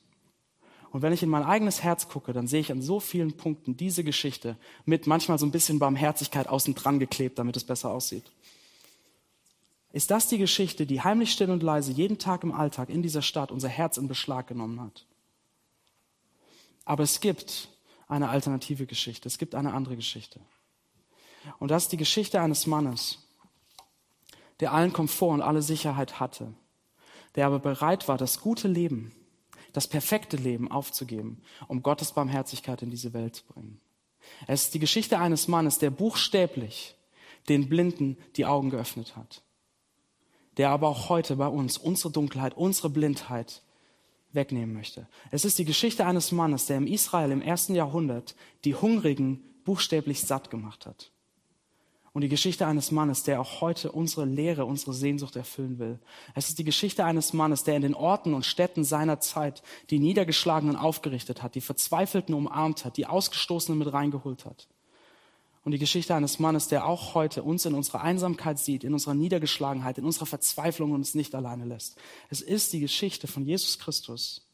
Und 0.91 1.01
wenn 1.01 1.13
ich 1.13 1.23
in 1.23 1.29
mein 1.29 1.43
eigenes 1.43 1.83
Herz 1.83 2.07
gucke, 2.07 2.33
dann 2.33 2.47
sehe 2.47 2.59
ich 2.61 2.71
an 2.71 2.81
so 2.81 2.99
vielen 2.99 3.33
Punkten 3.33 3.75
diese 3.75 4.03
Geschichte 4.03 4.57
mit 4.85 5.07
manchmal 5.07 5.39
so 5.39 5.45
ein 5.45 5.51
bisschen 5.51 5.79
Barmherzigkeit 5.79 6.47
außen 6.47 6.75
dran 6.75 6.99
geklebt, 6.99 7.39
damit 7.39 7.57
es 7.57 7.63
besser 7.63 7.89
aussieht. 7.89 8.31
Ist 9.93 10.09
das 10.09 10.27
die 10.27 10.39
Geschichte, 10.39 10.87
die 10.87 11.01
heimlich 11.01 11.31
still 11.31 11.51
und 11.51 11.61
leise 11.61 11.91
jeden 11.91 12.17
Tag 12.17 12.43
im 12.43 12.51
Alltag 12.51 12.89
in 12.89 13.03
dieser 13.03 13.21
Stadt 13.21 13.51
unser 13.51 13.69
Herz 13.69 13.97
in 13.97 14.07
Beschlag 14.07 14.47
genommen 14.47 14.81
hat? 14.81 15.05
Aber 16.83 17.03
es 17.03 17.21
gibt 17.21 17.69
eine 18.07 18.29
alternative 18.29 18.87
Geschichte. 18.87 19.27
Es 19.27 19.37
gibt 19.37 19.53
eine 19.53 19.73
andere 19.73 19.95
Geschichte. 19.95 20.39
Und 21.59 21.69
das 21.69 21.83
ist 21.83 21.91
die 21.91 21.97
Geschichte 21.97 22.41
eines 22.41 22.65
Mannes, 22.65 23.19
der 24.59 24.73
allen 24.73 24.93
Komfort 24.93 25.35
und 25.35 25.41
alle 25.41 25.61
Sicherheit 25.61 26.19
hatte, 26.19 26.51
der 27.35 27.45
aber 27.45 27.59
bereit 27.59 28.07
war, 28.07 28.17
das 28.17 28.41
gute 28.41 28.67
Leben, 28.67 29.13
das 29.73 29.87
perfekte 29.87 30.37
Leben 30.37 30.71
aufzugeben, 30.71 31.43
um 31.67 31.83
Gottes 31.83 32.13
Barmherzigkeit 32.13 32.81
in 32.81 32.89
diese 32.89 33.13
Welt 33.13 33.35
zu 33.35 33.45
bringen. 33.45 33.79
Es 34.47 34.63
ist 34.63 34.73
die 34.73 34.79
Geschichte 34.79 35.19
eines 35.19 35.47
Mannes, 35.47 35.77
der 35.77 35.91
buchstäblich 35.91 36.95
den 37.47 37.69
Blinden 37.69 38.17
die 38.37 38.47
Augen 38.47 38.71
geöffnet 38.71 39.15
hat 39.15 39.43
der 40.57 40.69
aber 40.69 40.87
auch 40.87 41.09
heute 41.09 41.35
bei 41.35 41.47
uns 41.47 41.77
unsere 41.77 42.11
Dunkelheit, 42.11 42.55
unsere 42.55 42.89
Blindheit 42.89 43.61
wegnehmen 44.31 44.73
möchte. 44.73 45.07
Es 45.31 45.45
ist 45.45 45.59
die 45.59 45.65
Geschichte 45.65 46.05
eines 46.05 46.31
Mannes, 46.31 46.65
der 46.65 46.77
im 46.77 46.87
Israel 46.87 47.31
im 47.31 47.41
ersten 47.41 47.75
Jahrhundert 47.75 48.35
die 48.65 48.75
Hungrigen 48.75 49.41
buchstäblich 49.63 50.21
satt 50.21 50.49
gemacht 50.49 50.85
hat. 50.85 51.11
Und 52.13 52.21
die 52.21 52.29
Geschichte 52.29 52.67
eines 52.67 52.91
Mannes, 52.91 53.23
der 53.23 53.41
auch 53.41 53.61
heute 53.61 53.91
unsere 53.91 54.25
Lehre, 54.25 54.65
unsere 54.65 54.93
Sehnsucht 54.93 55.35
erfüllen 55.35 55.79
will. 55.79 55.99
Es 56.35 56.47
ist 56.47 56.59
die 56.59 56.63
Geschichte 56.63 57.05
eines 57.05 57.33
Mannes, 57.33 57.63
der 57.63 57.75
in 57.75 57.81
den 57.81 57.95
Orten 57.95 58.35
und 58.35 58.45
Städten 58.45 58.83
seiner 58.83 59.19
Zeit 59.19 59.63
die 59.89 59.97
Niedergeschlagenen 59.97 60.75
aufgerichtet 60.75 61.41
hat, 61.41 61.55
die 61.55 61.61
Verzweifelten 61.61 62.35
umarmt 62.35 62.85
hat, 62.85 62.97
die 62.97 63.07
Ausgestoßenen 63.07 63.79
mit 63.79 63.91
reingeholt 63.91 64.45
hat 64.45 64.67
und 65.63 65.71
die 65.71 65.79
Geschichte 65.79 66.13
eines 66.13 66.39
Mannes, 66.39 66.67
der 66.67 66.85
auch 66.85 67.13
heute 67.13 67.43
uns 67.43 67.65
in 67.65 67.73
unserer 67.73 68.01
Einsamkeit 68.01 68.59
sieht, 68.59 68.83
in 68.83 68.93
unserer 68.93 69.13
Niedergeschlagenheit, 69.13 69.97
in 69.97 70.05
unserer 70.05 70.25
Verzweiflung 70.25 70.91
und 70.91 70.97
uns 70.97 71.15
nicht 71.15 71.35
alleine 71.35 71.65
lässt. 71.65 71.97
Es 72.29 72.41
ist 72.41 72.73
die 72.73 72.81
Geschichte 72.81 73.27
von 73.27 73.45
Jesus 73.45 73.79
Christus, 73.79 74.45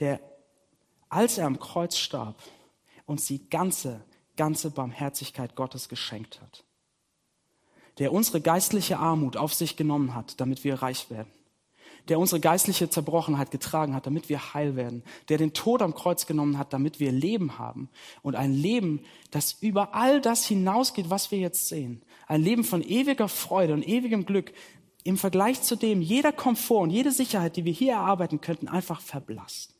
der, 0.00 0.20
als 1.08 1.38
er 1.38 1.46
am 1.46 1.60
Kreuz 1.60 1.96
starb, 1.96 2.42
uns 3.06 3.26
die 3.26 3.48
ganze, 3.48 4.04
ganze 4.36 4.70
Barmherzigkeit 4.70 5.54
Gottes 5.54 5.88
geschenkt 5.88 6.40
hat. 6.40 6.64
Der 7.98 8.12
unsere 8.12 8.40
geistliche 8.40 8.98
Armut 8.98 9.36
auf 9.36 9.54
sich 9.54 9.76
genommen 9.76 10.14
hat, 10.14 10.40
damit 10.40 10.64
wir 10.64 10.82
reich 10.82 11.10
werden 11.10 11.30
der 12.08 12.18
unsere 12.18 12.40
geistliche 12.40 12.90
Zerbrochenheit 12.90 13.50
getragen 13.50 13.94
hat, 13.94 14.06
damit 14.06 14.28
wir 14.28 14.54
heil 14.54 14.76
werden, 14.76 15.02
der 15.28 15.38
den 15.38 15.52
Tod 15.52 15.82
am 15.82 15.94
Kreuz 15.94 16.26
genommen 16.26 16.58
hat, 16.58 16.72
damit 16.72 17.00
wir 17.00 17.12
Leben 17.12 17.58
haben 17.58 17.88
und 18.22 18.34
ein 18.34 18.52
Leben, 18.52 19.00
das 19.30 19.52
über 19.60 19.94
all 19.94 20.20
das 20.20 20.46
hinausgeht, 20.46 21.10
was 21.10 21.30
wir 21.30 21.38
jetzt 21.38 21.68
sehen. 21.68 22.02
Ein 22.26 22.42
Leben 22.42 22.64
von 22.64 22.82
ewiger 22.82 23.28
Freude 23.28 23.74
und 23.74 23.86
ewigem 23.86 24.26
Glück 24.26 24.52
im 25.04 25.16
Vergleich 25.16 25.62
zu 25.62 25.76
dem 25.76 26.00
jeder 26.02 26.32
Komfort 26.32 26.82
und 26.82 26.90
jede 26.90 27.12
Sicherheit, 27.12 27.56
die 27.56 27.64
wir 27.64 27.72
hier 27.72 27.92
erarbeiten 27.92 28.40
könnten, 28.40 28.68
einfach 28.68 29.00
verblasst. 29.00 29.74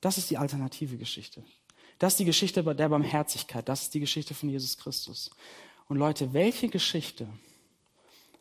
Das 0.00 0.18
ist 0.18 0.30
die 0.30 0.38
alternative 0.38 0.96
Geschichte. 0.96 1.42
Das 1.98 2.14
ist 2.14 2.18
die 2.18 2.24
Geschichte 2.24 2.62
der 2.62 2.88
Barmherzigkeit. 2.88 3.68
Das 3.68 3.82
ist 3.82 3.94
die 3.94 4.00
Geschichte 4.00 4.34
von 4.34 4.48
Jesus 4.48 4.76
Christus. 4.76 5.30
Und 5.88 5.96
Leute, 5.96 6.32
welche 6.32 6.68
Geschichte 6.68 7.28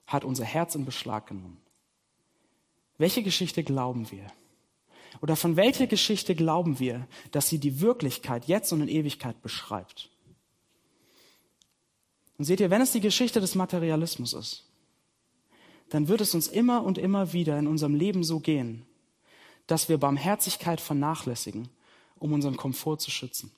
hat 0.08 0.24
unser 0.24 0.46
Herz 0.46 0.76
in 0.76 0.86
Beschlag 0.86 1.28
genommen. 1.28 1.62
Welche 2.98 3.24
Geschichte 3.24 3.64
glauben 3.64 4.10
wir? 4.12 4.28
Oder 5.22 5.36
von 5.36 5.56
welcher 5.56 5.88
Geschichte 5.88 6.36
glauben 6.36 6.80
wir, 6.80 7.08
dass 7.32 7.50
sie 7.50 7.60
die 7.60 7.82
Wirklichkeit 7.82 8.46
jetzt 8.46 8.72
und 8.74 8.82
in 8.82 8.88
Ewigkeit 8.88 9.42
beschreibt? 9.42 10.10
Und 12.38 12.46
seht 12.46 12.60
ihr, 12.60 12.70
wenn 12.70 12.82
es 12.82 12.92
die 12.92 13.02
Geschichte 13.02 13.40
des 13.40 13.56
Materialismus 13.56 14.34
ist, 14.34 14.66
dann 15.90 16.08
wird 16.08 16.22
es 16.22 16.34
uns 16.34 16.48
immer 16.48 16.84
und 16.84 16.98
immer 16.98 17.34
wieder 17.34 17.58
in 17.58 17.68
unserem 17.68 17.96
Leben 17.96 18.24
so 18.24 18.40
gehen, 18.40 18.86
dass 19.68 19.90
wir 19.90 19.98
Barmherzigkeit 19.98 20.82
vernachlässigen, 20.82 21.70
um 22.18 22.34
unseren 22.34 22.58
Komfort 22.58 22.98
zu 22.98 23.12
schützen. 23.12 23.52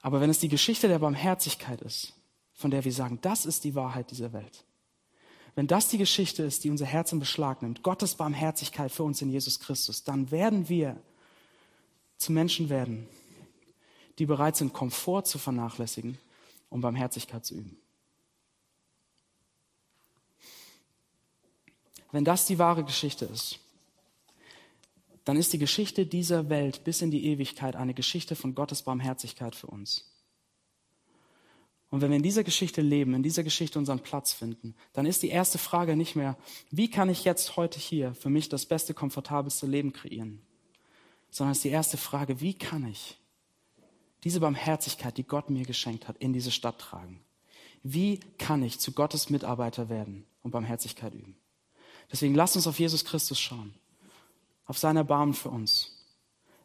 Aber 0.00 0.20
wenn 0.20 0.30
es 0.30 0.38
die 0.38 0.48
Geschichte 0.48 0.88
der 0.88 0.98
Barmherzigkeit 0.98 1.80
ist, 1.82 2.12
von 2.54 2.70
der 2.70 2.84
wir 2.84 2.92
sagen, 2.92 3.18
das 3.20 3.46
ist 3.46 3.64
die 3.64 3.74
Wahrheit 3.74 4.10
dieser 4.10 4.32
Welt. 4.32 4.64
Wenn 5.54 5.66
das 5.66 5.88
die 5.88 5.98
Geschichte 5.98 6.42
ist, 6.42 6.64
die 6.64 6.70
unser 6.70 6.86
Herz 6.86 7.12
in 7.12 7.20
Beschlag 7.20 7.62
nimmt, 7.62 7.82
Gottes 7.82 8.14
Barmherzigkeit 8.16 8.90
für 8.90 9.04
uns 9.04 9.22
in 9.22 9.30
Jesus 9.30 9.60
Christus, 9.60 10.02
dann 10.02 10.30
werden 10.30 10.68
wir 10.68 11.00
zu 12.16 12.32
Menschen 12.32 12.68
werden, 12.68 13.08
die 14.18 14.26
bereit 14.26 14.56
sind, 14.56 14.72
Komfort 14.72 15.22
zu 15.22 15.38
vernachlässigen, 15.38 16.18
um 16.70 16.80
Barmherzigkeit 16.80 17.44
zu 17.44 17.54
üben. 17.54 17.76
Wenn 22.10 22.24
das 22.24 22.46
die 22.46 22.58
wahre 22.58 22.84
Geschichte 22.84 23.24
ist, 23.24 23.58
dann 25.24 25.36
ist 25.36 25.52
die 25.52 25.58
Geschichte 25.58 26.06
dieser 26.06 26.48
Welt 26.48 26.84
bis 26.84 27.02
in 27.02 27.10
die 27.10 27.26
Ewigkeit 27.26 27.76
eine 27.76 27.94
Geschichte 27.94 28.36
von 28.36 28.54
Gottes 28.54 28.82
Barmherzigkeit 28.82 29.54
für 29.54 29.66
uns. 29.68 30.13
Und 31.94 32.00
wenn 32.00 32.10
wir 32.10 32.16
in 32.16 32.22
dieser 32.24 32.42
Geschichte 32.42 32.80
leben, 32.80 33.14
in 33.14 33.22
dieser 33.22 33.44
Geschichte 33.44 33.78
unseren 33.78 34.00
Platz 34.00 34.32
finden, 34.32 34.74
dann 34.94 35.06
ist 35.06 35.22
die 35.22 35.28
erste 35.28 35.58
Frage 35.58 35.94
nicht 35.94 36.16
mehr, 36.16 36.36
wie 36.72 36.90
kann 36.90 37.08
ich 37.08 37.24
jetzt 37.24 37.56
heute 37.56 37.78
hier 37.78 38.14
für 38.14 38.30
mich 38.30 38.48
das 38.48 38.66
beste, 38.66 38.94
komfortabelste 38.94 39.66
Leben 39.66 39.92
kreieren? 39.92 40.40
sondern 41.34 41.50
ist 41.50 41.64
die 41.64 41.70
erste 41.70 41.96
Frage, 41.96 42.40
wie 42.40 42.54
kann 42.54 42.86
ich 42.86 43.18
diese 44.22 44.38
Barmherzigkeit, 44.38 45.16
die 45.16 45.24
Gott 45.24 45.50
mir 45.50 45.64
geschenkt 45.64 46.06
hat, 46.06 46.16
in 46.18 46.32
diese 46.32 46.52
Stadt 46.52 46.78
tragen? 46.78 47.24
Wie 47.82 48.20
kann 48.38 48.62
ich 48.62 48.78
zu 48.78 48.92
Gottes 48.92 49.30
Mitarbeiter 49.30 49.88
werden 49.88 50.24
und 50.42 50.52
Barmherzigkeit 50.52 51.12
üben? 51.12 51.36
Deswegen 52.12 52.36
lasst 52.36 52.54
uns 52.54 52.68
auf 52.68 52.78
Jesus 52.78 53.04
Christus 53.04 53.40
schauen, 53.40 53.74
auf 54.66 54.78
sein 54.78 54.96
Erbarmen 54.96 55.34
für 55.34 55.50
uns, 55.50 55.90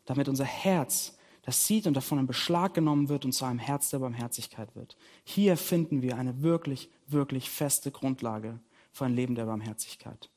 damit 0.05 0.29
unser 0.29 0.45
Herz 0.45 1.17
das 1.43 1.65
sieht 1.65 1.87
und 1.87 1.93
davon 1.93 2.19
in 2.19 2.27
Beschlag 2.27 2.73
genommen 2.73 3.09
wird 3.09 3.25
und 3.25 3.31
zu 3.31 3.45
einem 3.45 3.59
Herz 3.59 3.89
der 3.89 3.99
Barmherzigkeit 3.99 4.75
wird. 4.75 4.97
Hier 5.23 5.57
finden 5.57 6.01
wir 6.01 6.17
eine 6.17 6.41
wirklich, 6.41 6.89
wirklich 7.07 7.49
feste 7.49 7.91
Grundlage 7.91 8.59
für 8.91 9.05
ein 9.05 9.15
Leben 9.15 9.35
der 9.35 9.45
Barmherzigkeit. 9.45 10.29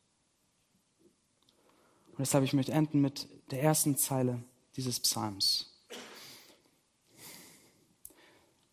Und 2.08 2.20
deshalb 2.20 2.44
ich 2.44 2.52
möchte 2.52 2.72
enden 2.72 3.00
mit 3.00 3.28
der 3.50 3.62
ersten 3.62 3.96
Zeile 3.96 4.42
dieses 4.76 5.00
Psalms 5.00 5.72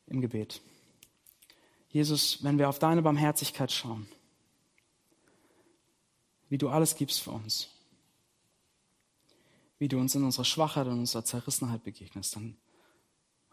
im 0.07 0.21
Gebet. 0.21 0.61
Jesus, 1.89 2.43
wenn 2.43 2.57
wir 2.57 2.69
auf 2.69 2.79
deine 2.79 3.01
Barmherzigkeit 3.01 3.71
schauen, 3.71 4.07
wie 6.49 6.57
du 6.57 6.69
alles 6.69 6.95
gibst 6.95 7.21
für 7.21 7.31
uns, 7.31 7.69
wie 9.79 9.87
du 9.87 9.97
uns 9.97 10.13
in 10.13 10.23
unserer 10.23 10.45
Schwachheit 10.45 10.87
und 10.87 10.99
unserer 10.99 11.25
Zerrissenheit 11.25 11.83
begegnest, 11.83 12.35
dann 12.35 12.57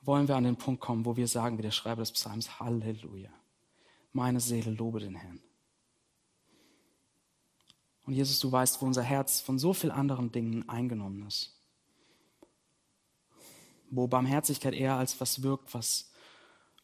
wollen 0.03 0.29
wir 0.29 0.37
an 0.37 0.45
den 0.45 0.57
Punkt 0.57 0.81
kommen, 0.81 1.05
wo 1.05 1.16
wir 1.16 1.29
sagen, 1.29 1.57
wie 1.57 1.62
der 1.62 1.70
Schreiber 1.70 2.03
des 2.03 2.12
Psalms, 2.12 2.61
Halleluja. 2.61 3.31
Meine 4.12 4.41
Seele 4.41 4.72
lobe 4.72 5.01
den 5.01 5.14
Herrn. 5.14 5.41
Und 8.05 8.12
Jesus, 8.12 8.39
du 8.39 8.51
weißt, 8.51 8.81
wo 8.81 8.87
unser 8.87 9.03
Herz 9.03 9.41
von 9.41 9.59
so 9.59 9.72
vielen 9.72 9.93
anderen 9.93 10.31
Dingen 10.31 10.68
eingenommen 10.68 11.27
ist. 11.27 11.61
Wo 13.91 14.07
Barmherzigkeit 14.07 14.74
eher 14.74 14.95
als 14.95 15.20
was 15.20 15.43
wirkt, 15.43 15.74
was, 15.74 16.11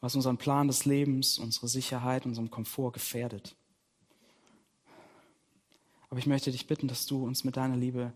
was 0.00 0.16
unseren 0.16 0.36
Plan 0.36 0.66
des 0.66 0.84
Lebens, 0.84 1.38
unsere 1.38 1.68
Sicherheit, 1.68 2.26
unseren 2.26 2.50
Komfort 2.50 2.92
gefährdet. 2.92 3.56
Aber 6.10 6.18
ich 6.18 6.26
möchte 6.26 6.50
dich 6.50 6.66
bitten, 6.66 6.88
dass 6.88 7.06
du 7.06 7.24
uns 7.24 7.44
mit 7.44 7.56
deiner 7.56 7.76
Liebe 7.76 8.12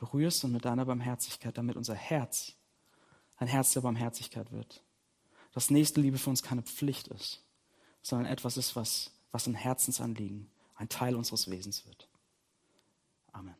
berührst 0.00 0.42
und 0.44 0.52
mit 0.52 0.64
deiner 0.64 0.86
Barmherzigkeit, 0.86 1.56
damit 1.56 1.76
unser 1.76 1.94
Herz 1.94 2.54
ein 3.36 3.46
Herz 3.46 3.72
der 3.72 3.82
Barmherzigkeit 3.82 4.50
wird. 4.50 4.82
Dass 5.52 5.70
Nächstenliebe 5.70 6.18
für 6.18 6.30
uns 6.30 6.42
keine 6.42 6.62
Pflicht 6.62 7.08
ist, 7.08 7.44
sondern 8.02 8.26
etwas 8.26 8.56
ist, 8.56 8.76
was, 8.76 9.12
was 9.30 9.46
ein 9.46 9.54
Herzensanliegen, 9.54 10.50
ein 10.74 10.88
Teil 10.88 11.14
unseres 11.14 11.50
Wesens 11.50 11.86
wird. 11.86 12.08
Amen. 13.32 13.54